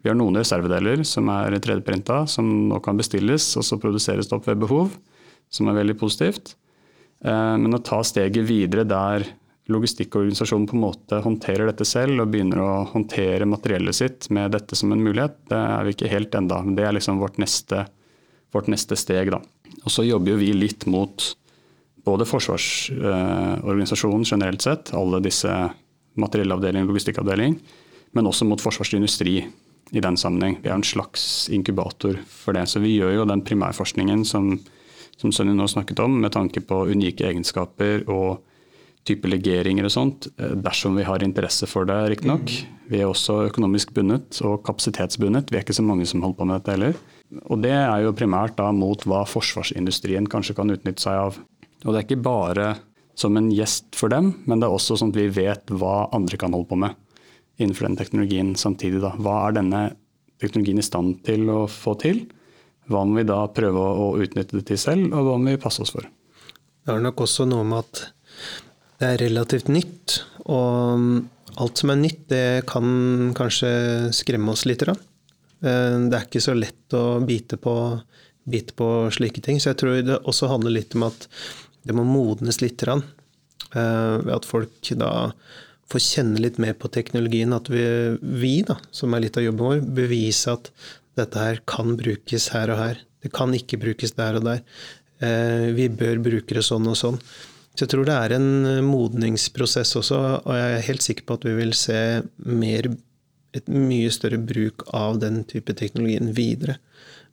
Vi 0.00 0.09
har 0.09 0.16
noen 0.16 0.38
reservedeler 0.40 1.02
som 1.09 1.28
er 1.35 1.59
3D-printa, 1.59 2.23
som 2.30 2.49
nå 2.71 2.78
kan 2.85 2.97
bestilles 2.97 3.50
og 3.59 3.66
så 3.66 3.80
produseres 3.83 4.30
det 4.30 4.38
opp 4.38 4.49
ved 4.49 4.62
behov, 4.62 4.97
som 5.52 5.68
er 5.68 5.76
veldig 5.83 5.99
positivt. 6.00 6.54
Eh, 7.21 7.54
men 7.61 7.76
å 7.76 7.83
ta 7.85 8.00
steget 8.07 8.49
videre 8.49 8.87
der 8.88 9.26
logistikkorganisasjonen 9.68 10.64
på 10.64 10.78
en 10.78 10.85
måte 10.87 11.21
håndterer 11.21 11.68
dette 11.68 11.85
selv 11.85 12.23
og 12.23 12.33
begynner 12.33 12.62
å 12.64 12.73
håndtere 12.88 13.45
materiellet 13.45 14.00
sitt 14.00 14.30
med 14.33 14.54
dette 14.57 14.78
som 14.78 14.95
en 14.95 15.02
mulighet, 15.04 15.37
det 15.52 15.61
er 15.61 15.85
vi 15.85 15.92
ikke 15.92 16.12
helt 16.14 16.40
enda. 16.40 16.62
Det 16.64 16.88
er 16.88 16.97
liksom 16.97 17.21
vårt 17.21 17.37
neste 17.42 17.85
vårt 18.55 18.71
neste 18.73 18.97
steg. 18.97 19.31
Da. 19.35 19.43
Og 19.85 19.90
så 19.93 20.02
jobber 20.07 20.38
vi 20.40 20.52
litt 20.57 20.87
mot 20.90 21.35
både 22.09 22.25
forsvarsorganisasjonen 22.29 24.25
eh, 24.25 24.31
generelt 24.33 24.64
sett, 24.64 24.94
alle 24.96 25.20
disse 25.25 25.53
materiellavdeling 26.18 26.87
og 26.87 26.94
logistikkavdeling, 26.94 27.59
men 28.16 28.29
også 28.29 28.46
mot 28.49 28.62
forsvarsindustri 28.62 29.37
i 29.92 30.01
den 30.05 30.16
sammenheng. 30.20 30.59
Vi 30.62 30.70
er 30.70 30.77
en 30.77 30.87
slags 30.87 31.49
inkubator 31.53 32.18
for 32.29 32.57
det. 32.57 32.66
Så 32.68 32.81
vi 32.83 32.96
gjør 32.96 33.20
jo 33.20 33.29
den 33.29 33.44
primærforskningen 33.46 34.25
som, 34.29 34.55
som 35.20 35.33
Sønni 35.33 35.55
nå 35.57 35.68
snakket 35.70 36.03
om, 36.05 36.18
med 36.23 36.35
tanke 36.37 36.61
på 36.64 36.83
unike 36.92 37.29
egenskaper 37.29 38.05
og 38.09 38.44
type 39.09 39.31
legeringer 39.31 39.87
og 39.88 39.94
sånt, 39.94 40.29
eh, 40.37 40.57
dersom 40.59 40.99
vi 40.99 41.07
har 41.09 41.25
interesse 41.25 41.68
for 41.70 41.88
det, 41.88 41.99
riktignok. 42.12 42.51
Vi 42.88 43.01
er 43.01 43.09
også 43.09 43.46
økonomisk 43.49 43.94
bundet 43.96 44.40
og 44.44 44.62
kapasitetsbundet. 44.66 45.53
Vi 45.53 45.57
er 45.59 45.64
ikke 45.64 45.77
så 45.77 45.87
mange 45.87 46.07
som 46.09 46.25
holder 46.25 46.40
på 46.40 46.49
med 46.49 46.61
dette 46.61 46.77
heller. 46.77 47.01
Og 47.49 47.61
Det 47.62 47.75
er 47.75 48.05
jo 48.05 48.17
primært 48.17 48.57
da 48.57 48.71
mot 48.73 49.03
hva 49.05 49.25
forsvarsindustrien 49.29 50.29
kanskje 50.31 50.57
kan 50.57 50.71
utnytte 50.73 51.05
seg 51.05 51.19
av. 51.27 51.41
Og 51.85 51.93
Det 51.93 51.99
er 51.99 52.07
ikke 52.07 52.25
bare 52.25 52.69
som 53.19 53.37
en 53.37 53.51
gjest 53.51 53.97
for 53.99 54.12
dem, 54.12 54.33
men 54.47 54.61
det 54.61 54.69
er 54.69 54.75
også 54.75 54.97
sånn 54.99 55.11
at 55.11 55.19
vi 55.19 55.29
vet 55.41 55.73
hva 55.75 56.09
andre 56.14 56.38
kan 56.38 56.55
holde 56.55 56.71
på 56.71 56.79
med 56.79 56.95
innenfor 57.59 57.88
den 57.88 57.99
teknologien 57.99 58.53
samtidig. 58.57 59.01
Da. 59.03 59.12
Hva 59.19 59.49
er 59.49 59.57
denne 59.59 59.81
teknologien 60.38 60.79
i 60.79 60.87
stand 60.87 61.19
til 61.27 61.49
å 61.51 61.64
få 61.71 61.97
til? 61.99 62.23
Hva 62.88 63.03
må 63.05 63.19
vi 63.19 63.27
da 63.29 63.43
prøve 63.53 63.83
å 63.83 64.12
utnytte 64.23 64.61
det 64.61 64.69
til 64.71 64.81
selv, 64.81 65.11
og 65.11 65.27
hva 65.27 65.35
må 65.37 65.53
vi 65.53 65.61
passe 65.61 65.83
oss 65.83 65.93
for? 65.93 66.07
Det 66.87 66.95
er 66.95 67.03
nok 67.05 67.27
også 67.27 67.45
noe 67.51 67.67
med 67.69 67.83
at 67.83 68.05
det 68.99 69.11
er 69.11 69.21
relativt 69.27 69.69
nytt. 69.69 70.21
Og 70.49 71.59
alt 71.59 71.83
som 71.83 71.93
er 71.93 72.01
nytt, 72.01 72.23
det 72.31 72.64
kan 72.71 73.35
kanskje 73.37 73.71
skremme 74.17 74.55
oss 74.55 74.64
litt. 74.71 74.87
Rann. 74.87 75.03
Eh, 75.64 75.97
det 76.09 76.18
er 76.18 76.27
ikke 76.27 76.44
så 76.44 76.55
lett 76.57 76.97
å 76.97 77.21
bite 77.25 77.59
på, 77.61 77.75
bite 78.49 78.77
på, 78.79 78.90
slike 79.14 79.42
ting. 79.44 79.61
Så 79.61 79.73
jeg 79.73 79.81
tror 79.83 80.03
det 80.07 80.21
også 80.25 80.51
handler 80.53 80.79
litt 80.79 80.97
om 80.99 81.09
at 81.09 81.29
det 81.87 81.97
må 81.97 82.05
modnes 82.07 82.61
litt. 82.62 82.85
Eh, 82.88 83.03
ved 83.73 84.35
at 84.35 84.49
folk 84.49 84.92
da 85.01 85.12
får 85.88 86.05
kjenne 86.05 86.40
litt 86.42 86.61
mer 86.62 86.77
på 86.79 86.90
teknologien. 86.92 87.55
At 87.57 87.71
vi, 87.73 87.85
vi 88.21 88.55
da, 88.68 88.79
som 88.94 89.14
er 89.14 89.27
litt 89.27 89.40
av 89.40 89.47
jobben 89.47 89.66
vår, 89.66 89.85
beviser 89.99 90.59
at 90.59 90.73
dette 91.18 91.42
her 91.42 91.62
kan 91.66 91.97
brukes 91.99 92.51
her 92.55 92.73
og 92.73 92.83
her. 92.83 93.05
Det 93.25 93.33
kan 93.35 93.55
ikke 93.57 93.81
brukes 93.83 94.14
der 94.18 94.38
og 94.38 94.47
der. 94.47 94.64
Eh, 95.25 95.71
vi 95.75 95.88
bør 95.90 96.21
bruke 96.23 96.55
det 96.55 96.66
sånn 96.66 96.87
og 96.87 96.99
sånn. 96.99 97.18
Så 97.75 97.85
jeg 97.85 97.92
tror 97.92 98.07
det 98.09 98.14
er 98.18 98.33
en 98.35 98.49
modningsprosess 98.83 99.94
også, 100.01 100.16
og 100.42 100.55
jeg 100.57 100.71
er 100.75 100.87
helt 100.88 101.05
sikker 101.05 101.27
på 101.29 101.37
at 101.38 101.44
vi 101.47 101.53
vil 101.61 101.77
se 101.79 101.99
mer 102.42 102.88
et 103.57 103.71
mye 103.73 104.11
større 104.13 104.41
bruk 104.41 104.85
av 104.97 105.21
den 105.23 105.43
type 105.49 105.75
teknologien 105.79 106.35
videre. 106.37 106.79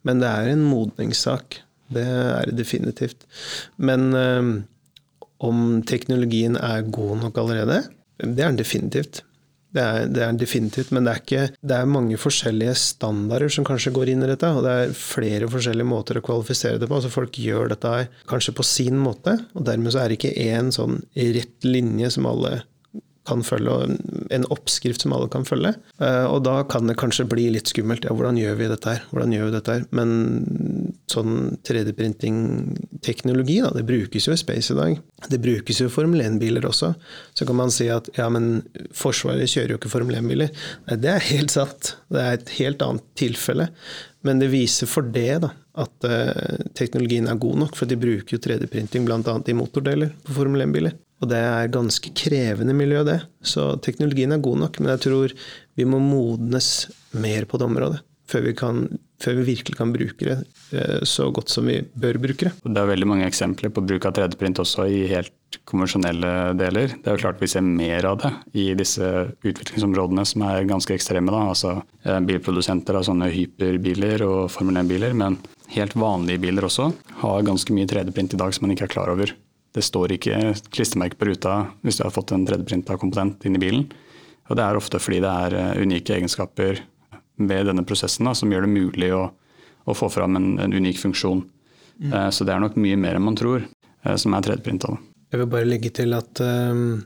Men 0.06 0.22
det 0.22 0.30
er 0.30 0.54
en 0.54 0.64
modningssak. 0.68 1.60
Det 1.94 2.06
er 2.06 2.50
det 2.50 2.58
definitivt. 2.62 3.26
Men 3.78 4.14
øh, 4.16 4.50
om 5.44 5.82
teknologien 5.86 6.58
er 6.58 6.88
god 6.88 7.24
nok 7.26 7.40
allerede? 7.42 7.84
Det 8.22 8.40
er 8.40 8.52
den 8.54 8.62
definitivt. 8.62 9.24
Det 9.76 9.84
er, 9.84 10.06
det 10.08 10.22
er 10.24 10.38
definitivt, 10.40 10.92
men 10.96 11.04
det 11.04 11.12
er, 11.12 11.20
ikke, 11.20 11.48
det 11.60 11.76
er 11.76 11.90
mange 11.92 12.16
forskjellige 12.20 12.78
standarder 12.80 13.52
som 13.52 13.66
kanskje 13.68 13.92
går 13.98 14.14
inn 14.14 14.24
i 14.24 14.30
dette. 14.30 14.48
Og 14.56 14.64
det 14.64 14.72
er 14.72 14.94
flere 14.96 15.50
forskjellige 15.52 15.90
måter 15.90 16.20
å 16.20 16.24
kvalifisere 16.24 16.80
det 16.80 16.88
på. 16.88 16.96
altså 16.96 17.12
Folk 17.12 17.36
gjør 17.42 17.74
dette 17.74 17.92
kanskje 18.30 18.56
på 18.56 18.64
sin 18.64 19.02
måte, 19.02 19.36
og 19.52 19.68
dermed 19.68 19.92
så 19.92 20.04
er 20.04 20.14
det 20.14 20.22
ikke 20.22 20.48
én 20.48 20.72
sånn 20.72 21.02
rett 21.36 21.68
linje 21.68 22.14
som 22.16 22.30
alle 22.32 22.62
kan 23.28 23.44
følge, 23.46 23.72
og 23.74 24.32
en 24.34 24.46
oppskrift 24.54 25.04
som 25.04 25.14
alle 25.16 25.30
kan 25.34 25.46
følge. 25.48 25.74
Eh, 26.04 26.26
og 26.30 26.44
da 26.46 26.60
kan 26.70 26.88
det 26.90 26.98
kanskje 27.02 27.28
bli 27.30 27.48
litt 27.54 27.72
skummelt. 27.72 28.06
Ja, 28.06 28.14
hvordan 28.16 28.38
gjør 28.40 28.56
vi 28.60 28.70
dette 28.72 28.96
her? 28.96 29.04
Hvordan 29.12 29.34
gjør 29.36 29.50
vi 29.50 29.56
dette 29.58 29.76
her? 29.76 29.86
Men 29.96 30.10
sånn 31.12 31.36
3D-printing-teknologi, 31.66 33.60
da, 33.66 33.72
det 33.76 33.86
brukes 33.88 34.28
jo 34.30 34.36
i 34.36 34.42
space 34.42 34.74
i 34.74 34.80
dag. 34.80 35.04
Det 35.32 35.42
brukes 35.42 35.82
jo 35.82 35.90
i 35.90 35.94
Formel 35.94 36.24
1-biler 36.26 36.66
også. 36.70 36.94
Så 37.38 37.48
kan 37.48 37.60
man 37.60 37.74
si 37.74 37.90
at 37.94 38.10
ja, 38.18 38.28
men 38.34 38.64
Forsvaret 38.96 39.50
kjører 39.52 39.76
jo 39.76 39.80
ikke 39.82 39.94
Formel 39.94 40.18
1-biler. 40.22 40.50
Nei, 40.90 41.00
det 41.02 41.14
er 41.14 41.30
helt 41.32 41.54
sant. 41.54 41.96
Det 42.14 42.22
er 42.22 42.40
et 42.40 42.58
helt 42.60 42.86
annet 42.86 43.06
tilfelle. 43.20 43.70
Men 44.26 44.42
det 44.42 44.50
viser 44.54 44.90
for 44.90 45.06
det 45.14 45.42
da, 45.44 45.52
at 45.78 46.08
uh, 46.10 46.66
teknologien 46.78 47.28
er 47.30 47.38
god 47.42 47.60
nok, 47.66 47.76
for 47.78 47.90
de 47.90 47.98
bruker 48.00 48.38
jo 48.38 48.42
3D-printing 48.42 49.06
bl.a. 49.06 49.20
i 49.22 49.58
motordeler 49.58 50.16
på 50.26 50.38
Formel 50.40 50.66
1-biler. 50.66 50.96
Og 51.26 51.32
det 51.32 51.42
er 51.42 51.72
ganske 51.74 52.12
krevende 52.14 52.76
miljø, 52.78 53.02
det. 53.08 53.24
Så 53.42 53.74
teknologien 53.82 54.36
er 54.36 54.44
god 54.46 54.62
nok, 54.62 54.78
men 54.78 54.94
jeg 54.94 55.08
tror 55.08 55.34
vi 55.76 55.88
må 55.90 55.98
modnes 55.98 56.92
mer 57.18 57.48
på 57.50 57.58
det 57.58 57.66
området. 57.66 58.04
Før 58.30 58.42
vi, 58.42 58.54
kan, 58.58 58.86
før 59.22 59.36
vi 59.40 59.44
virkelig 59.52 59.76
kan 59.78 59.92
bruke 59.94 60.26
det 60.26 60.36
eh, 60.74 61.02
så 61.06 61.28
godt 61.34 61.52
som 61.54 61.68
vi 61.70 61.76
bør 61.94 62.18
bruke 62.22 62.48
det. 62.48 62.54
Det 62.66 62.82
er 62.82 62.90
veldig 62.90 63.08
mange 63.10 63.28
eksempler 63.28 63.70
på 63.74 63.84
bruk 63.86 64.06
av 64.10 64.16
3D-print 64.18 64.62
også 64.64 64.88
i 64.90 65.04
helt 65.12 65.60
konvensjonelle 65.70 66.32
deler. 66.58 66.96
Det 66.98 67.10
er 67.10 67.18
jo 67.18 67.22
klart 67.22 67.42
vi 67.42 67.50
ser 67.50 67.66
mer 67.66 68.08
av 68.10 68.18
det 68.24 68.32
i 68.58 68.66
disse 68.78 69.06
utviklingsområdene 69.46 70.26
som 70.26 70.46
er 70.50 70.66
ganske 70.70 70.98
ekstreme. 70.98 71.34
Da. 71.34 71.44
Altså 71.54 71.76
eh, 72.02 72.22
Bilprodusenter 72.26 72.98
av 72.98 73.06
sånne 73.06 73.30
hyperbiler 73.34 74.26
og 74.26 74.50
Formel 74.54 74.82
1-biler, 74.82 75.14
men 75.18 75.38
helt 75.74 75.98
vanlige 75.98 76.42
biler 76.48 76.66
også 76.66 76.92
har 77.22 77.46
ganske 77.46 77.78
mye 77.78 77.90
3D-print 77.94 78.34
i 78.34 78.42
dag 78.42 78.58
som 78.58 78.66
man 78.66 78.74
ikke 78.74 78.90
er 78.90 78.96
klar 78.98 79.14
over 79.14 79.34
Det 79.76 79.84
står 79.84 80.16
ikke 80.16 80.40
klistremerke 80.72 81.20
på 81.20 81.28
ruta 81.28 81.56
hvis 81.84 82.00
du 82.00 82.06
har 82.06 82.14
fått 82.16 82.32
en 82.32 82.46
3D-printa 82.48 82.96
komponent 83.00 83.44
inn 83.48 83.58
i 83.58 83.62
bilen. 83.62 83.88
Og 84.48 84.58
det 84.58 84.64
er 84.64 84.78
ofte 84.78 85.02
fordi 85.02 85.22
det 85.24 85.32
er 85.32 85.58
eh, 85.60 85.82
unike 85.84 86.16
egenskaper 86.16 86.80
ved 87.36 87.68
denne 87.68 87.84
prosessen 87.88 88.30
da, 88.30 88.36
som 88.38 88.52
gjør 88.54 88.64
det 88.64 88.72
mulig 88.72 89.10
å, 89.16 89.26
å 89.84 89.98
få 89.98 90.08
fram 90.14 90.38
en, 90.40 90.54
en 90.64 90.76
unik 90.76 91.02
funksjon. 91.02 91.44
Mm. 92.00 92.14
Uh, 92.14 92.30
så 92.32 92.48
det 92.48 92.54
er 92.56 92.64
nok 92.64 92.78
mye 92.80 93.00
mer 93.00 93.18
enn 93.18 93.26
man 93.26 93.36
tror 93.40 93.66
uh, 93.66 94.16
som 94.20 94.36
er 94.38 94.46
3D-printa. 94.46 94.94
Jeg 95.34 95.42
vil 95.42 95.52
bare 95.52 95.68
legge 95.68 95.92
til 95.96 96.16
at 96.16 96.40
um, 96.44 97.02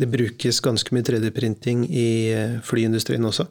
det 0.00 0.08
brukes 0.12 0.62
ganske 0.64 0.96
mye 0.96 1.04
3D-printing 1.04 1.84
i 1.90 2.08
flyindustrien 2.64 3.24
også. 3.28 3.48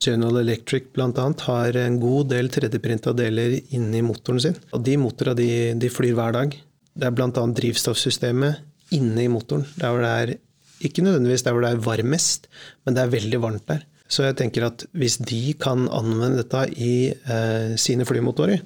General 0.00 0.36
Electric 0.42 0.90
bl.a. 0.94 1.26
har 1.48 1.76
en 1.80 2.00
god 2.00 2.30
del 2.32 2.48
3D-printa 2.52 3.12
deler 3.16 3.58
inni 3.76 4.02
motoren 4.04 4.40
sin. 4.44 4.56
Og 4.76 4.84
de 4.84 4.96
motorene 5.00 5.36
de, 5.40 5.50
de 5.80 5.92
flyr 5.92 6.16
hver 6.16 6.36
dag. 6.36 6.56
Det 6.96 7.08
er 7.08 7.14
bl.a. 7.14 7.28
drivstoffsystemet 7.30 8.62
inne 8.96 9.26
i 9.26 9.30
motoren. 9.30 9.66
Der 9.76 9.92
hvor 9.92 10.04
det 10.04 10.12
er, 10.12 10.34
ikke 10.86 11.04
nødvendigvis 11.04 11.44
der 11.44 11.56
hvor 11.56 11.64
det 11.64 11.74
er 11.74 11.84
varmest, 11.84 12.48
men 12.84 12.96
det 12.96 13.04
er 13.04 13.14
veldig 13.14 13.40
varmt 13.42 13.68
der. 13.68 13.84
Så 14.08 14.22
jeg 14.22 14.36
tenker 14.38 14.68
at 14.68 14.84
hvis 14.94 15.18
de 15.18 15.54
kan 15.58 15.88
anvende 15.90 16.42
dette 16.42 16.62
i 16.78 17.10
eh, 17.10 17.72
sine 17.80 18.06
flymotorer, 18.06 18.62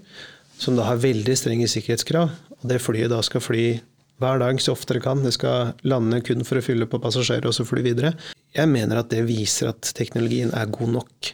som 0.60 0.76
da 0.76 0.84
har 0.84 1.00
veldig 1.00 1.36
strenge 1.38 1.68
sikkerhetskrav, 1.70 2.34
og 2.60 2.66
det 2.68 2.82
flyet 2.84 3.12
da 3.12 3.22
skal 3.24 3.42
fly 3.44 3.64
hver 4.20 4.40
dag 4.42 4.60
så 4.60 4.74
ofte 4.76 4.98
det 4.98 5.04
kan, 5.06 5.22
det 5.24 5.32
skal 5.32 5.72
lande 5.88 6.20
kun 6.26 6.44
for 6.44 6.60
å 6.60 6.64
fylle 6.64 6.88
på 6.90 7.00
passasjerer 7.00 7.48
og 7.48 7.56
så 7.56 7.64
fly 7.64 7.80
videre, 7.86 8.12
jeg 8.52 8.68
mener 8.68 9.00
at 9.00 9.08
det 9.12 9.24
viser 9.28 9.70
at 9.72 9.94
teknologien 9.96 10.52
er 10.52 10.68
god 10.68 10.92
nok. 10.98 11.30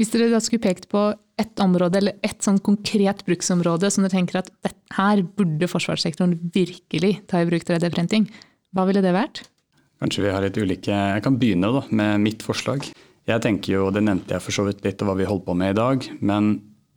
Hvis 0.00 0.14
dere 0.14 0.30
da 0.32 0.38
skulle 0.40 0.64
pekt 0.64 0.86
på 0.88 1.00
ett 1.36 1.60
område, 1.60 1.98
eller 2.00 2.14
ett 2.24 2.40
sånn 2.40 2.56
konkret 2.64 3.20
bruksområde 3.26 3.90
som 3.92 4.06
dere 4.06 4.14
tenker 4.14 4.38
at 4.40 4.48
her 4.96 5.20
burde 5.36 5.68
forsvarssektoren 5.68 6.38
virkelig 6.54 7.18
ta 7.28 7.42
i 7.42 7.48
bruk 7.48 7.66
3D-printing, 7.68 8.24
hva 8.72 8.86
ville 8.88 9.02
det 9.04 9.12
vært? 9.12 9.42
Kanskje 10.00 10.24
vi 10.24 10.32
har 10.32 10.40
litt 10.40 10.56
ulike 10.56 10.88
Jeg 10.88 11.24
kan 11.26 11.36
begynne 11.36 11.68
da, 11.74 11.84
med 11.92 12.24
mitt 12.24 12.40
forslag. 12.40 12.88
Jeg 13.28 13.44
tenker 13.44 13.74
jo, 13.74 13.90
Det 13.92 14.00
nevnte 14.00 14.38
jeg 14.38 14.44
for 14.46 14.56
så 14.56 14.64
vidt 14.64 14.80
litt 14.86 15.04
av 15.04 15.10
hva 15.10 15.18
vi 15.20 15.28
holder 15.28 15.48
på 15.50 15.58
med 15.60 15.74
i 15.74 15.76
dag. 15.76 16.08
Men 16.24 16.48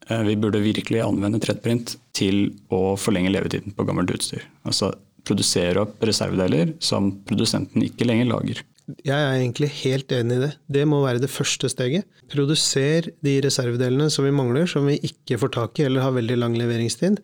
eh, 0.07 0.23
vi 0.23 0.39
burde 0.39 0.63
virkelig 0.63 1.03
anvende 1.03 1.43
3D-print 1.43 1.97
til 2.15 2.53
å 2.71 2.95
forlenge 2.95 3.35
levetiden 3.35 3.75
på 3.75 3.83
gammelt 3.83 4.15
utstyr. 4.15 4.47
Altså 4.63 4.93
produsere 5.27 5.83
opp 5.83 5.99
reservedeler 6.07 6.77
som 6.79 7.11
produsenten 7.27 7.83
ikke 7.83 8.07
lenger 8.07 8.31
lager. 8.31 8.63
Jeg 8.83 9.15
er 9.15 9.37
egentlig 9.37 9.69
helt 9.79 10.11
enig 10.11 10.35
i 10.35 10.41
det. 10.41 10.51
Det 10.75 10.83
må 10.89 10.99
være 11.05 11.21
det 11.23 11.31
første 11.31 11.69
steget. 11.71 12.07
Produser 12.31 13.07
de 13.23 13.37
reservedelene 13.45 14.09
som 14.11 14.27
vi 14.27 14.33
mangler, 14.35 14.67
som 14.67 14.89
vi 14.89 14.97
ikke 15.07 15.39
får 15.39 15.53
tak 15.55 15.79
i 15.79 15.87
eller 15.87 16.03
har 16.03 16.15
veldig 16.17 16.37
lang 16.41 16.57
leveringstid. 16.59 17.21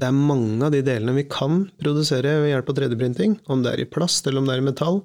Det 0.00 0.08
er 0.08 0.16
mange 0.16 0.64
av 0.64 0.72
de 0.72 0.80
delene 0.84 1.14
vi 1.18 1.26
kan 1.28 1.66
produsere 1.82 2.38
ved 2.42 2.54
hjelp 2.54 2.72
av 2.72 2.78
3D-printing, 2.80 3.36
om 3.52 3.60
det 3.62 3.74
er 3.74 3.84
i 3.84 3.90
plast 3.92 4.26
eller 4.26 4.40
om 4.40 4.48
det 4.48 4.56
er 4.56 4.64
i 4.64 4.66
metall. 4.70 5.02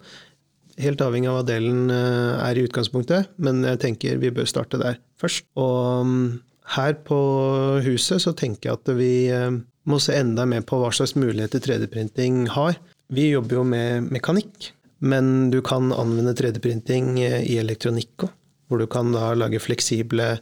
Helt 0.79 1.01
avhengig 1.03 1.29
av 1.29 1.39
hva 1.39 1.45
delen 1.47 1.91
eh, 1.91 2.37
er 2.39 2.57
i 2.57 2.63
utgangspunktet, 2.67 3.33
men 3.41 3.63
jeg 3.65 3.81
tenker 3.83 4.21
vi 4.21 4.31
bør 4.33 4.47
starte 4.49 4.79
der 4.79 5.01
først. 5.19 5.43
Og 5.59 6.07
mm, 6.07 6.23
her 6.77 6.95
på 7.07 7.19
huset 7.83 8.23
så 8.23 8.33
tenker 8.37 8.71
jeg 8.71 8.79
at 8.79 8.93
vi 8.95 9.11
eh, 9.33 9.59
må 9.87 9.99
se 10.03 10.15
enda 10.15 10.47
mer 10.47 10.63
på 10.67 10.79
hva 10.79 10.93
slags 10.95 11.17
muligheter 11.19 11.63
3D-printing 11.63 12.45
har. 12.55 12.79
Vi 13.13 13.29
jobber 13.31 13.59
jo 13.59 13.67
med 13.67 14.09
mekanikk, 14.11 14.71
men 14.99 15.51
du 15.53 15.62
kan 15.65 15.91
anvende 15.93 16.33
3D-printing 16.38 17.17
i 17.21 17.57
elektronikk 17.62 18.27
òg, 18.27 18.33
hvor 18.67 18.81
du 18.81 18.88
kan 18.91 19.13
da 19.13 19.31
lage 19.38 19.62
fleksible 19.63 20.33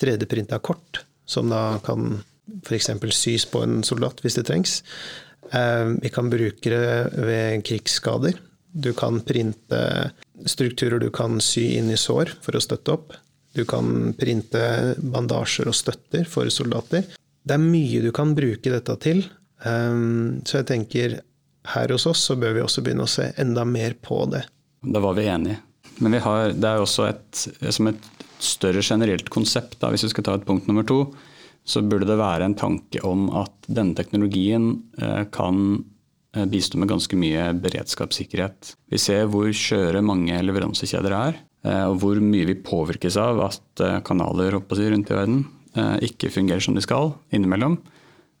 3D-printa 0.00 0.58
kort, 0.64 1.02
som 1.26 1.50
da 1.52 1.80
kan 1.84 2.22
f.eks. 2.64 2.90
sys 3.12 3.46
på 3.50 3.62
en 3.64 3.82
soldat 3.86 4.22
hvis 4.24 4.38
det 4.38 4.46
trengs. 4.48 4.78
Eh, 5.52 5.86
vi 6.02 6.10
kan 6.12 6.30
bruke 6.32 6.70
det 6.70 7.24
ved 7.26 7.64
krigsskader. 7.66 8.38
Du 8.72 8.92
kan 8.96 9.20
printe 9.22 10.10
strukturer 10.50 10.98
du 10.98 11.10
kan 11.14 11.38
sy 11.40 11.76
inn 11.78 11.92
i 11.92 12.00
sår 12.00 12.34
for 12.42 12.56
å 12.56 12.62
støtte 12.62 12.96
opp. 12.96 13.14
Du 13.54 13.62
kan 13.68 14.14
printe 14.18 14.94
bandasjer 14.98 15.70
og 15.70 15.76
støtter 15.78 16.26
for 16.26 16.50
soldater. 16.50 17.04
Det 17.44 17.54
er 17.54 17.62
mye 17.62 18.02
du 18.02 18.10
kan 18.16 18.34
bruke 18.34 18.72
dette 18.72 18.96
til. 19.04 19.22
Eh, 19.64 20.00
så 20.44 20.60
jeg 20.60 20.70
tenker 20.72 21.20
her 21.72 21.92
hos 21.94 22.06
oss, 22.06 22.24
så 22.28 22.36
bør 22.36 22.58
vi 22.58 22.64
også 22.64 22.84
begynne 22.84 23.06
å 23.06 23.10
se 23.10 23.30
enda 23.40 23.64
mer 23.68 23.96
på 24.02 24.24
det. 24.32 24.44
Da 24.84 25.00
var 25.00 25.16
vi 25.16 25.28
enige. 25.32 25.60
Men 26.02 26.16
vi 26.16 26.20
har, 26.24 26.52
det 26.52 26.68
er 26.68 26.82
også 26.82 27.06
et, 27.08 27.44
som 27.72 27.88
et 27.88 28.10
større 28.42 28.82
generelt 28.84 29.30
konsept, 29.32 29.78
da, 29.80 29.92
hvis 29.92 30.04
vi 30.08 30.12
skal 30.12 30.26
ta 30.26 30.36
et 30.38 30.46
punkt 30.46 30.68
nummer 30.68 30.86
to, 30.86 31.06
så 31.64 31.80
burde 31.80 32.08
det 32.08 32.20
være 32.20 32.50
en 32.50 32.56
tanke 32.58 33.00
om 33.06 33.28
at 33.40 33.68
denne 33.72 33.96
teknologien 33.96 34.74
eh, 35.00 35.22
kan 35.32 35.78
eh, 36.36 36.44
bistå 36.50 36.80
med 36.80 36.90
ganske 36.92 37.16
mye 37.16 37.48
beredskapssikkerhet. 37.64 38.74
Vi 38.92 39.00
ser 39.00 39.30
hvor 39.32 39.48
skjøre 39.48 40.04
mange 40.04 40.42
leveransekjeder 40.44 41.16
er, 41.16 41.40
eh, 41.64 41.86
og 41.88 42.02
hvor 42.02 42.20
mye 42.20 42.50
vi 42.50 42.58
påvirkes 42.60 43.16
av 43.20 43.40
at 43.48 43.84
kanaler 44.04 44.58
rundt 44.58 44.74
i 45.10 45.20
verden 45.20 45.44
ikke 46.06 46.28
fungerer 46.30 46.62
som 46.62 46.76
de 46.76 46.82
skal 46.84 47.08
innimellom. 47.34 47.80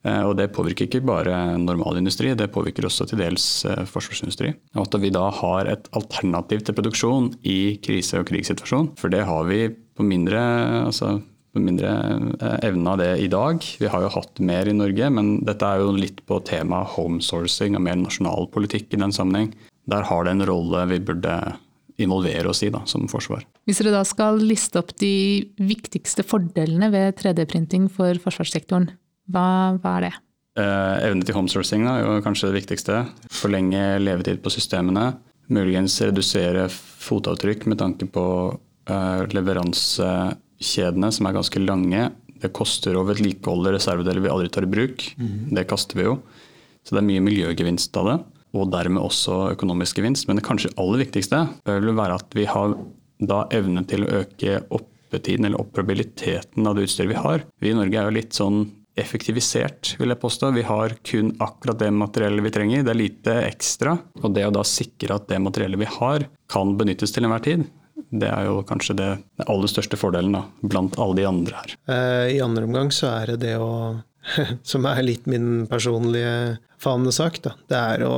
Eh, 0.04 0.22
og 0.28 0.36
det 0.36 0.50
påvirker 0.52 0.88
ikke 0.88 1.02
bare 1.06 1.56
normalindustri, 1.60 2.34
det 2.36 2.50
påvirker 2.52 2.86
også 2.88 3.08
til 3.08 3.22
dels 3.22 3.46
eh, 3.68 3.84
forsvarsindustri. 3.88 4.52
Og 4.76 4.86
at 4.86 4.98
vi 5.00 5.12
da 5.14 5.28
har 5.32 5.70
et 5.70 5.88
alternativ 5.96 6.64
til 6.64 6.76
produksjon 6.76 7.30
i 7.40 7.76
krise- 7.84 8.20
og 8.20 8.28
krigssituasjon. 8.28 8.92
For 9.00 9.12
det 9.12 9.24
har 9.28 9.48
vi 9.48 9.66
på 9.72 10.06
mindre, 10.06 10.42
altså 10.84 11.16
på 11.54 11.62
mindre 11.62 11.92
eh, 12.36 12.56
evne 12.68 12.94
av 12.94 13.00
det 13.00 13.12
i 13.24 13.30
dag. 13.32 13.64
Vi 13.80 13.90
har 13.90 14.04
jo 14.04 14.14
hatt 14.18 14.42
mer 14.44 14.68
i 14.68 14.76
Norge, 14.76 15.10
men 15.16 15.36
dette 15.46 15.68
er 15.68 15.80
jo 15.80 15.94
litt 15.96 16.20
på 16.28 16.40
temaet 16.44 16.96
homesourcing 16.98 17.78
og 17.78 17.86
mer 17.86 18.00
nasjonal 18.02 18.50
politikk 18.52 18.92
i 18.92 19.00
den 19.00 19.14
sammenheng. 19.14 19.54
Der 19.90 20.04
har 20.08 20.24
det 20.24 20.34
en 20.36 20.48
rolle 20.48 20.84
vi 20.92 21.00
burde 21.04 21.38
involvere 22.02 22.50
oss 22.50 22.64
i 22.66 22.72
da, 22.74 22.80
som 22.90 23.06
forsvar. 23.08 23.44
Hvis 23.68 23.80
dere 23.80 23.94
da 23.94 24.02
skal 24.08 24.40
liste 24.42 24.80
opp 24.80 24.90
de 24.98 25.46
viktigste 25.62 26.24
fordelene 26.26 26.90
ved 26.92 27.20
3D-printing 27.20 27.86
for 27.92 28.18
forsvarssektoren, 28.20 28.90
hva, 29.32 29.48
hva 29.80 29.96
er 29.98 30.06
det? 30.08 30.14
Eh, 30.54 30.96
evne 31.08 31.26
til 31.26 31.34
homesourcing 31.34 31.86
er 31.90 32.04
jo 32.04 32.18
kanskje 32.22 32.50
det 32.50 32.60
viktigste. 32.60 33.00
Forlenge 33.34 33.82
levetid 34.02 34.42
på 34.44 34.52
systemene. 34.54 35.14
Muligens 35.52 35.96
redusere 36.04 36.68
fotavtrykk 36.70 37.66
med 37.70 37.80
tanke 37.80 38.06
på 38.10 38.26
eh, 38.88 39.24
leveransekjedene, 39.34 41.10
som 41.10 41.28
er 41.28 41.36
ganske 41.36 41.64
lange. 41.64 42.06
Det 42.44 42.52
koster 42.54 42.94
å 42.96 43.06
vedlikeholde 43.08 43.74
reservedeler 43.74 44.22
vi 44.22 44.30
aldri 44.30 44.52
tar 44.52 44.68
i 44.68 44.70
bruk. 44.70 45.08
Mm. 45.18 45.50
Det 45.58 45.66
kaster 45.70 45.98
vi 45.98 46.06
jo. 46.06 46.18
Så 46.84 46.94
det 46.94 47.02
er 47.02 47.08
mye 47.08 47.24
miljøgevinst 47.24 47.96
av 47.98 48.10
det, 48.10 48.16
og 48.54 48.70
dermed 48.70 49.02
også 49.02 49.40
økonomisk 49.56 49.98
gevinst. 49.98 50.28
Men 50.28 50.38
det 50.38 50.46
kanskje 50.46 50.74
aller 50.78 51.02
viktigste 51.02 51.46
vil 51.66 51.96
være 51.96 52.20
at 52.20 52.36
vi 52.36 52.46
har 52.46 52.76
da 53.24 53.44
evne 53.54 53.82
til 53.88 54.04
å 54.04 54.20
øke 54.20 54.60
oppetiden 54.74 55.48
eller 55.48 55.62
operabiliteten 55.64 56.66
av 56.66 56.76
det 56.76 56.86
utstyret 56.86 57.14
vi 57.14 57.22
har. 57.26 57.46
Vi 57.62 57.72
i 57.72 57.76
Norge 57.78 57.98
er 57.98 58.10
jo 58.10 58.18
litt 58.18 58.36
sånn 58.36 58.66
effektivisert, 59.00 59.94
vil 59.98 60.12
jeg 60.12 60.20
påstå. 60.22 60.50
Vi 60.54 60.64
har 60.66 60.94
kun 61.06 61.32
akkurat 61.42 61.80
det 61.80 61.90
materiellet 61.94 62.44
vi 62.46 62.52
trenger. 62.54 62.84
Det 62.86 62.92
er 62.92 63.00
lite 63.00 63.36
ekstra. 63.42 63.96
Og 64.22 64.34
det 64.36 64.46
å 64.46 64.52
da 64.54 64.64
sikre 64.66 65.18
at 65.18 65.26
det 65.30 65.40
materiellet 65.42 65.82
vi 65.82 65.90
har, 65.98 66.28
kan 66.52 66.76
benyttes 66.78 67.14
til 67.14 67.26
enhver 67.26 67.42
tid, 67.44 67.66
det 68.14 68.30
er 68.30 68.48
jo 68.48 68.62
kanskje 68.66 68.96
det, 68.98 69.10
det 69.38 69.46
aller 69.50 69.70
største 69.70 69.98
fordelen 69.98 70.36
da, 70.36 70.44
blant 70.62 70.98
alle 71.02 71.18
de 71.18 71.26
andre 71.28 71.62
her. 71.62 71.76
Eh, 71.90 72.36
I 72.36 72.42
andre 72.44 72.66
omgang 72.68 72.92
så 72.94 73.10
er 73.10 73.34
det 73.34 73.42
det 73.48 73.56
å 73.62 73.70
Som 74.64 74.86
er 74.88 75.02
litt 75.04 75.26
min 75.28 75.66
personlige 75.68 76.56
fanesak, 76.80 77.42
da. 77.44 77.50
Det 77.68 77.76
er 77.76 78.04
å 78.08 78.14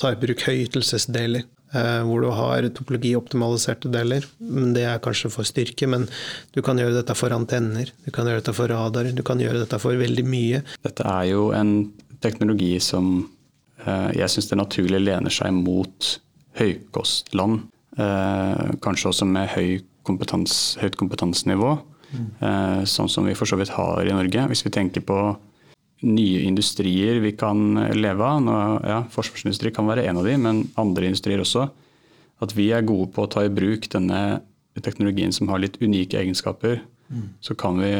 ta 0.00 0.10
i 0.12 0.18
bruk 0.20 0.42
høytelsesdeler. 0.44 1.46
Eh, 1.74 2.00
hvor 2.06 2.22
du 2.22 2.30
har 2.30 2.66
topologioptimaliserte 2.76 3.90
deler. 3.90 4.26
Det 4.38 4.84
er 4.86 5.00
kanskje 5.02 5.30
for 5.32 5.46
styrke, 5.48 5.88
men 5.90 6.06
du 6.54 6.60
kan 6.62 6.78
gjøre 6.78 6.94
dette 7.00 7.16
for 7.18 7.34
antenner, 7.34 7.90
du 8.04 8.12
kan 8.14 8.28
gjøre 8.28 8.42
dette 8.42 8.54
for 8.54 8.70
radar, 8.70 9.10
du 9.10 9.22
kan 9.26 9.42
gjøre 9.42 9.64
dette 9.64 9.80
for 9.82 9.98
veldig 9.98 10.26
mye. 10.28 10.62
Dette 10.86 11.06
er 11.10 11.32
jo 11.32 11.48
en 11.56 11.74
teknologi 12.22 12.76
som 12.82 13.16
eh, 13.82 14.10
jeg 14.20 14.30
syns 14.30 14.52
det 14.52 14.60
naturlig 14.60 15.02
lener 15.02 15.34
seg 15.34 15.56
mot 15.56 16.12
høykostland. 16.60 17.64
Eh, 17.98 18.62
kanskje 18.84 19.10
også 19.10 19.26
med 19.26 19.50
høy 19.56 19.82
kompetans, 20.06 20.76
høyt 20.78 20.98
kompetansenivå, 21.00 21.78
mm. 22.12 22.26
sånn 22.84 23.08
som 23.08 23.24
vi 23.24 23.32
for 23.32 23.48
så 23.48 23.56
vidt 23.56 23.72
har 23.72 24.04
i 24.04 24.12
Norge. 24.12 24.42
Hvis 24.50 24.60
vi 24.66 24.72
tenker 24.74 25.00
på 25.00 25.16
nye 26.04 26.44
industrier 26.44 27.20
vi 27.24 27.32
kan 27.38 27.78
leve 27.96 28.24
av. 28.24 28.42
Nå, 28.44 28.56
ja, 28.84 29.00
forsvarsindustri 29.12 29.72
kan 29.74 29.88
være 29.88 30.06
en 30.08 30.20
av 30.20 30.28
de, 30.28 30.36
men 30.40 30.64
andre 30.80 31.10
industrier 31.10 31.42
også. 31.42 31.68
At 32.44 32.54
vi 32.56 32.70
er 32.74 32.86
gode 32.86 33.10
på 33.14 33.24
å 33.24 33.30
ta 33.30 33.44
i 33.46 33.52
bruk 33.52 33.88
denne 33.92 34.42
teknologien 34.82 35.32
som 35.32 35.48
har 35.52 35.62
litt 35.62 35.78
unike 35.82 36.18
egenskaper. 36.20 36.82
Mm. 37.08 37.26
Så 37.44 37.56
kan 37.58 37.78
vi, 37.80 37.92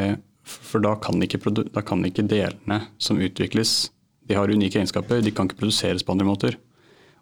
For 0.44 0.82
da 0.84 0.94
kan, 1.00 1.22
ikke, 1.22 1.40
da 1.72 1.80
kan 1.80 2.04
ikke 2.04 2.26
delene 2.28 2.82
som 2.98 3.20
utvikles, 3.22 3.90
de 4.28 4.36
har 4.36 4.50
unike 4.50 4.78
egenskaper, 4.78 5.22
de 5.24 5.32
kan 5.32 5.48
ikke 5.48 5.62
produseres 5.62 6.04
på 6.04 6.12
andre 6.12 6.28
måter. 6.28 6.58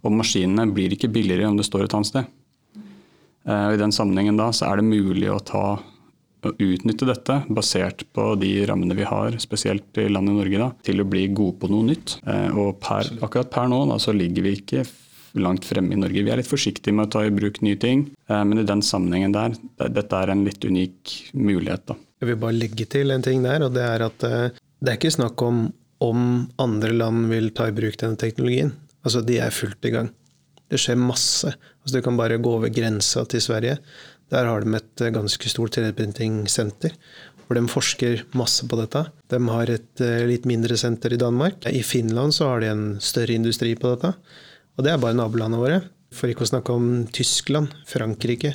Og 0.03 0.15
maskinene 0.15 0.67
blir 0.75 0.95
ikke 0.95 1.11
billigere 1.13 1.51
om 1.51 1.59
det 1.59 1.67
står 1.69 1.87
et 1.87 1.95
annet 1.95 2.11
sted. 2.11 2.31
Uh, 3.47 3.75
I 3.75 3.79
den 3.79 3.95
sammenhengen 3.95 4.39
da 4.39 4.51
så 4.55 4.69
er 4.71 4.79
det 4.79 4.87
mulig 4.87 5.31
å 5.31 5.41
ta 5.43 5.65
å 6.51 6.55
utnytte 6.59 7.07
dette, 7.09 7.39
basert 7.53 8.05
på 8.15 8.33
de 8.41 8.51
rammene 8.69 8.97
vi 8.99 9.07
har, 9.09 9.37
spesielt 9.43 9.99
i 10.01 10.09
landet 10.11 10.39
Norge, 10.39 10.63
da, 10.63 10.71
til 10.87 11.03
å 11.03 11.09
bli 11.09 11.29
gode 11.31 11.61
på 11.63 11.71
noe 11.73 11.87
nytt. 11.93 12.17
Eh, 12.27 12.51
og 12.59 12.81
per, 12.83 13.13
akkurat 13.23 13.53
per 13.53 13.71
nå 13.71 13.85
da, 13.91 13.99
så 14.03 14.15
ligger 14.17 14.49
vi 14.49 14.57
ikke 14.59 14.87
langt 15.41 15.65
fremme 15.65 15.95
i 15.95 16.01
Norge. 16.01 16.25
Vi 16.25 16.33
er 16.33 16.41
litt 16.43 16.51
forsiktige 16.51 16.95
med 16.97 17.09
å 17.09 17.13
ta 17.15 17.27
i 17.27 17.35
bruk 17.35 17.63
nye 17.65 17.79
ting, 17.81 18.09
eh, 18.29 18.43
men 18.45 18.63
i 18.63 18.67
den 18.69 18.83
sammenhengen 18.85 19.37
der, 19.37 19.55
dette 19.87 20.19
er 20.19 20.35
en 20.35 20.45
litt 20.47 20.65
unik 20.65 21.15
mulighet. 21.35 21.87
da. 21.93 21.99
Jeg 22.23 22.33
vil 22.33 22.43
bare 22.43 22.59
legge 22.59 22.87
til 22.87 23.15
en 23.15 23.25
ting 23.25 23.47
der, 23.47 23.65
og 23.67 23.73
det 23.77 23.87
er 23.87 24.09
at 24.09 24.27
eh, 24.29 24.59
det 24.83 24.91
er 24.91 24.99
ikke 24.99 25.17
snakk 25.19 25.47
om 25.47 25.71
om 26.03 26.51
andre 26.59 26.91
land 26.93 27.29
vil 27.31 27.53
ta 27.55 27.69
i 27.71 27.75
bruk 27.77 27.95
denne 28.01 28.19
teknologien. 28.19 28.73
Altså, 29.07 29.23
de 29.27 29.39
er 29.43 29.55
fullt 29.55 29.87
i 29.87 29.93
gang. 29.95 30.09
Det 30.73 30.81
skjer 30.81 30.99
masse. 30.99 31.53
Altså, 31.83 31.99
du 31.99 32.03
kan 32.05 32.19
bare 32.19 32.41
gå 32.43 32.55
over 32.57 32.73
grensa 32.75 33.23
til 33.29 33.43
Sverige. 33.45 33.77
Der 34.33 34.49
har 34.49 34.65
de 34.65 34.79
et 34.79 35.05
eh, 35.05 35.13
ganske 35.13 35.53
stort 35.53 35.77
3D-printing-senter. 35.77 36.97
Hvor 37.45 37.59
de 37.59 37.69
forsker 37.69 38.23
masse 38.39 38.65
på 38.69 38.79
dette. 38.81 39.05
De 39.29 39.41
har 39.53 39.73
et 39.73 40.05
eh, 40.05 40.25
litt 40.29 40.47
mindre 40.49 40.79
senter 40.81 41.13
i 41.13 41.21
Danmark. 41.21 41.67
I 41.69 41.83
Finland 41.85 42.33
så 42.37 42.49
har 42.49 42.63
de 42.63 42.71
en 42.73 42.87
større 43.05 43.37
industri 43.37 43.75
på 43.77 43.93
dette. 43.93 44.15
Og 44.79 44.87
det 44.87 44.95
er 44.95 45.03
bare 45.03 45.19
nabolandene 45.19 45.61
våre. 45.61 45.83
For 46.13 46.33
ikke 46.33 46.47
å 46.47 46.53
snakke 46.53 46.73
om 46.77 46.89
Tyskland, 47.13 47.73
Frankrike, 47.89 48.55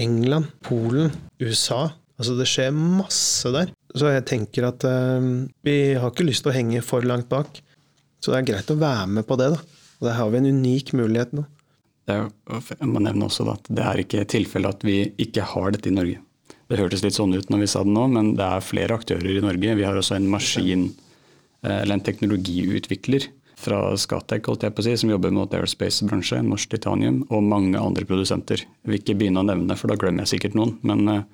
England, 0.00 0.48
Polen, 0.64 1.12
USA. 1.40 1.90
Altså 2.20 2.36
det 2.36 2.48
skjer 2.48 2.72
masse 2.76 3.48
der. 3.52 3.72
Så 3.96 4.12
jeg 4.12 4.26
tenker 4.28 4.68
at 4.68 4.84
uh, 4.84 5.24
vi 5.64 5.76
har 5.96 6.12
ikke 6.12 6.26
lyst 6.28 6.44
til 6.44 6.52
å 6.52 6.54
henge 6.54 6.82
for 6.84 7.04
langt 7.08 7.30
bak. 7.32 7.62
Så 8.20 8.32
det 8.32 8.42
er 8.42 8.50
greit 8.52 8.72
å 8.72 8.76
være 8.80 9.08
med 9.16 9.24
på 9.28 9.38
det. 9.40 9.48
da. 9.56 9.80
Og 10.00 10.08
der 10.08 10.18
har 10.18 10.28
vi 10.32 10.40
en 10.40 10.52
unik 10.60 10.92
mulighet 10.96 11.32
nå. 11.36 11.46
Jeg 12.10 12.88
må 12.90 13.02
nevne 13.02 13.26
også 13.28 13.46
at 13.52 13.68
Det 13.70 13.84
er 13.84 14.02
ikke 14.02 14.26
tilfellet 14.28 14.78
at 14.78 14.86
vi 14.86 14.98
ikke 15.22 15.46
har 15.52 15.74
dette 15.74 15.90
i 15.90 15.94
Norge. 15.94 16.20
Det 16.70 16.78
hørtes 16.78 17.02
litt 17.02 17.16
sånn 17.16 17.34
ut 17.34 17.48
når 17.50 17.64
vi 17.64 17.68
sa 17.72 17.82
det 17.82 17.90
nå, 17.90 18.06
men 18.12 18.34
det 18.38 18.46
er 18.46 18.62
flere 18.62 18.94
aktører 19.00 19.26
i 19.32 19.42
Norge. 19.42 19.74
Vi 19.74 19.86
har 19.86 19.96
også 19.98 20.14
en 20.16 20.28
maskin, 20.30 20.86
eh, 21.64 21.80
eller 21.82 21.96
en 21.96 22.06
teknologiutvikler 22.06 23.26
fra 23.60 23.96
Scatec 23.96 24.46
si, 24.84 24.96
som 24.96 25.10
jobber 25.10 25.34
mot 25.34 25.50
aerospace-bransje, 25.50 26.40
Norsk 26.46 26.70
Titanium, 26.70 27.24
og 27.28 27.42
mange 27.42 27.78
andre 27.78 28.06
produsenter. 28.08 28.62
Jeg 28.62 28.86
vil 28.88 29.00
ikke 29.00 29.18
begynne 29.18 29.42
å 29.42 29.48
nevne, 29.50 29.76
for 29.76 29.90
da 29.90 29.98
glemmer 30.00 30.24
jeg 30.24 30.36
sikkert 30.36 30.56
noen. 30.56 30.78
Men 30.86 31.08
eh, 31.08 31.26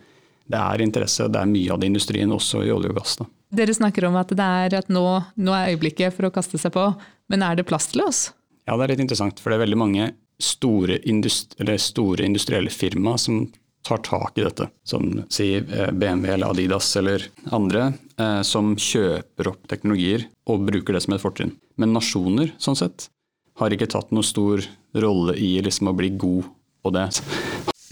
det 0.49 0.59
er 0.63 0.83
interesse, 0.83 1.29
det 1.29 1.43
er 1.43 1.53
mye 1.53 1.73
av 1.75 1.83
det 1.83 1.93
industrien, 1.93 2.33
også 2.33 2.65
i 2.65 2.73
olje 2.75 2.91
og 2.91 2.99
gass. 2.99 3.17
Da. 3.21 3.29
Dere 3.61 3.77
snakker 3.77 4.09
om 4.09 4.17
at 4.19 4.33
det 4.35 4.51
er 4.65 4.81
at 4.81 4.89
nå, 4.89 5.05
nå 5.37 5.55
er 5.55 5.75
øyeblikket 5.75 6.17
for 6.17 6.29
å 6.29 6.35
kaste 6.35 6.59
seg 6.59 6.75
på, 6.75 6.89
men 7.31 7.45
er 7.45 7.59
det 7.59 7.67
plass 7.69 7.91
til 7.93 8.07
oss? 8.07 8.31
Ja, 8.67 8.75
det 8.75 8.87
er 8.87 8.95
litt 8.95 9.05
interessant, 9.05 9.43
for 9.43 9.53
det 9.53 9.61
er 9.61 9.67
veldig 9.67 9.79
mange 9.85 10.15
store, 10.43 10.99
industri 11.09 11.79
store 11.79 12.27
industrielle 12.27 12.71
firma 12.71 13.17
som 13.19 13.47
tar 13.87 13.99
tak 13.99 14.39
i 14.39 14.45
dette. 14.45 14.69
Som 14.85 15.23
sier 15.29 15.67
eh, 15.73 15.93
BMW 15.93 16.33
eller 16.35 16.51
Adidas 16.51 16.89
eller 16.97 17.23
andre, 17.55 17.93
eh, 18.19 18.41
som 18.43 18.75
kjøper 18.77 19.53
opp 19.53 19.69
teknologier 19.71 20.27
og 20.51 20.67
bruker 20.67 20.97
det 20.97 21.05
som 21.05 21.15
et 21.15 21.23
fortrinn. 21.23 21.55
Men 21.79 21.95
nasjoner, 21.95 22.53
sånn 22.59 22.79
sett, 22.79 23.09
har 23.61 23.73
ikke 23.73 23.89
tatt 23.93 24.11
noen 24.13 24.27
stor 24.27 24.65
rolle 24.97 25.37
i 25.39 25.57
liksom 25.65 25.93
å 25.93 25.97
bli 25.97 26.11
god 26.19 26.49
på 26.83 26.93
det. 26.97 27.07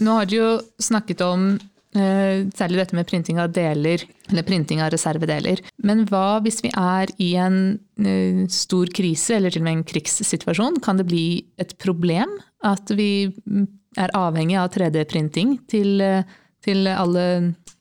Nå 0.03 0.17
har 0.19 0.27
du 0.27 0.35
jo 0.35 0.49
snakket 0.81 1.23
om 1.25 1.55
særlig 1.95 2.79
dette 2.81 2.97
med 2.97 3.07
printing 3.09 3.39
av 3.41 3.53
deler, 3.55 4.03
eller 4.29 4.45
printing 4.47 4.81
av 4.83 4.91
reservedeler. 4.93 5.61
Men 5.87 6.03
hva 6.09 6.41
hvis 6.45 6.61
vi 6.65 6.71
er 6.75 7.11
i 7.21 7.31
en 7.39 7.59
eh, 7.99 8.43
stor 8.51 8.91
krise, 8.95 9.37
eller 9.37 9.53
til 9.53 9.63
og 9.63 9.67
med 9.67 9.77
en 9.79 9.85
krigssituasjon? 9.87 10.81
Kan 10.85 11.01
det 11.01 11.07
bli 11.09 11.27
et 11.61 11.75
problem 11.81 12.37
at 12.65 12.91
vi 12.95 13.27
mm, 13.31 13.67
er 14.01 14.15
avhengig 14.17 14.57
av 14.59 14.71
3D-printing 14.75 15.57
til, 15.71 15.99
eh, 16.03 16.23
til, 16.65 16.87
alle 16.91 17.27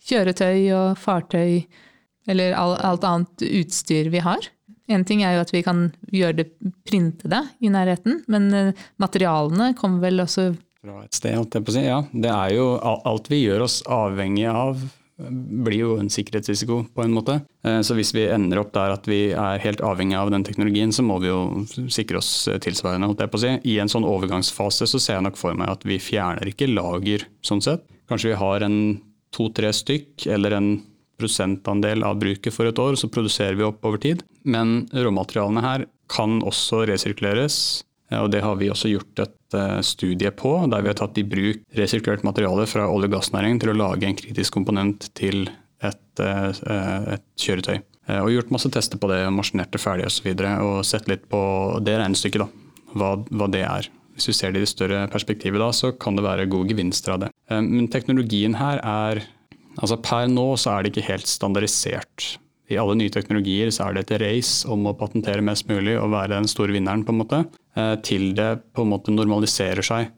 kjøretøy 0.05 0.68
og 0.77 1.00
fartøy, 1.00 1.64
eller 2.29 2.55
alt 2.57 3.05
annet 3.05 3.48
utstyr 3.50 4.12
vi 4.12 4.22
har? 4.24 4.50
En 4.92 5.05
ting 5.09 5.22
er 5.24 5.38
jo 5.38 5.44
at 5.46 5.53
vi 5.55 5.64
kan 5.64 5.87
gjøre 6.12 6.42
det, 6.42 6.50
printe 6.85 7.29
det 7.33 7.40
i 7.64 7.70
nærheten, 7.72 8.20
men 8.29 8.74
materialene 9.00 9.72
kommer 9.79 10.05
vel 10.05 10.24
også 10.27 10.50
fra 10.85 11.01
et 11.05 11.16
sted. 11.16 11.38
holdt 11.38 11.57
jeg 11.57 11.64
på 11.64 11.73
å 11.73 11.77
si. 11.79 11.87
Ja, 11.87 12.03
det 12.12 12.31
er 12.33 12.53
jo 12.59 12.68
Alt 12.85 13.31
vi 13.33 13.44
gjør 13.44 13.64
oss 13.66 13.81
avhengig 13.90 14.47
av, 14.51 14.83
blir 15.14 15.79
jo 15.79 15.90
en 16.03 16.11
sikkerhetsrisiko 16.11 16.81
på 16.94 17.05
en 17.05 17.14
måte. 17.14 17.38
Eh, 17.64 17.81
så 17.87 17.94
hvis 17.94 18.11
vi 18.16 18.27
ender 18.27 18.59
opp 18.61 18.73
der 18.75 18.97
at 18.97 19.07
vi 19.07 19.29
er 19.31 19.62
helt 19.62 19.83
avhengig 19.87 20.18
av 20.18 20.33
den 20.35 20.44
teknologien, 20.47 20.92
så 20.92 21.05
må 21.07 21.20
vi 21.23 21.31
jo 21.31 21.64
sikre 21.92 22.18
oss 22.18 22.49
tilsvarende. 22.64 23.07
holdt 23.11 23.23
jeg 23.23 23.33
på 23.33 23.40
å 23.40 23.44
si. 23.44 23.53
I 23.75 23.79
en 23.83 23.92
sånn 23.92 24.09
overgangsfase 24.09 24.90
så 24.90 25.01
ser 25.01 25.20
jeg 25.20 25.29
nok 25.29 25.38
for 25.38 25.55
meg 25.55 25.70
at 25.70 25.87
vi 25.87 26.01
fjerner 26.03 26.51
ikke 26.51 26.73
lager 26.73 27.29
sånn 27.47 27.62
sett. 27.62 27.87
Kanskje 28.11 28.35
vi 28.35 28.40
har 28.42 28.66
en 28.66 28.79
to-tre 29.35 29.70
stykk 29.75 30.27
eller 30.35 30.59
en 30.59 30.68
prosentandel 31.18 32.03
av 32.03 32.18
bruket 32.18 32.53
for 32.53 32.66
et 32.66 32.79
år, 32.79 32.99
så 32.99 33.09
produserer 33.09 33.55
vi 33.55 33.66
opp 33.66 33.87
over 33.87 34.03
tid. 34.03 34.25
Men 34.42 34.88
råmaterialene 34.90 35.62
her 35.62 35.87
kan 36.11 36.40
også 36.44 36.85
resirkuleres 36.90 37.85
og 38.22 38.31
Det 38.33 38.42
har 38.44 38.57
vi 38.61 38.70
også 38.72 38.90
gjort 38.92 39.24
et 39.24 39.57
eh, 39.59 39.81
studie 39.87 40.31
på, 40.35 40.53
der 40.70 40.85
vi 40.85 40.90
har 40.90 40.98
tatt 40.98 41.18
i 41.20 41.27
bruk 41.27 41.64
resirkulert 41.79 42.24
materiale 42.27 42.66
fra 42.70 42.87
olje- 42.90 43.11
og 43.11 43.16
gassnæringen 43.16 43.61
til 43.62 43.72
å 43.72 43.79
lage 43.79 44.09
en 44.09 44.18
kritisk 44.18 44.57
komponent 44.57 45.09
til 45.18 45.48
et, 45.85 46.20
eh, 46.20 46.62
et 47.16 47.27
kjøretøy. 47.40 47.77
Eh, 48.09 48.20
og 48.20 48.33
gjort 48.33 48.53
masse 48.55 48.70
tester 48.72 49.00
på 49.00 49.11
det, 49.12 49.22
maskinert 49.33 49.72
det 49.72 49.83
ferdig 49.83 50.09
osv. 50.09 50.31
Og, 50.33 50.44
så 50.44 50.55
og 50.68 50.88
sett 50.88 51.11
litt 51.11 51.29
på 51.33 51.42
det 51.85 51.98
regnestykket, 52.00 52.44
da, 52.44 52.92
hva, 52.94 53.14
hva 53.31 53.50
det 53.53 53.64
er. 53.66 53.90
Hvis 54.14 54.31
vi 54.31 54.37
ser 54.37 54.55
det 54.55 54.62
i 54.62 54.66
det 54.66 54.70
større 54.70 55.07
perspektivet, 55.11 55.59
da, 55.59 55.72
så 55.74 55.90
kan 55.98 56.14
det 56.14 56.27
være 56.27 56.46
gode 56.50 56.70
gevinster 56.70 57.16
av 57.16 57.24
det. 57.24 57.33
Men 57.50 57.88
teknologien 57.90 58.55
her 58.61 58.79
er 58.79 59.24
altså 59.74 59.98
Per 59.98 60.29
nå 60.31 60.53
så 60.61 60.77
er 60.77 60.85
det 60.85 60.92
ikke 60.92 61.09
helt 61.09 61.27
standardisert 61.27 62.37
i 62.68 62.79
alle 62.81 62.96
nye 62.96 63.12
teknologier 63.12 63.70
så 63.74 63.88
er 63.88 63.96
det 63.96 64.07
et 64.07 64.20
race 64.22 64.68
om 64.70 64.87
å 64.88 64.94
patentere 64.96 65.44
mest 65.44 65.68
mulig 65.68 65.98
og 66.00 66.12
være 66.14 66.33
den 66.38 66.48
store 66.48 66.72
vinneren, 66.72 67.05
på 67.05 67.12
en 67.12 67.20
måte, 67.20 67.40
eh, 67.77 67.96
til 68.07 68.33
det 68.37 68.50
på 68.72 68.85
en 68.85 68.92
måte 68.94 69.12
normaliserer 69.12 69.85
seg. 69.85 70.09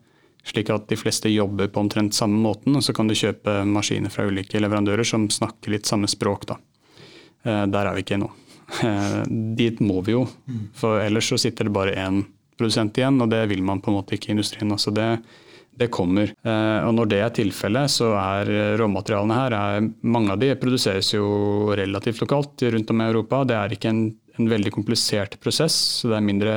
Slik 0.46 0.70
at 0.70 0.87
de 0.87 0.98
fleste 0.98 1.32
jobber 1.32 1.66
på 1.66 1.82
omtrent 1.82 2.14
samme 2.14 2.38
måten, 2.38 2.76
og 2.78 2.85
så 2.87 2.94
kan 2.94 3.09
du 3.11 3.16
kjøpe 3.18 3.64
maskiner 3.66 4.14
fra 4.14 4.28
ulike 4.30 4.61
leverandører 4.62 5.06
som 5.06 5.26
snakker 5.26 5.74
litt 5.74 5.90
samme 5.90 6.06
språk. 6.06 6.46
Da. 6.46 6.61
Eh, 7.42 7.64
der 7.66 7.90
er 7.90 7.96
vi 7.96 8.06
ikke 8.06 8.20
ennå. 8.20 8.30
Eh, 8.82 9.20
dit 9.59 9.82
må 9.82 10.00
vi 10.06 10.14
jo, 10.14 10.24
for 10.74 11.02
ellers 11.02 11.32
så 11.32 11.38
sitter 11.38 11.66
det 11.66 11.74
bare 11.74 11.98
én 11.98 12.24
produsent 12.56 12.96
igjen, 12.98 13.20
og 13.20 13.30
det 13.30 13.42
vil 13.50 13.62
man 13.62 13.82
på 13.82 13.90
en 13.90 13.98
måte 13.98 14.14
ikke 14.16 14.30
i 14.30 14.37
industrien. 14.37 14.70
Altså 14.72 14.94
det, 14.94 15.18
det 15.80 15.90
kommer. 15.92 16.32
Eh, 16.46 16.80
og 16.86 16.94
når 16.96 17.10
det 17.12 17.20
er 17.22 17.32
tilfellet, 17.36 17.92
så 17.92 18.12
er 18.18 18.50
råmaterialene 18.80 19.38
her 19.38 19.56
er, 19.56 19.88
Mange 20.06 20.34
av 20.34 20.42
de 20.42 20.52
produseres 20.60 21.12
jo 21.14 21.26
relativt 21.76 22.22
lokalt 22.24 22.66
rundt 22.74 22.92
om 22.92 23.02
i 23.02 23.08
Europa. 23.08 23.44
Det 23.48 23.56
er 23.58 23.76
ikke 23.76 23.92
en, 23.92 24.04
en 24.38 24.50
veldig 24.50 24.72
komplisert 24.74 25.38
prosess, 25.42 25.76
så 26.00 26.12
det 26.12 26.18
er 26.18 26.26
mindre 26.26 26.54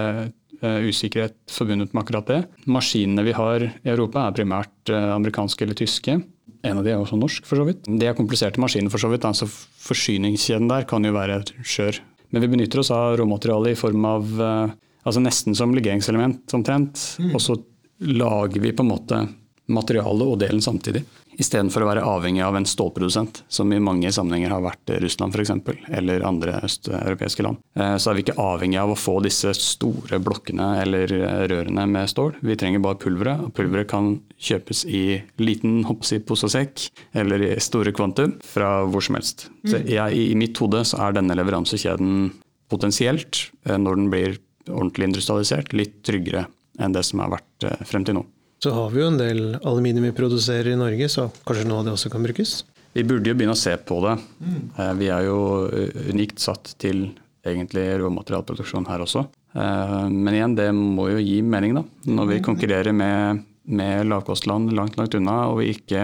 uh, 0.63 0.79
usikkerhet 0.87 1.37
forbundet 1.51 1.93
med 1.93 2.03
akkurat 2.03 2.29
det. 2.31 2.41
Maskinene 2.69 3.25
vi 3.27 3.35
har 3.35 3.65
i 3.67 3.91
Europa 3.91 4.25
er 4.25 4.35
primært 4.37 4.93
uh, 4.93 5.15
amerikanske 5.15 5.65
eller 5.65 5.79
tyske. 5.79 6.19
En 6.67 6.79
av 6.79 6.83
de 6.83 6.91
er 6.91 6.99
også 6.99 7.19
norsk, 7.19 7.45
for 7.47 7.59
så 7.59 7.65
vidt. 7.67 7.87
Det 7.87 8.09
er 8.09 8.17
kompliserte 8.17 8.59
maskiner, 8.61 8.91
for 8.91 9.01
så 9.01 9.11
vidt. 9.11 9.27
Altså 9.27 9.47
forsyningskjeden 9.49 10.67
der 10.71 10.87
kan 10.89 11.05
jo 11.07 11.15
være 11.15 11.41
skjør. 11.63 12.01
Men 12.29 12.43
vi 12.43 12.51
benytter 12.51 12.83
oss 12.83 12.91
av 12.93 13.15
råmateriale 13.21 13.73
i 13.73 13.79
form 13.79 14.05
av 14.05 14.39
uh, 14.39 14.77
altså 15.07 15.23
nesten 15.23 15.55
som 15.57 15.73
legeringselement 15.75 16.55
omtrent. 16.57 17.05
Mm. 17.21 17.33
Og 17.33 17.43
så 17.43 17.57
lager 17.99 18.61
vi 18.61 18.73
på 18.75 18.85
en 18.85 18.93
måte 18.93 19.23
materialet 19.69 20.27
og 20.33 20.39
delen 20.41 20.61
samtidig. 20.63 21.03
Istedenfor 21.39 21.85
å 21.85 21.87
være 21.87 22.03
avhengig 22.03 22.41
av 22.43 22.57
en 22.57 22.65
stålprodusent, 22.67 23.43
som 23.47 23.71
i 23.71 23.79
mange 23.79 24.09
sammenhenger 24.11 24.51
har 24.51 24.63
vært 24.65 24.91
Russland 24.99 25.35
f.eks., 25.35 25.53
eller 25.95 26.25
andre 26.27 26.57
østeuropeiske 26.67 27.45
land. 27.45 27.61
Eh, 27.79 27.95
så 27.95 28.11
er 28.11 28.17
vi 28.17 28.25
ikke 28.25 28.35
avhengig 28.43 28.79
av 28.81 28.91
å 28.91 28.97
få 28.99 29.19
disse 29.23 29.53
store 29.55 30.19
blokkene 30.23 30.67
eller 30.81 31.13
rørene 31.51 31.85
med 31.87 32.11
stål. 32.11 32.33
Vi 32.43 32.57
trenger 32.59 32.83
bare 32.83 32.99
pulveret, 32.99 33.45
og 33.45 33.55
pulveret 33.55 33.87
kan 33.93 34.11
kjøpes 34.35 34.83
i 34.89 35.05
liten 35.39 35.85
hoppsi 35.87 36.19
pose 36.19 36.49
og 36.49 36.55
sekk, 36.57 36.89
eller 37.15 37.45
i 37.47 37.53
store 37.63 37.95
kvantum, 37.95 38.35
fra 38.43 38.81
hvor 38.89 39.05
som 39.05 39.19
helst. 39.19 39.47
Så 39.63 39.79
mm. 39.79 39.89
jeg, 39.95 40.27
I 40.33 40.37
mitt 40.39 40.59
hode 40.59 40.83
så 40.91 40.99
er 41.05 41.15
denne 41.15 41.39
leveransekjeden 41.39 42.33
potensielt, 42.69 43.45
eh, 43.69 43.79
når 43.79 44.01
den 44.01 44.11
blir 44.11 44.39
ordentlig 44.67 45.13
industrialisert, 45.13 45.71
litt 45.71 46.01
tryggere 46.03 46.49
enn 46.79 46.95
det 46.95 47.05
som 47.07 47.21
har 47.23 47.31
vært 47.35 47.67
eh, 47.67 47.85
frem 47.87 48.05
til 48.07 48.19
nå. 48.19 48.25
Så 48.63 48.73
har 48.75 48.91
vi 48.91 49.03
jo 49.03 49.07
en 49.07 49.19
del 49.19 49.41
aluminium 49.63 50.09
vi 50.09 50.15
produserer 50.15 50.73
i 50.73 50.79
Norge, 50.79 51.07
så 51.11 51.29
kanskje 51.47 51.67
noe 51.69 51.81
av 51.81 51.87
det 51.87 51.95
også 51.95 52.11
kan 52.11 52.25
brukes? 52.25 52.61
Vi 52.95 53.05
burde 53.07 53.31
jo 53.31 53.37
begynne 53.37 53.55
å 53.55 53.59
se 53.59 53.75
på 53.77 53.99
det. 54.03 54.15
Mm. 54.43 54.61
Eh, 54.75 54.93
vi 54.99 55.11
er 55.15 55.27
jo 55.29 55.41
eh, 55.67 55.99
unikt 56.11 56.43
satt 56.43 56.73
til 56.81 57.11
egentlig 57.47 57.85
råmaterialproduksjon 58.01 58.89
her 58.89 59.05
også. 59.05 59.29
Men 59.55 60.35
igjen, 60.35 60.53
det 60.53 60.67
må 60.75 61.07
jo 61.09 61.21
gi 61.23 61.39
mening, 61.41 61.71
da. 61.79 61.81
Når 62.11 62.27
vi 62.29 62.35
konkurrerer 62.45 62.93
med, 62.93 63.39
med 63.65 64.03
lavkostland 64.11 64.75
langt, 64.77 64.99
langt 64.99 65.15
unna, 65.17 65.37
og 65.49 65.61
vi 65.63 65.71
ikke 65.71 66.03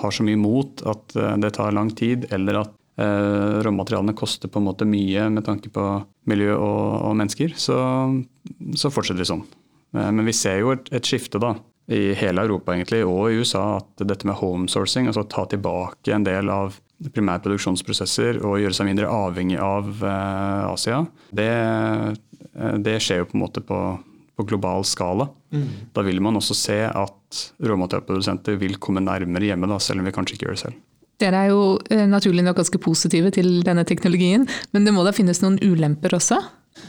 har 0.00 0.16
så 0.16 0.26
mye 0.26 0.40
mot 0.40 0.82
at 0.90 1.14
det 1.44 1.52
tar 1.54 1.76
lang 1.76 1.92
tid, 1.94 2.24
eller 2.34 2.64
at 2.64 2.74
råmaterialene 3.68 4.16
koster 4.18 4.50
på 4.50 4.58
en 4.58 4.66
måte 4.66 4.88
mye 4.88 5.28
med 5.30 5.46
tanke 5.46 5.70
på 5.70 5.84
miljø 6.32 6.56
og, 6.56 6.82
og 7.04 7.14
mennesker, 7.20 7.54
så, 7.54 7.78
så 8.74 8.90
fortsetter 8.90 9.22
vi 9.22 9.30
sånn. 9.30 9.46
Eh, 9.96 10.10
men 10.10 10.28
vi 10.28 10.34
ser 10.36 10.60
jo 10.62 10.72
et, 10.74 10.88
et 10.94 11.08
skifte, 11.08 11.40
da. 11.42 11.54
i 11.92 12.12
hele 12.16 12.44
Europa 12.46 12.76
egentlig, 12.76 13.02
og 13.04 13.30
i 13.30 13.42
USA 13.42 13.78
at 13.80 14.06
dette 14.06 14.28
med 14.28 14.38
homesourcing, 14.38 15.10
altså 15.10 15.26
ta 15.28 15.46
tilbake 15.50 16.14
en 16.14 16.26
del 16.26 16.50
av 16.52 16.78
primærproduksjonsprosesser 17.12 18.38
og 18.46 18.60
gjøre 18.62 18.76
seg 18.76 18.86
mindre 18.86 19.10
avhengig 19.10 19.58
av 19.62 19.90
eh, 20.06 20.70
Asia, 20.70 21.02
det, 21.34 21.50
eh, 21.50 22.78
det, 22.78 22.98
skjer 23.02 23.22
jo 23.22 23.28
på 23.32 23.38
en 23.38 23.44
måte 23.44 23.64
på, 23.66 23.80
på 24.38 24.46
global 24.48 24.86
skala. 24.88 25.28
Mm. 25.52 25.66
Da 25.92 26.06
vil 26.06 26.22
man 26.24 26.38
også 26.38 26.56
se 26.56 26.78
at 26.86 27.42
råmaterialprodusenter 27.64 28.56
vil 28.60 28.78
komme 28.82 29.02
nærmere 29.04 29.50
hjemme, 29.50 29.68
da, 29.70 29.80
selv 29.82 30.02
om 30.02 30.08
vi 30.08 30.14
kanskje 30.14 30.38
ikke 30.38 30.48
gjør 30.48 30.58
det 30.58 30.64
selv. 30.64 30.80
Dere 31.22 31.44
er 31.44 31.52
jo 31.52 31.62
eh, 31.92 32.06
naturlig 32.10 32.44
nok 32.46 32.58
ganske 32.62 32.80
positive 32.82 33.30
til 33.34 33.60
denne 33.66 33.84
teknologien, 33.88 34.46
men 34.72 34.86
det 34.86 34.94
må 34.94 35.04
da 35.06 35.14
finnes 35.14 35.42
noen 35.42 35.60
ulemper 35.62 36.16
også? 36.18 36.40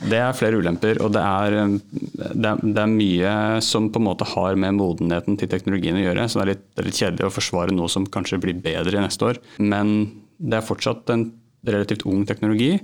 Det 0.04 0.20
er 0.20 0.36
flere 0.36 0.60
ulemper, 0.60 1.00
og 1.04 1.12
det 1.16 1.22
er, 1.24 1.58
det, 1.76 2.48
er, 2.50 2.62
det 2.64 2.80
er, 2.80 2.92
mye 2.92 3.34
som 3.64 3.90
på 3.92 4.00
en 4.00 4.08
måte 4.08 4.28
har 4.32 4.58
med 4.60 4.78
modenheten 4.80 5.38
til 5.40 5.52
teknologien 5.52 6.00
å 6.00 6.04
gjøre. 6.06 6.28
Så 6.28 6.40
det 6.40 6.44
er, 6.44 6.52
litt, 6.54 6.66
det 6.72 6.84
er 6.84 6.90
litt 6.90 7.00
kjedelig 7.02 7.28
å 7.28 7.34
forsvare 7.36 7.76
noe 7.76 7.92
som 7.92 8.08
kanskje 8.08 8.42
blir 8.44 8.60
bedre 8.64 9.04
neste 9.04 9.32
år. 9.32 9.42
Men 9.60 9.94
det 10.40 10.60
er 10.60 10.68
fortsatt 10.68 11.12
en 11.14 11.30
relativt 11.68 12.06
ung 12.10 12.24
teknologi. 12.28 12.78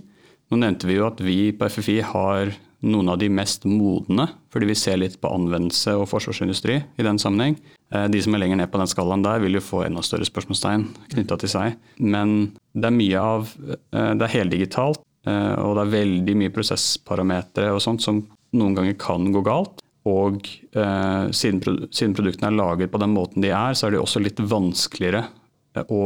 Nå 0.49 0.59
nevnte 0.59 0.89
vi 0.89 0.97
jo 0.97 1.07
at 1.07 1.21
vi 1.23 1.51
på 1.55 1.69
FFI 1.69 1.99
har 2.12 2.53
noen 2.79 3.12
av 3.12 3.19
de 3.19 3.27
mest 3.31 3.65
modne, 3.67 4.29
fordi 4.53 4.69
vi 4.69 4.77
ser 4.77 4.99
litt 5.01 5.17
på 5.19 5.31
anvendelse 5.35 5.97
og 5.99 6.07
forsvarsindustri 6.09 6.77
i 6.79 7.05
den 7.05 7.19
sammenheng. 7.19 7.57
Eh, 7.91 8.07
de 8.12 8.21
som 8.23 8.35
er 8.35 8.43
lenger 8.43 8.62
ned 8.62 8.71
på 8.71 8.79
den 8.79 8.89
skalaen 8.89 9.25
der, 9.25 9.41
vil 9.43 9.57
jo 9.57 9.63
få 9.63 9.83
enda 9.85 10.03
større 10.05 10.27
spørsmålstegn 10.27 10.88
knytta 11.12 11.39
til 11.41 11.51
seg. 11.51 11.75
Men 11.99 12.53
det 12.73 12.88
er 12.88 12.95
mye 12.95 13.23
av 13.35 13.51
eh, 13.59 14.13
Det 14.15 14.25
er 14.25 14.35
heldigitalt, 14.38 15.03
og 15.59 15.77
det 15.77 15.83
er 15.83 15.93
veldig 15.93 16.35
mye 16.39 16.53
prosessparametere 16.53 17.73
og 17.75 17.83
sånt 17.83 18.03
som 18.05 18.23
noen 18.57 18.75
ganger 18.77 18.97
kan 18.99 19.29
gå 19.33 19.43
galt. 19.45 19.83
Og 20.07 20.39
eh, 20.73 21.25
siden, 21.35 21.59
siden, 21.91 22.15
produktene 22.17 22.49
er 22.49 22.57
laget 22.57 22.91
på 22.91 23.01
den 23.01 23.13
måten 23.13 23.43
de 23.43 23.51
er, 23.51 23.75
så 23.75 23.87
er 23.87 23.95
de 23.95 24.01
også 24.01 24.21
litt 24.23 24.39
vanskeligere 24.39 25.25
eh, 25.75 25.91
å 25.91 26.03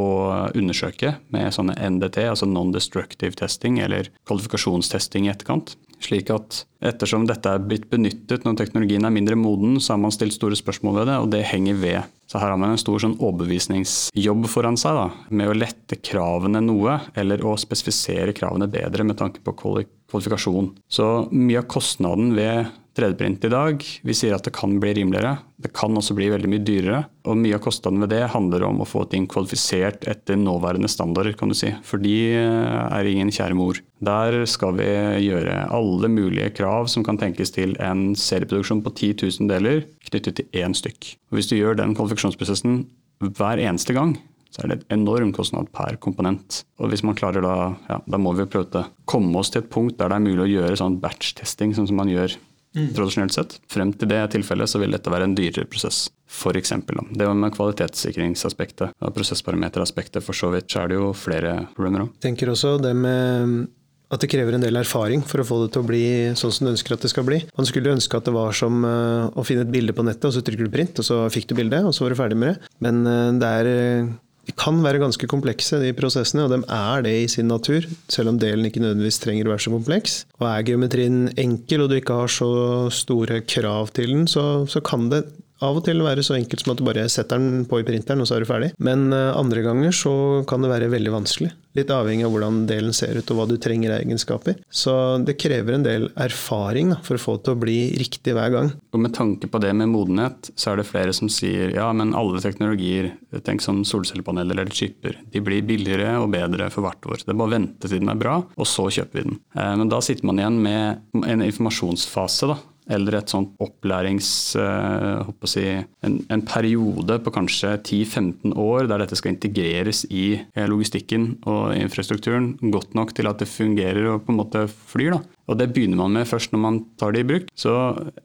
undersøke 0.58 1.16
med 1.34 1.54
sånne 1.56 1.78
NDT, 1.78 2.24
altså 2.32 2.50
non-destructive 2.50 3.38
testing, 3.40 3.80
eller 3.86 4.10
kvalifikasjonstesting 4.28 5.28
i 5.28 5.34
etterkant. 5.34 5.76
Slik 6.04 6.34
at 6.34 6.64
ettersom 6.84 7.30
dette 7.30 7.54
er 7.54 7.64
blitt 7.64 7.86
benyttet 7.92 8.44
når 8.44 8.58
teknologien 8.60 9.06
er 9.08 9.14
mindre 9.14 9.38
moden, 9.40 9.78
så 9.80 9.94
har 9.94 10.02
man 10.04 10.12
stilt 10.12 10.36
store 10.36 10.58
spørsmål 10.60 11.00
ved 11.00 11.12
det, 11.12 11.20
og 11.22 11.30
det 11.32 11.46
henger 11.54 11.80
ved. 11.80 12.02
Så 12.34 12.40
her 12.42 12.50
har 12.50 12.58
man 12.58 12.72
en 12.74 12.80
stor 12.82 12.98
sånn 12.98 13.20
overbevisningsjobb 13.22 14.48
foran 14.50 14.74
seg 14.82 14.96
da, 14.98 15.04
med 15.30 15.52
å 15.52 15.54
lette 15.54 16.00
kravene 16.02 16.64
noe, 16.66 16.96
eller 17.14 17.44
å 17.46 17.54
spesifisere 17.62 18.34
kravene 18.34 18.66
bedre 18.74 19.06
med 19.06 19.20
tanke 19.20 19.44
på 19.46 19.54
kvalifikasjon. 19.60 20.72
Så 20.90 21.28
mye 21.30 21.62
av 21.62 21.68
kostnaden 21.70 22.34
ved 22.34 22.72
3D-print 22.94 23.46
i 23.48 23.50
dag. 23.50 23.84
Vi 24.06 24.14
sier 24.14 24.36
at 24.36 24.46
det 24.46 24.54
kan 24.54 24.76
bli 24.82 24.92
rimeligere. 24.94 25.38
Det 25.58 25.72
kan 25.74 25.96
også 25.98 26.16
bli 26.18 26.28
veldig 26.30 26.50
mye 26.52 26.64
dyrere. 26.66 27.00
Og 27.26 27.40
mye 27.40 27.58
av 27.58 27.64
kostnaden 27.66 28.04
ved 28.04 28.12
det 28.14 28.22
handler 28.34 28.66
om 28.68 28.84
å 28.84 28.88
få 28.88 29.06
ting 29.10 29.26
kvalifisert 29.30 30.06
etter 30.10 30.38
nåværende 30.38 30.92
standarder, 30.92 31.34
kan 31.40 31.50
du 31.50 31.58
si. 31.58 31.72
For 31.88 32.02
de 32.04 32.16
eh, 32.38 32.82
er 32.86 33.10
ingen 33.10 33.32
kjære 33.34 33.58
mor. 33.58 33.80
Der 34.04 34.44
skal 34.50 34.76
vi 34.78 34.90
gjøre 35.26 35.64
alle 35.74 36.12
mulige 36.12 36.52
krav 36.58 36.92
som 36.92 37.06
kan 37.08 37.18
tenkes 37.22 37.56
til 37.56 37.74
en 37.82 38.12
serieproduksjon 38.20 38.84
på 38.86 38.94
10 38.94 39.16
000 39.40 39.50
deler 39.50 39.88
knyttet 40.10 40.38
til 40.42 40.62
én 40.62 40.78
stykk. 40.78 41.16
Og 41.32 41.40
hvis 41.40 41.50
du 41.50 41.58
gjør 41.58 41.80
den 41.80 41.98
kvalifikasjonsprosessen 41.98 42.84
hver 43.24 43.62
eneste 43.64 43.96
gang, 43.98 44.18
så 44.54 44.62
er 44.62 44.70
det 44.70 44.76
et 44.78 44.94
enorm 44.94 45.32
kostnad 45.34 45.72
per 45.74 45.98
komponent. 45.98 46.62
Og 46.78 46.92
hvis 46.92 47.02
man 47.02 47.18
klarer 47.18 47.42
da, 47.42 47.74
ja, 47.90 47.98
da 48.06 48.20
må 48.22 48.36
vi 48.38 48.46
prøve 48.46 48.84
å 48.84 48.90
komme 49.10 49.40
oss 49.42 49.50
til 49.50 49.64
et 49.64 49.72
punkt 49.74 49.98
der 49.98 50.12
det 50.12 50.20
er 50.20 50.28
mulig 50.28 50.44
å 50.46 50.52
gjøre 50.52 50.78
sånn 50.78 51.00
batch-testing, 51.02 51.74
sånn 51.74 51.90
som 51.90 51.98
man 51.98 52.12
gjør 52.12 52.36
mm. 52.76 52.90
tradisjonelt 52.98 53.36
sett. 53.36 53.58
Frem 53.72 53.94
til 53.98 54.12
det 54.12 54.22
tilfellet 54.36 54.72
så 54.72 54.82
vil 54.82 54.96
dette 54.96 55.14
være 55.14 55.30
en 55.30 55.38
dyrere 55.38 55.70
prosess. 55.70 56.08
For 56.34 56.58
eksempel, 56.58 57.02
det 57.14 57.30
med 57.38 57.54
kvalitetssikringsaspektet 57.54 58.98
og 58.98 59.14
prosessparameteraspektet, 59.16 60.26
for 60.26 60.38
så 60.38 60.50
vidt, 60.54 60.72
så 60.72 60.84
er 60.84 60.92
det 60.92 61.00
jo 61.00 61.14
flere 61.18 61.56
problemer 61.78 62.08
òg. 62.08 62.14
Tenker 62.24 62.52
også 62.54 62.78
det 62.82 62.96
med 62.98 63.72
at 64.14 64.22
det 64.22 64.30
krever 64.30 64.56
en 64.56 64.62
del 64.62 64.78
erfaring 64.78 65.24
for 65.26 65.42
å 65.42 65.46
få 65.48 65.60
det 65.64 65.72
til 65.74 65.84
å 65.84 65.88
bli 65.90 66.04
sånn 66.38 66.54
som 66.54 66.68
du 66.68 66.74
ønsker 66.74 66.96
at 66.96 67.06
det 67.06 67.10
skal 67.10 67.26
bli. 67.28 67.40
Man 67.58 67.68
skulle 67.70 67.94
ønske 67.96 68.20
at 68.20 68.28
det 68.28 68.36
var 68.36 68.54
som 68.58 68.84
eh, 68.86 69.32
å 69.34 69.46
finne 69.48 69.66
et 69.66 69.74
bilde 69.74 69.96
på 69.96 70.06
nettet, 70.06 70.28
og 70.30 70.36
så 70.36 70.44
trykker 70.46 70.68
du 70.68 70.74
print, 70.74 71.00
og 71.02 71.08
så 71.08 71.24
fikk 71.34 71.50
du 71.50 71.56
bildet, 71.58 71.88
og 71.88 71.96
så 71.96 72.06
var 72.06 72.14
du 72.14 72.20
ferdig 72.20 72.38
med 72.38 72.54
det. 72.54 72.74
Men 72.86 73.02
eh, 73.10 73.32
det 73.42 73.54
er 73.62 73.72
eh, 73.72 74.12
de 74.44 74.52
kan 74.60 74.82
være 74.84 75.00
ganske 75.00 75.28
komplekse, 75.32 75.80
de 75.80 75.94
prosessene, 75.96 76.44
og 76.44 76.52
de 76.52 76.60
er 76.68 77.04
det 77.06 77.14
i 77.22 77.30
sin 77.32 77.48
natur, 77.48 77.86
selv 78.12 78.34
om 78.34 78.40
delen 78.42 78.68
ikke 78.68 78.82
nødvendigvis 78.84 79.22
trenger 79.24 79.48
å 79.48 79.54
være 79.54 79.66
så 79.66 79.72
kompleks. 79.72 80.18
Og 80.42 80.48
er 80.50 80.66
geometrien 80.68 81.22
enkel, 81.40 81.86
og 81.86 81.92
du 81.92 81.96
ikke 82.00 82.18
har 82.24 82.32
så 82.32 82.50
store 82.92 83.40
krav 83.48 83.94
til 83.96 84.12
den, 84.12 84.28
så, 84.28 84.66
så 84.68 84.84
kan 84.84 85.08
det 85.14 85.24
av 85.64 85.80
og 85.80 85.86
til 85.88 86.04
være 86.04 86.24
så 86.26 86.38
enkelt 86.38 86.64
som 86.64 86.74
at 86.74 86.82
du 86.82 86.86
bare 86.88 87.08
setter 87.12 87.42
den 87.42 87.68
på 87.70 87.82
i 87.82 87.88
printeren, 87.88 88.22
og 88.24 88.30
så 88.30 88.38
er 88.38 88.44
du 88.44 88.50
ferdig. 88.50 88.72
Men 88.84 89.10
eh, 89.16 89.32
andre 89.38 89.64
ganger 89.66 89.96
så 89.96 90.14
kan 90.50 90.64
det 90.64 90.72
være 90.72 90.92
veldig 90.94 91.14
vanskelig. 91.14 91.54
Litt 91.74 91.90
avhengig 91.90 92.28
av 92.28 92.34
hvordan 92.36 92.58
delen 92.70 92.94
ser 92.94 93.18
ut 93.18 93.32
og 93.34 93.40
hva 93.40 93.48
du 93.50 93.56
trenger 93.62 93.96
av 93.96 94.04
egenskaper. 94.04 94.60
Så 94.70 94.94
det 95.26 95.40
krever 95.42 95.78
en 95.78 95.86
del 95.86 96.06
erfaring 96.22 96.92
da, 96.94 97.00
for 97.06 97.18
å 97.18 97.24
få 97.24 97.38
det 97.38 97.48
til 97.48 97.56
å 97.56 97.62
bli 97.64 97.78
riktig 97.98 98.36
hver 98.38 98.52
gang. 98.54 98.70
Og 98.94 99.02
Med 99.02 99.16
tanke 99.18 99.50
på 99.50 99.62
det 99.64 99.72
med 99.78 99.90
modenhet, 99.90 100.52
så 100.54 100.74
er 100.74 100.82
det 100.82 100.88
flere 100.90 101.16
som 101.18 101.32
sier 101.34 101.74
ja, 101.74 101.88
men 101.98 102.14
alle 102.18 102.42
teknologier, 102.44 103.14
tenk 103.48 103.66
som 103.66 103.82
solcellepaneler 103.88 104.62
eller 104.62 104.74
chipper, 104.74 105.18
de 105.34 105.42
blir 105.42 105.66
billigere 105.66 106.14
og 106.22 106.30
bedre 106.36 106.70
for 106.74 106.86
hvert 106.86 107.10
år. 107.10 107.24
Det 107.24 107.34
er 107.34 107.40
bare 107.42 107.52
å 107.52 107.56
vente 107.56 107.90
til 107.90 108.04
den 108.04 108.14
er 108.14 108.22
bra, 108.22 108.38
og 108.44 108.70
så 108.70 108.86
kjøper 108.94 109.20
vi 109.22 109.26
den. 109.32 109.42
Eh, 109.58 109.74
men 109.82 109.90
da 109.90 110.02
sitter 110.06 110.30
man 110.30 110.42
igjen 110.42 110.62
med 110.62 111.26
en 111.26 111.48
informasjonsfase 111.48 112.54
da, 112.54 112.60
eller 112.92 113.20
et 113.20 113.32
sånt 113.32 113.54
opplærings... 113.64 114.30
Uh, 114.60 115.30
si, 115.50 115.64
en, 116.06 116.18
en, 116.32 116.44
periode 116.48 117.18
på 117.24 117.34
kanskje 117.34 117.76
10-15 117.78 118.56
år 118.60 118.88
der 118.90 119.04
dette 119.04 119.18
skal 119.20 119.34
integreres 119.34 120.04
i 120.10 120.26
eh, 120.40 120.68
logistikken 120.70 121.34
og 121.50 121.76
infrastrukturen 121.78 122.54
godt 122.74 122.96
nok 122.98 123.14
til 123.16 123.30
at 123.30 123.42
det 123.42 123.50
fungerer 123.52 124.14
og 124.14 124.26
på 124.26 124.34
en 124.34 124.40
måte 124.40 124.66
flyr. 124.92 125.18
da. 125.18 125.22
Og 125.50 125.58
Det 125.60 125.68
begynner 125.76 126.00
man 126.00 126.14
med 126.16 126.28
først 126.28 126.54
når 126.54 126.62
man 126.64 126.80
tar 127.00 127.14
det 127.14 127.24
i 127.24 127.28
bruk. 127.28 127.50
Så 127.58 127.74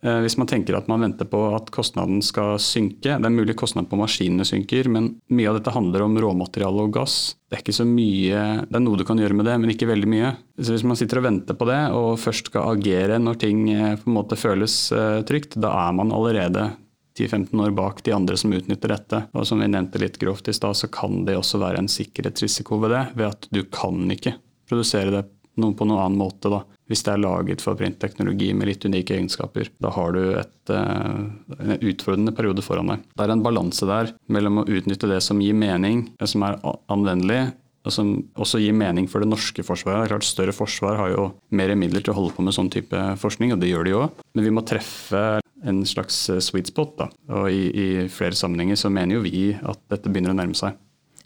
eh, 0.02 0.20
Hvis 0.22 0.38
man 0.38 0.48
tenker 0.50 0.76
at 0.78 0.88
man 0.90 1.02
venter 1.02 1.26
på 1.28 1.40
at 1.56 1.70
kostnaden 1.74 2.22
skal 2.24 2.58
synke 2.62 3.16
Det 3.18 3.26
er 3.26 3.34
mulig 3.34 3.56
kostnaden 3.58 3.88
på 3.90 3.98
maskinene 3.98 4.46
synker, 4.46 4.88
men 4.92 5.16
mye 5.34 5.50
av 5.50 5.58
dette 5.58 5.74
handler 5.74 6.06
om 6.06 6.16
råmateriale 6.22 6.86
og 6.86 6.94
gass. 6.94 7.36
Det 7.48 7.58
er 7.58 7.64
ikke 7.64 7.78
så 7.80 7.86
mye, 7.88 8.42
det 8.68 8.76
er 8.76 8.84
noe 8.84 8.98
du 9.00 9.06
kan 9.08 9.18
gjøre 9.18 9.36
med 9.38 9.48
det, 9.48 9.56
men 9.60 9.72
ikke 9.72 9.88
veldig 9.90 10.10
mye. 10.10 10.34
Så 10.60 10.74
Hvis 10.74 10.86
man 10.86 10.98
sitter 11.00 11.20
og 11.20 11.28
venter 11.28 11.58
på 11.58 11.68
det, 11.68 11.80
og 11.96 12.18
først 12.22 12.52
skal 12.52 12.76
agere 12.76 13.18
når 13.22 13.40
ting 13.40 13.64
eh, 13.72 13.96
på 13.98 14.10
en 14.10 14.18
måte 14.18 14.38
føles 14.38 14.76
eh, 14.92 15.22
trygt, 15.26 15.58
da 15.58 15.72
er 15.88 15.96
man 15.98 16.14
allerede 16.14 16.70
10-15 17.18 17.64
år 17.64 17.72
bak 17.74 18.04
de 18.06 18.14
andre 18.14 18.36
som 18.38 18.52
utnytter 18.54 18.94
dette. 18.94 19.24
Og 19.34 19.46
som 19.48 19.58
vi 19.58 19.66
nevnte 19.66 19.98
litt 19.98 20.20
grovt 20.22 20.50
i 20.52 20.54
stad, 20.54 20.78
så 20.78 20.90
kan 20.92 21.24
det 21.26 21.34
også 21.38 21.58
være 21.58 21.82
en 21.82 21.90
sikkerhetsrisiko 21.90 22.78
ved 22.84 22.94
det, 22.94 23.02
ved 23.18 23.32
at 23.32 23.50
du 23.50 23.64
kan 23.74 24.04
ikke 24.14 24.36
produsere 24.68 25.10
det 25.10 25.24
noe 25.60 25.76
på 25.76 25.86
noen 25.88 26.04
annen 26.04 26.20
måte. 26.20 26.50
da. 26.52 26.62
Hvis 26.88 27.04
det 27.04 27.12
er 27.12 27.22
laget 27.22 27.62
for 27.64 27.76
printteknologi 27.76 28.52
med 28.56 28.70
litt 28.70 28.84
unike 28.88 29.16
egenskaper. 29.18 29.68
Da 29.82 29.92
har 29.92 30.12
du 30.16 30.22
et, 30.40 30.72
eh, 30.72 31.22
en 31.58 31.78
utfordrende 31.78 32.34
periode 32.34 32.64
foran 32.64 32.88
deg. 32.94 33.04
Det 33.14 33.26
er 33.26 33.32
en 33.34 33.44
balanse 33.44 33.86
der 33.86 34.14
mellom 34.28 34.62
å 34.62 34.68
utnytte 34.68 35.08
det 35.08 35.22
som 35.22 35.40
gir 35.40 35.54
mening, 35.54 36.08
det 36.18 36.28
som 36.28 36.42
er 36.42 36.58
anvendelig, 36.88 37.52
og 37.84 37.92
som 37.92 38.08
også 38.36 38.60
gir 38.60 38.74
mening 38.76 39.06
for 39.08 39.20
det 39.20 39.30
norske 39.30 39.62
forsvaret. 39.64 40.02
Det 40.02 40.08
er 40.08 40.14
klart 40.16 40.28
Større 40.28 40.56
forsvar 40.56 40.96
har 40.96 41.12
jo 41.14 41.28
mer 41.50 41.74
midler 41.74 42.02
til 42.04 42.12
å 42.12 42.18
holde 42.18 42.34
på 42.36 42.44
med 42.44 42.56
sånn 42.56 42.70
type 42.72 42.96
forskning, 43.20 43.52
og 43.52 43.60
det 43.60 43.70
gjør 43.70 43.84
de 43.84 43.94
jo. 43.94 44.02
Men 44.34 44.44
vi 44.44 44.50
må 44.50 44.64
treffe 44.66 45.40
en 45.64 45.84
slags 45.88 46.28
eh, 46.30 46.42
sweet 46.44 46.72
spot. 46.72 46.96
da. 46.98 47.08
Og 47.40 47.50
i, 47.50 47.64
i 47.72 47.88
flere 48.12 48.36
sammenhenger 48.38 48.76
så 48.76 48.90
mener 48.92 49.18
jo 49.18 49.24
vi 49.24 49.52
at 49.56 49.80
dette 49.90 50.10
begynner 50.10 50.34
å 50.34 50.38
nærme 50.38 50.58
seg. 50.58 50.76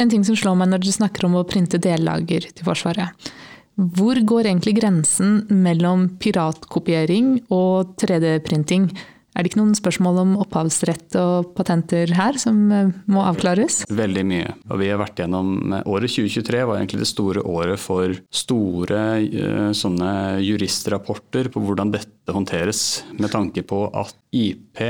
En 0.00 0.10
ting 0.10 0.24
som 0.26 0.36
slår 0.38 0.56
meg 0.58 0.70
når 0.70 0.82
dere 0.82 0.96
snakker 0.96 1.28
om 1.28 1.36
å 1.38 1.46
printe 1.46 1.78
dellager 1.82 2.48
til 2.50 2.66
Forsvaret. 2.66 3.30
Hvor 3.76 4.18
går 4.20 4.50
egentlig 4.50 4.76
grensen 4.80 5.42
mellom 5.48 6.10
piratkopiering 6.20 7.38
og 7.54 7.94
3D-printing? 8.02 8.90
Er 9.32 9.40
det 9.40 9.48
ikke 9.48 9.62
noen 9.62 9.76
spørsmål 9.76 10.18
om 10.20 10.32
opphavsrett 10.42 11.16
og 11.16 11.54
patenter 11.56 12.10
her 12.12 12.36
som 12.40 12.58
eh, 12.68 12.90
må 13.08 13.22
avklares? 13.24 13.80
Veldig 13.88 14.24
mye. 14.28 14.50
Og 14.68 14.82
vi 14.82 14.90
har 14.92 15.00
vært 15.00 15.22
gjennom 15.22 15.72
eh, 15.72 15.86
Året 15.88 16.12
2023 16.12 16.60
var 16.68 16.76
egentlig 16.76 17.00
det 17.00 17.08
store 17.08 17.44
året 17.48 17.80
for 17.80 18.12
store 18.28 19.00
uh, 19.24 19.70
sånne 19.76 20.12
juristrapporter 20.44 21.48
på 21.52 21.62
hvordan 21.64 21.94
dette 21.94 22.10
håndteres, 22.30 23.02
med 23.18 23.32
tanke 23.32 23.64
på 23.66 23.86
at 23.90 24.14
IP 24.32 24.80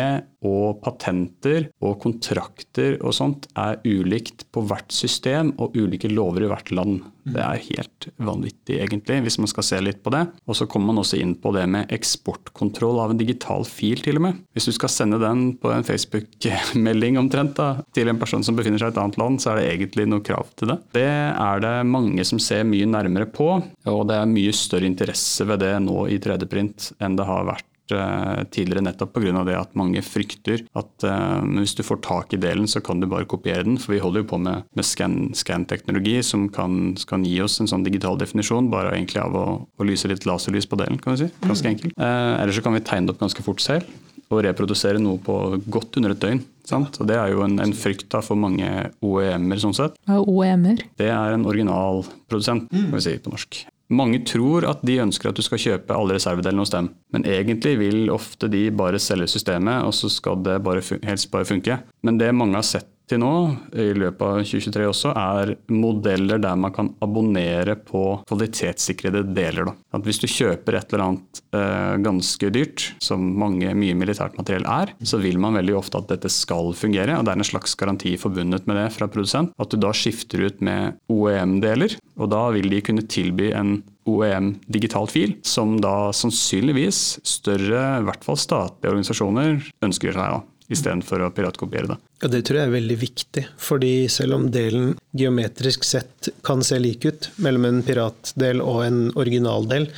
og 0.42 0.78
patenter 0.82 1.68
og 1.82 1.98
kontrakter 2.02 2.96
og 3.02 3.14
sånt 3.14 3.48
er 3.58 3.80
ulikt 3.86 4.46
på 4.54 4.62
hvert 4.66 4.90
system 4.94 5.52
og 5.62 5.76
ulike 5.78 6.10
lover 6.10 6.46
i 6.46 6.50
hvert 6.50 6.70
land. 6.74 7.02
Det 7.22 7.38
er 7.38 7.60
helt 7.68 8.08
vanvittig, 8.18 8.80
egentlig, 8.82 9.20
hvis 9.22 9.38
man 9.38 9.50
skal 9.50 9.66
se 9.66 9.78
litt 9.82 10.00
på 10.02 10.10
det. 10.10 10.24
Og 10.50 10.56
så 10.58 10.66
kommer 10.66 10.90
man 10.90 11.02
også 11.04 11.20
inn 11.22 11.36
på 11.38 11.52
det 11.54 11.68
med 11.70 11.92
eksportkontroll 11.94 12.98
av 12.98 13.12
en 13.14 13.20
digital 13.20 13.62
fil, 13.68 14.02
til 14.02 14.18
og 14.18 14.24
med. 14.26 14.40
Hvis 14.54 14.66
du 14.66 14.72
skal 14.74 14.90
sende 14.90 15.20
den 15.22 15.52
på 15.62 15.70
en 15.70 15.86
Facebook-melding 15.86 17.20
omtrent 17.20 17.54
da, 17.58 17.68
til 17.94 18.10
en 18.10 18.18
person 18.18 18.42
som 18.42 18.58
befinner 18.58 18.82
seg 18.82 18.90
i 18.90 18.96
et 18.96 19.00
annet 19.04 19.20
land, 19.22 19.38
så 19.42 19.52
er 19.52 19.60
det 19.60 19.68
egentlig 19.70 20.08
noe 20.10 20.26
krav 20.26 20.50
til 20.58 20.72
det. 20.72 20.78
Det 20.98 21.06
er 21.06 21.62
det 21.62 21.76
mange 21.86 22.26
som 22.26 22.42
ser 22.42 22.66
mye 22.66 22.90
nærmere 22.90 23.30
på, 23.30 23.48
og 23.86 24.02
det 24.10 24.18
er 24.18 24.34
mye 24.34 24.54
større 24.58 24.90
interesse 24.90 25.46
ved 25.46 25.62
det 25.62 25.76
nå 25.86 26.08
i 26.10 26.18
3D-print 26.22 26.90
enn 26.98 27.18
det 27.18 27.21
har 27.28 27.46
vært 27.48 27.94
eh, 27.94 28.42
tidligere, 28.54 28.84
nettopp 28.86 29.14
pga. 29.16 29.44
det 29.46 29.56
at 29.58 29.74
mange 29.78 30.02
frykter 30.04 30.64
at 30.78 31.06
uh, 31.06 31.42
hvis 31.58 31.74
du 31.78 31.82
får 31.86 32.00
tak 32.04 32.36
i 32.36 32.40
delen, 32.40 32.68
så 32.68 32.82
kan 32.84 33.00
du 33.00 33.08
bare 33.10 33.28
kopiere 33.28 33.66
den. 33.66 33.78
For 33.80 33.94
vi 33.94 34.02
holder 34.02 34.22
jo 34.22 34.30
på 34.32 34.40
med, 34.42 34.68
med 34.74 34.86
scan-teknologi 34.86 36.16
scan 36.20 36.30
som 36.30 36.46
kan, 36.52 36.94
kan, 37.08 37.26
gi 37.26 37.40
oss 37.44 37.60
en 37.60 37.70
sånn 37.70 37.86
digital 37.86 38.20
definisjon 38.20 38.70
bare 38.72 38.94
egentlig 38.96 39.22
av 39.24 39.36
å, 39.36 39.46
å 39.66 39.88
lyse 39.88 40.10
litt 40.10 40.26
laserlys 40.28 40.68
på 40.68 40.78
delen, 40.80 41.00
kan 41.02 41.16
vi 41.16 41.24
si. 41.24 41.34
Ganske 41.44 41.68
mm. 41.68 41.74
enkelt. 41.74 41.98
Uh, 41.98 42.40
ellers 42.40 42.60
så 42.60 42.64
kan 42.64 42.78
vi 42.78 42.86
tegne 42.86 43.08
det 43.08 43.16
opp 43.16 43.26
ganske 43.26 43.46
fort 43.46 43.62
selv 43.64 43.90
og 44.32 44.42
reprodusere 44.46 45.00
noe 45.02 45.20
på 45.22 45.36
godt 45.72 45.98
under 46.00 46.14
et 46.14 46.22
døgn. 46.22 46.40
Sant? 46.68 46.98
Og 47.02 47.08
Det 47.10 47.18
er 47.18 47.32
jo 47.34 47.42
en, 47.44 47.58
en 47.62 47.74
frykt 47.76 48.08
da 48.12 48.22
for 48.24 48.38
mange 48.38 48.68
OEM-er. 49.04 49.60
sånn 49.62 49.76
sett. 49.76 49.98
Hva 50.06 50.20
er 50.20 50.30
OEM-er? 50.30 50.84
Det 51.00 51.10
er 51.12 51.36
en 51.36 51.46
originalprodusent, 51.48 52.70
kan 52.72 52.96
vi 52.96 53.04
si 53.04 53.16
på 53.22 53.32
norsk. 53.34 53.62
Mange 53.90 54.22
tror 54.24 54.64
at 54.68 54.84
de 54.86 55.00
ønsker 55.02 55.30
at 55.30 55.36
du 55.36 55.42
skal 55.44 55.60
kjøpe 55.60 55.96
alle 55.96 56.16
reservedelene 56.16 56.64
hos 56.64 56.72
dem, 56.72 56.92
men 57.12 57.26
egentlig 57.28 57.74
vil 57.80 58.12
ofte 58.14 58.48
de 58.52 58.66
bare 58.70 59.00
selge 59.02 59.28
systemet, 59.34 59.84
og 59.84 59.92
så 59.96 60.08
skal 60.12 60.40
det 60.46 60.60
bare, 60.64 60.84
helst 61.04 61.30
bare 61.32 61.48
funke. 61.48 61.80
Men 62.02 62.20
det 62.20 62.30
mange 62.36 62.56
har 62.56 62.66
sett 62.66 62.88
til 63.12 63.20
nå, 63.20 63.32
i 63.76 63.92
løpet 63.96 64.22
av 64.24 64.40
2023 64.40 64.88
også, 64.88 65.12
er 65.12 65.54
modeller 65.72 66.40
der 66.42 66.58
man 66.58 66.72
kan 66.74 66.90
abonnere 67.04 67.76
på 67.76 68.22
kvalitetssikrede 68.28 69.24
deler. 69.36 69.68
Da. 69.68 69.76
At 69.98 70.06
hvis 70.08 70.22
du 70.22 70.28
kjøper 70.30 70.78
et 70.78 70.92
eller 70.92 71.04
annet 71.06 71.42
eh, 71.56 71.94
ganske 72.04 72.52
dyrt, 72.54 72.88
som 73.02 73.24
mange, 73.42 73.72
mye 73.76 73.96
militært 73.98 74.38
materiell 74.40 74.66
er, 74.68 74.94
så 75.04 75.20
vil 75.22 75.40
man 75.42 75.58
veldig 75.58 75.76
ofte 75.78 76.00
at 76.00 76.10
dette 76.14 76.32
skal 76.32 76.72
fungere, 76.78 77.18
og 77.18 77.26
det 77.26 77.34
er 77.34 77.42
en 77.42 77.50
slags 77.52 77.76
garanti 77.78 78.14
forbundet 78.20 78.68
med 78.70 78.80
det 78.80 78.88
fra 78.96 79.10
produsent. 79.12 79.52
At 79.60 79.72
du 79.72 79.80
da 79.82 79.92
skifter 79.96 80.46
ut 80.48 80.62
med 80.64 81.00
OEM-deler, 81.12 81.98
og 82.20 82.32
da 82.32 82.46
vil 82.54 82.70
de 82.72 82.82
kunne 82.84 83.08
tilby 83.10 83.52
en 83.56 83.80
OEM 84.08 84.56
digitalt 84.72 85.12
fil, 85.14 85.36
som 85.46 85.76
da 85.82 86.10
sannsynligvis 86.16 87.20
større, 87.26 87.84
i 88.00 88.06
hvert 88.08 88.24
fall 88.26 88.40
statlige 88.40 88.90
organisasjoner, 88.90 89.60
ønsker 89.84 90.16
seg. 90.16 90.38
da 90.38 90.40
istedenfor 90.70 91.24
å 91.26 91.30
piratkopiere 91.34 91.92
det. 91.92 91.96
Ja, 92.22 92.28
Det 92.28 92.42
tror 92.46 92.58
jeg 92.58 92.68
er 92.68 92.76
veldig 92.76 92.98
viktig, 93.00 93.46
fordi 93.58 94.08
selv 94.08 94.36
om 94.36 94.50
delen 94.54 94.92
geometrisk 95.16 95.84
sett 95.84 96.28
kan 96.46 96.62
se 96.62 96.78
lik 96.78 97.04
ut 97.04 97.30
mellom 97.36 97.66
en 97.68 97.82
piratdel 97.82 98.62
og 98.62 98.84
en 98.86 99.00
originaldel, 99.18 99.88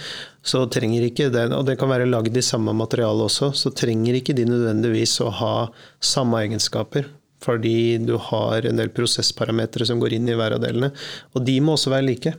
så 0.45 0.67
trenger 0.69 1.07
ikke 1.07 1.31
den, 1.33 1.53
og 1.57 1.67
det 1.69 1.79
kan 1.81 1.89
være 1.89 2.09
lagd 2.09 2.37
i 2.37 2.45
samme 2.45 2.75
materiale 2.77 3.29
også, 3.29 3.53
så 3.57 3.73
trenger 3.73 4.19
ikke 4.19 4.37
de 4.37 4.45
nødvendigvis 4.49 5.19
å 5.25 5.31
ha 5.41 5.55
samme 6.01 6.43
egenskaper. 6.45 7.09
Fordi 7.45 7.99
du 8.01 8.17
har 8.31 8.65
en 8.65 8.79
del 8.81 8.89
prosessparametere 8.89 9.85
som 9.85 10.01
går 10.01 10.17
inn 10.17 10.29
i 10.33 10.37
hver 10.39 10.57
av 10.57 10.63
delene. 10.63 10.89
Og 11.37 11.45
de 11.45 11.59
må 11.61 11.75
også 11.77 11.93
være 11.93 12.07
like. 12.07 12.33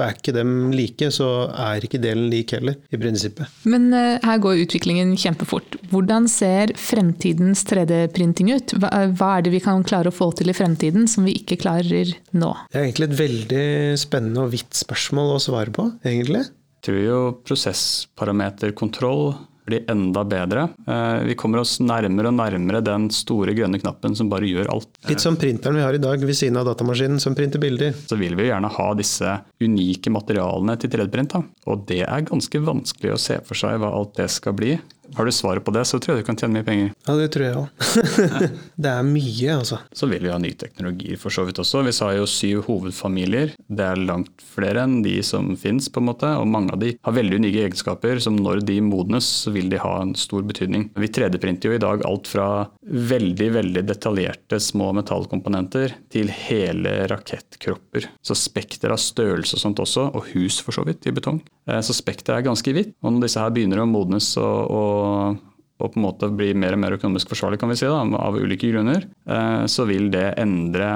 For 0.00 0.08
er 0.08 0.16
ikke 0.16 0.32
dem 0.32 0.52
like, 0.72 1.10
så 1.12 1.26
er 1.52 1.84
ikke 1.84 2.00
delen 2.00 2.30
lik 2.32 2.54
heller, 2.56 2.78
i 2.88 2.96
prinsippet. 3.00 3.50
Men 3.68 3.90
uh, 3.92 4.16
her 4.24 4.38
går 4.40 4.62
utviklingen 4.62 5.12
kjempefort. 5.20 5.76
Hvordan 5.92 6.28
ser 6.30 6.72
fremtidens 6.80 7.66
3D-printing 7.68 8.48
ut? 8.54 8.72
Hva, 8.80 8.88
hva, 9.12 9.34
er 9.36 9.44
det 9.44 9.52
vi 9.52 9.60
kan 9.60 9.84
klare 9.84 10.08
å 10.08 10.14
få 10.14 10.30
til 10.38 10.48
i 10.48 10.56
fremtiden 10.56 11.04
som 11.10 11.28
vi 11.28 11.36
ikke 11.36 11.60
klarer 11.60 12.14
nå? 12.32 12.54
Det 12.72 12.80
er 12.80 12.86
egentlig 12.86 13.10
et 13.10 13.18
veldig 13.20 13.66
spennende 14.00 14.46
og 14.46 14.54
vidt 14.54 14.80
spørsmål 14.80 15.34
å 15.36 15.44
svare 15.50 15.76
på, 15.76 15.90
egentlig. 16.00 16.46
Jeg 16.48 16.86
tror 16.88 17.00
jo 17.04 17.20
prosessparameterkontroll 17.44 19.24
bli 19.70 19.80
enda 19.90 20.24
bedre. 20.28 20.68
Eh, 20.86 21.24
vi 21.30 21.36
kommer 21.38 21.62
oss 21.62 21.78
nærmere 21.82 22.32
og 22.32 22.38
nærmere 22.38 22.82
den 22.84 23.08
store 23.14 23.54
grønne 23.56 23.80
knappen 23.82 24.16
som 24.18 24.30
bare 24.32 24.48
gjør 24.50 24.70
alt. 24.74 24.90
Litt 25.10 25.22
som 25.22 25.38
printeren 25.40 25.78
vi 25.78 25.86
har 25.86 25.96
i 25.96 26.02
dag 26.02 26.22
ved 26.22 26.36
siden 26.36 26.60
av 26.60 26.68
datamaskinen 26.68 27.22
som 27.22 27.36
printer 27.38 27.62
bilder. 27.62 27.94
Så 28.10 28.18
vil 28.20 28.36
vi 28.38 28.50
gjerne 28.50 28.70
ha 28.76 28.88
disse 28.98 29.38
unike 29.62 30.12
materialene 30.12 30.76
til 30.80 30.92
3D-print. 30.94 31.38
Og 31.70 31.84
det 31.88 32.02
er 32.06 32.28
ganske 32.28 32.62
vanskelig 32.64 33.14
å 33.14 33.20
se 33.20 33.40
for 33.46 33.58
seg 33.58 33.80
hva 33.80 33.94
alt 33.96 34.16
det 34.18 34.30
skal 34.32 34.56
bli. 34.58 34.74
Har 35.16 35.26
du 35.26 35.32
svaret 35.34 35.64
på 35.66 35.74
det, 35.74 35.84
så 35.88 35.98
tror 35.98 36.16
jeg 36.16 36.24
du 36.24 36.28
kan 36.28 36.38
tjene 36.38 36.58
mye 36.58 36.66
penger. 36.66 36.92
Ja, 37.06 37.16
det 37.18 37.28
tror 37.34 37.46
jeg 37.46 37.58
òg. 37.60 37.86
det 38.84 38.92
er 38.92 39.06
mye, 39.06 39.56
altså. 39.56 39.80
Så 39.96 40.08
vil 40.10 40.24
vi 40.24 40.32
ha 40.32 40.38
ny 40.40 40.52
teknologi 40.58 41.16
for 41.20 41.34
så 41.34 41.44
vidt 41.48 41.60
også. 41.62 41.82
Vi 41.86 41.94
sa 41.96 42.12
jo 42.16 42.28
syv 42.30 42.64
hovedfamilier. 42.68 43.54
Det 43.66 43.86
er 43.86 44.00
langt 44.00 44.44
flere 44.54 44.84
enn 44.86 45.00
de 45.04 45.16
som 45.26 45.52
fins, 45.60 45.90
på 45.90 46.02
en 46.02 46.08
måte. 46.10 46.30
Og 46.38 46.48
mange 46.50 46.74
av 46.74 46.82
de 46.82 46.94
har 46.96 47.16
veldig 47.16 47.40
unike 47.42 47.64
egenskaper 47.66 48.22
som 48.22 48.38
når 48.38 48.64
de 48.68 48.78
modnes, 48.84 49.26
så 49.44 49.54
vil 49.54 49.70
de 49.72 49.80
ha 49.82 49.94
en 50.02 50.14
stor 50.18 50.46
betydning. 50.46 50.88
Vi 50.98 51.10
3D-printer 51.10 51.70
jo 51.70 51.78
i 51.78 51.82
dag 51.82 52.04
alt 52.08 52.30
fra 52.30 52.48
veldig, 52.90 53.50
veldig 53.58 53.84
detaljerte 53.88 54.60
små 54.62 54.90
metallkomponenter 54.98 55.96
til 56.12 56.30
hele 56.48 56.94
rakettkropper. 57.10 58.08
Så 58.22 58.36
spekter 58.38 58.94
av 58.94 59.00
størrelse 59.02 59.56
og 59.58 59.64
sånt 59.64 59.82
også, 59.82 60.10
og 60.14 60.30
hus 60.34 60.60
for 60.64 60.76
så 60.76 60.84
vidt, 60.86 61.06
i 61.08 61.14
betong. 61.14 61.40
Eh, 61.70 61.80
så 61.84 61.94
spekteret 61.96 62.40
er 62.40 62.48
ganske 62.48 62.74
hvitt. 62.74 62.94
Og 63.04 63.14
når 63.14 63.26
disse 63.26 63.42
her 63.42 63.52
begynner 63.54 63.82
å 63.82 63.88
modnes 63.88 64.32
og, 64.40 64.58
og, 64.70 64.99
og, 65.00 65.46
på 65.80 65.94
en 65.96 66.04
måte 66.04 66.28
bli 66.36 66.52
mer 66.52 66.76
og 66.76 66.82
mer 66.82 66.98
økonomisk 66.98 67.32
forsvarlig, 67.32 67.60
kan 67.60 67.72
vi 67.72 67.78
si, 67.80 67.88
da, 67.88 68.02
av 68.20 68.36
ulike 68.36 68.68
grunner, 68.68 69.06
eh, 69.26 69.64
så 69.70 69.88
vil 69.88 70.10
det 70.12 70.34
endre 70.42 70.92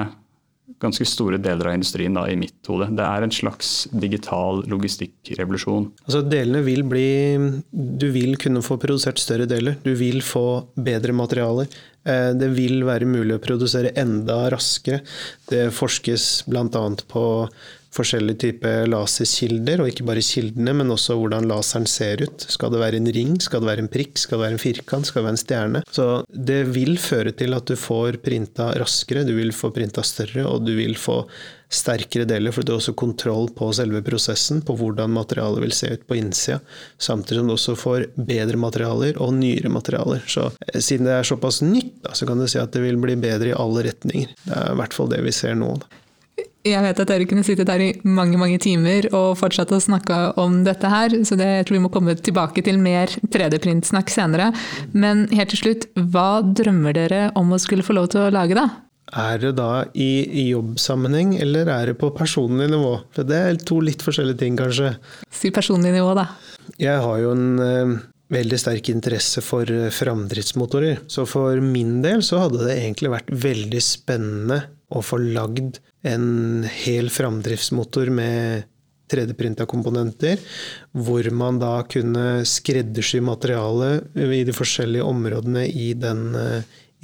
ganske 0.80 1.07
store 1.07 1.38
deler 1.42 1.70
av 1.70 1.76
industrien 1.78 2.14
da, 2.16 2.24
i 2.28 2.36
mitt 2.38 2.68
hode. 2.68 2.88
Det 2.96 3.05
er 3.05 3.24
en 3.24 3.32
slags 3.34 3.72
digital 3.92 4.62
logistikkrevolusjon. 4.70 5.88
Altså 6.07 6.22
Delene 6.26 6.64
vil 6.66 6.84
bli 6.88 7.09
Du 7.70 8.09
vil 8.14 8.36
kunne 8.40 8.62
få 8.64 8.78
produsert 8.80 9.20
større 9.22 9.48
deler. 9.50 9.78
Du 9.84 9.92
vil 9.98 10.20
få 10.24 10.64
bedre 10.74 11.14
materialer. 11.16 11.70
Eh, 12.05 12.32
det 12.36 12.50
vil 12.57 12.84
være 12.86 13.09
mulig 13.09 13.38
å 13.38 13.44
produsere 13.44 13.94
enda 14.00 14.44
raskere. 14.52 15.02
Det 15.50 15.68
forskes 15.74 16.44
bl.a. 16.50 16.84
på 17.09 17.24
forskjellige 17.95 18.40
typer 18.42 18.88
laserkilder, 18.90 19.82
og 19.82 19.90
ikke 19.90 20.07
bare 20.09 20.24
kildene, 20.24 20.74
men 20.80 20.92
også 20.95 21.16
hvordan 21.18 21.49
laseren 21.51 21.88
ser 21.90 22.24
ut. 22.26 22.47
Skal 22.51 22.74
det 22.74 22.82
være 22.82 23.01
en 23.01 23.11
ring, 23.16 23.36
skal 23.42 23.62
det 23.62 23.70
være 23.70 23.84
en 23.86 23.92
prikk, 23.92 24.16
skal 24.20 24.38
det 24.38 24.47
være 24.47 24.59
en 24.59 24.64
firkant, 24.64 25.09
skal 25.09 25.22
det 25.22 25.28
være 25.28 25.36
en 25.38 25.45
stjerne? 25.45 25.84
Så 25.95 26.09
det 26.51 26.62
vil 26.74 26.97
føre 27.01 27.34
til 27.36 27.57
at 27.57 27.68
du 27.70 27.76
får 27.78 28.20
printa 28.24 28.72
raskere, 28.80 29.26
du 29.26 29.34
vil 29.38 29.55
få 29.55 29.70
printa 29.74 30.05
større, 30.07 30.47
og 30.51 30.66
du 30.66 30.74
vil 30.78 30.99
få 30.99 31.22
sterkere 31.74 32.26
deler, 32.28 32.55
for 32.55 32.62
du 32.62 32.72
har 32.74 32.80
også 32.80 32.95
kontroll 32.99 33.49
på 33.57 33.70
selve 33.74 34.03
prosessen, 34.07 34.62
på 34.66 34.76
hvordan 34.78 35.14
materialet 35.14 35.64
vil 35.64 35.74
se 35.74 35.90
ut 35.95 36.07
på 36.07 36.18
innsida, 36.20 36.61
samtidig 37.03 37.40
som 37.40 37.51
du 37.51 37.57
også 37.57 37.76
får 37.78 38.07
bedre 38.14 38.61
materialer 38.61 39.18
og 39.22 39.34
nyere 39.38 39.72
materialer. 39.72 40.22
Så 40.30 40.51
eh, 40.68 40.80
siden 40.80 41.09
det 41.09 41.18
er 41.18 41.28
såpass 41.28 41.62
nytt, 41.64 41.97
da, 42.05 42.14
så 42.14 42.28
kan 42.28 42.40
du 42.40 42.47
si 42.51 42.61
at 42.62 42.74
det 42.74 42.84
vil 42.84 43.01
bli 43.03 43.18
bedre 43.20 43.53
i 43.53 43.59
alle 43.59 43.86
retninger. 43.88 44.34
Det 44.45 44.57
er 44.61 44.72
i 44.74 44.80
hvert 44.82 44.97
fall 44.97 45.11
det 45.11 45.22
vi 45.24 45.34
ser 45.34 45.59
nå. 45.59 45.74
Da. 45.82 46.03
Jeg 46.64 46.80
vet 46.80 47.00
at 47.02 47.10
dere 47.10 47.26
kunne 47.28 47.44
sittet 47.44 47.68
der 47.68 47.82
i 47.84 47.90
mange 48.08 48.38
mange 48.40 48.56
timer 48.62 49.04
og 49.12 49.34
fortsatt 49.36 49.72
å 49.76 49.82
snakke 49.84 50.16
om 50.40 50.62
dette 50.64 50.88
her, 50.88 51.12
så 51.28 51.36
det, 51.36 51.48
jeg 51.58 51.66
tror 51.68 51.76
vi 51.76 51.82
må 51.84 51.90
komme 51.92 52.14
tilbake 52.16 52.64
til 52.64 52.78
mer 52.80 53.12
3D-printsnakk 53.34 54.08
senere. 54.08 54.46
Men 54.96 55.26
helt 55.36 55.52
til 55.52 55.60
slutt, 55.60 55.84
hva 56.14 56.40
drømmer 56.40 56.96
dere 56.96 57.26
om 57.36 57.52
å 57.52 57.60
skulle 57.60 57.84
få 57.84 57.98
lov 57.98 58.08
til 58.14 58.24
å 58.24 58.32
lage, 58.32 58.56
da? 58.56 58.70
Er 59.12 59.36
det 59.42 59.52
da 59.58 59.84
i 59.92 60.48
jobbsammenheng, 60.48 61.36
eller 61.44 61.68
er 61.68 61.92
det 61.92 61.98
på 62.00 62.08
personlig 62.16 62.70
nivå? 62.72 62.96
For 63.12 63.28
det 63.28 63.42
er 63.50 63.60
to 63.60 63.82
litt 63.84 64.02
forskjellige 64.02 64.40
ting, 64.40 64.56
kanskje. 64.56 64.94
Si 65.28 65.52
personlig 65.52 65.92
nivå, 65.92 66.14
da. 66.16 66.30
Jeg 66.80 67.04
har 67.04 67.20
jo 67.20 67.34
en 67.36 67.60
eh, 67.60 67.92
veldig 68.32 68.58
sterk 68.58 68.88
interesse 68.88 69.44
for 69.44 69.68
eh, 69.68 69.92
framdriftsmotorer. 69.92 71.04
Så 71.12 71.26
for 71.28 71.60
min 71.60 71.98
del 72.04 72.24
så 72.24 72.40
hadde 72.46 72.64
det 72.64 72.78
egentlig 72.78 73.12
vært 73.12 73.30
veldig 73.44 73.84
spennende 73.84 74.62
å 74.93 75.03
få 75.05 75.18
lagd 75.22 75.80
en 76.05 76.64
hel 76.85 77.11
framdriftsmotor 77.12 78.12
med 78.14 78.68
3D-printa 79.12 79.66
komponenter, 79.68 80.41
hvor 80.97 81.28
man 81.37 81.61
da 81.61 81.76
kunne 81.89 82.45
skreddersy 82.49 83.20
materialet 83.24 84.16
i 84.16 84.43
de 84.49 84.55
forskjellige 84.57 85.05
områdene 85.05 85.66
i 85.68 85.91
den, 85.99 86.24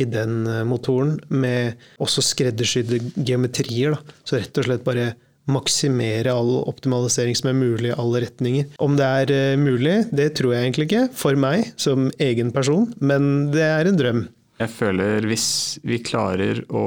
i 0.01 0.09
den 0.09 0.39
motoren, 0.68 1.18
med 1.28 1.76
også 2.01 2.24
skreddersydde 2.24 3.03
geometrier. 3.20 3.99
Da. 3.99 4.20
Så 4.24 4.41
rett 4.41 4.62
og 4.62 4.68
slett 4.68 4.87
bare 4.87 5.11
maksimere 5.51 6.33
all 6.33 6.53
optimalisering 6.68 7.37
som 7.39 7.51
er 7.51 7.59
mulig 7.59 7.91
i 7.91 7.97
alle 7.97 8.24
retninger. 8.26 8.76
Om 8.83 8.99
det 8.99 9.09
er 9.22 9.33
eh, 9.35 9.61
mulig, 9.61 9.97
det 10.14 10.33
tror 10.39 10.55
jeg 10.55 10.66
egentlig 10.66 10.91
ikke, 10.91 11.07
for 11.16 11.39
meg 11.41 11.72
som 11.81 12.11
egen 12.20 12.53
person, 12.55 12.91
men 13.01 13.51
det 13.55 13.66
er 13.66 13.91
en 13.91 13.99
drøm. 14.01 14.22
Jeg 14.61 14.72
føler 14.76 15.24
hvis 15.28 15.49
vi 15.89 16.03
klarer 16.05 16.62
å 16.68 16.85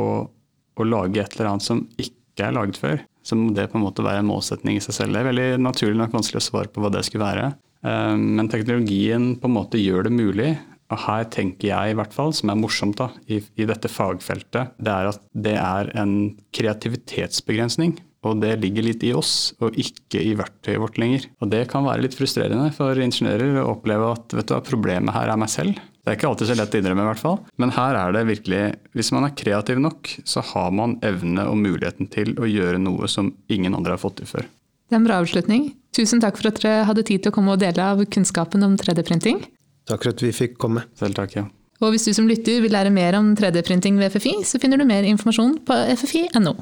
å 0.80 0.88
lage 0.88 1.22
et 1.22 1.36
eller 1.38 1.54
annet 1.54 1.66
som 1.66 1.84
ikke 2.02 2.48
er 2.48 2.56
laget 2.56 2.80
før, 2.82 3.04
så 3.24 3.38
må 3.40 3.54
det 3.56 3.70
på 3.72 3.80
en 3.80 3.86
måte 3.86 4.04
være 4.06 4.24
en 4.24 4.30
målsetning 4.30 4.80
i 4.80 4.84
seg 4.84 4.98
selv. 4.98 5.16
Det 5.16 5.22
er 5.22 5.30
veldig 5.30 5.50
naturlig 5.64 6.00
nok 6.00 6.16
vanskelig 6.18 6.42
å 6.42 6.48
svare 6.50 6.72
på 6.74 6.84
hva 6.84 6.92
det 6.94 7.06
skulle 7.08 7.28
være. 7.28 7.52
Eh, 7.88 8.16
men 8.20 8.52
teknologien 8.52 9.34
på 9.40 9.50
en 9.50 9.58
måte 9.58 9.82
gjør 9.82 10.10
det 10.10 10.16
mulig. 10.16 10.52
Og 10.92 11.00
her 11.06 11.28
tenker 11.32 11.70
jeg 11.72 11.94
i 11.94 11.98
hvert 11.98 12.14
fall, 12.14 12.34
som 12.36 12.52
er 12.52 12.60
morsomt 12.60 13.00
da, 13.00 13.10
i, 13.32 13.40
i 13.58 13.68
dette 13.70 13.90
fagfeltet, 13.90 14.76
det 14.78 14.92
er 14.94 15.10
at 15.14 15.22
det 15.46 15.56
er 15.58 15.94
en 15.98 16.18
kreativitetsbegrensning. 16.54 17.96
Og 18.24 18.40
det 18.40 18.54
ligger 18.62 18.86
litt 18.86 19.04
i 19.04 19.12
oss, 19.16 19.52
og 19.60 19.76
ikke 19.80 20.22
i 20.24 20.36
verktøyet 20.40 20.80
vårt 20.80 21.00
lenger. 21.02 21.26
Og 21.44 21.50
det 21.52 21.66
kan 21.72 21.84
være 21.88 22.06
litt 22.06 22.16
frustrerende 22.16 22.70
for 22.76 23.00
ingeniører 23.00 23.60
å 23.60 23.74
oppleve 23.74 24.14
at 24.16 24.36
vet 24.38 24.52
du 24.52 24.56
problemet 24.70 25.16
her 25.16 25.32
er 25.34 25.40
meg 25.40 25.52
selv. 25.52 25.82
Det 26.04 26.12
er 26.12 26.18
ikke 26.18 26.30
alltid 26.34 26.50
så 26.50 26.56
lett 26.60 26.74
å 26.76 26.80
innrømme, 26.82 27.04
i 27.06 27.10
hvert 27.14 27.22
fall. 27.22 27.38
Men 27.64 27.72
her 27.78 27.96
er 27.96 28.12
det 28.12 28.26
virkelig 28.28 28.64
Hvis 28.92 29.14
man 29.16 29.24
er 29.24 29.36
kreativ 29.40 29.80
nok, 29.80 30.10
så 30.28 30.44
har 30.52 30.74
man 30.76 30.98
evne 31.06 31.46
og 31.48 31.56
muligheten 31.62 32.10
til 32.12 32.34
å 32.36 32.50
gjøre 32.50 32.82
noe 32.82 33.08
som 33.08 33.32
ingen 33.48 33.76
andre 33.78 33.96
har 33.96 34.04
fått 34.04 34.20
til 34.20 34.28
før. 34.28 34.50
Det 34.92 34.98
er 34.98 35.00
en 35.00 35.08
bra 35.08 35.22
avslutning. 35.24 35.70
Tusen 35.96 36.20
takk 36.22 36.36
for 36.38 36.52
at 36.52 36.60
dere 36.60 36.84
hadde 36.90 37.06
tid 37.08 37.24
til 37.24 37.32
å 37.32 37.36
komme 37.36 37.56
og 37.56 37.62
dele 37.64 37.88
av 37.94 38.04
kunnskapen 38.12 38.66
om 38.68 38.76
3D-printing. 38.78 39.40
Takk 39.88 40.04
for 40.04 40.12
at 40.12 40.24
vi 40.26 40.34
fikk 40.36 40.60
komme. 40.62 40.84
Selv 41.00 41.16
takk, 41.18 41.38
ja. 41.40 41.48
Og 41.84 41.96
hvis 41.96 42.06
du 42.08 42.14
som 42.16 42.28
lytter 42.30 42.62
vil 42.64 42.72
lære 42.76 42.92
mer 42.94 43.16
om 43.18 43.32
3D-printing 43.40 43.98
ved 44.02 44.12
FFI, 44.14 44.36
så 44.48 44.60
finner 44.62 44.80
du 44.80 44.86
mer 44.88 45.08
informasjon 45.08 45.58
på 45.68 45.80
ffi.no. 45.96 46.54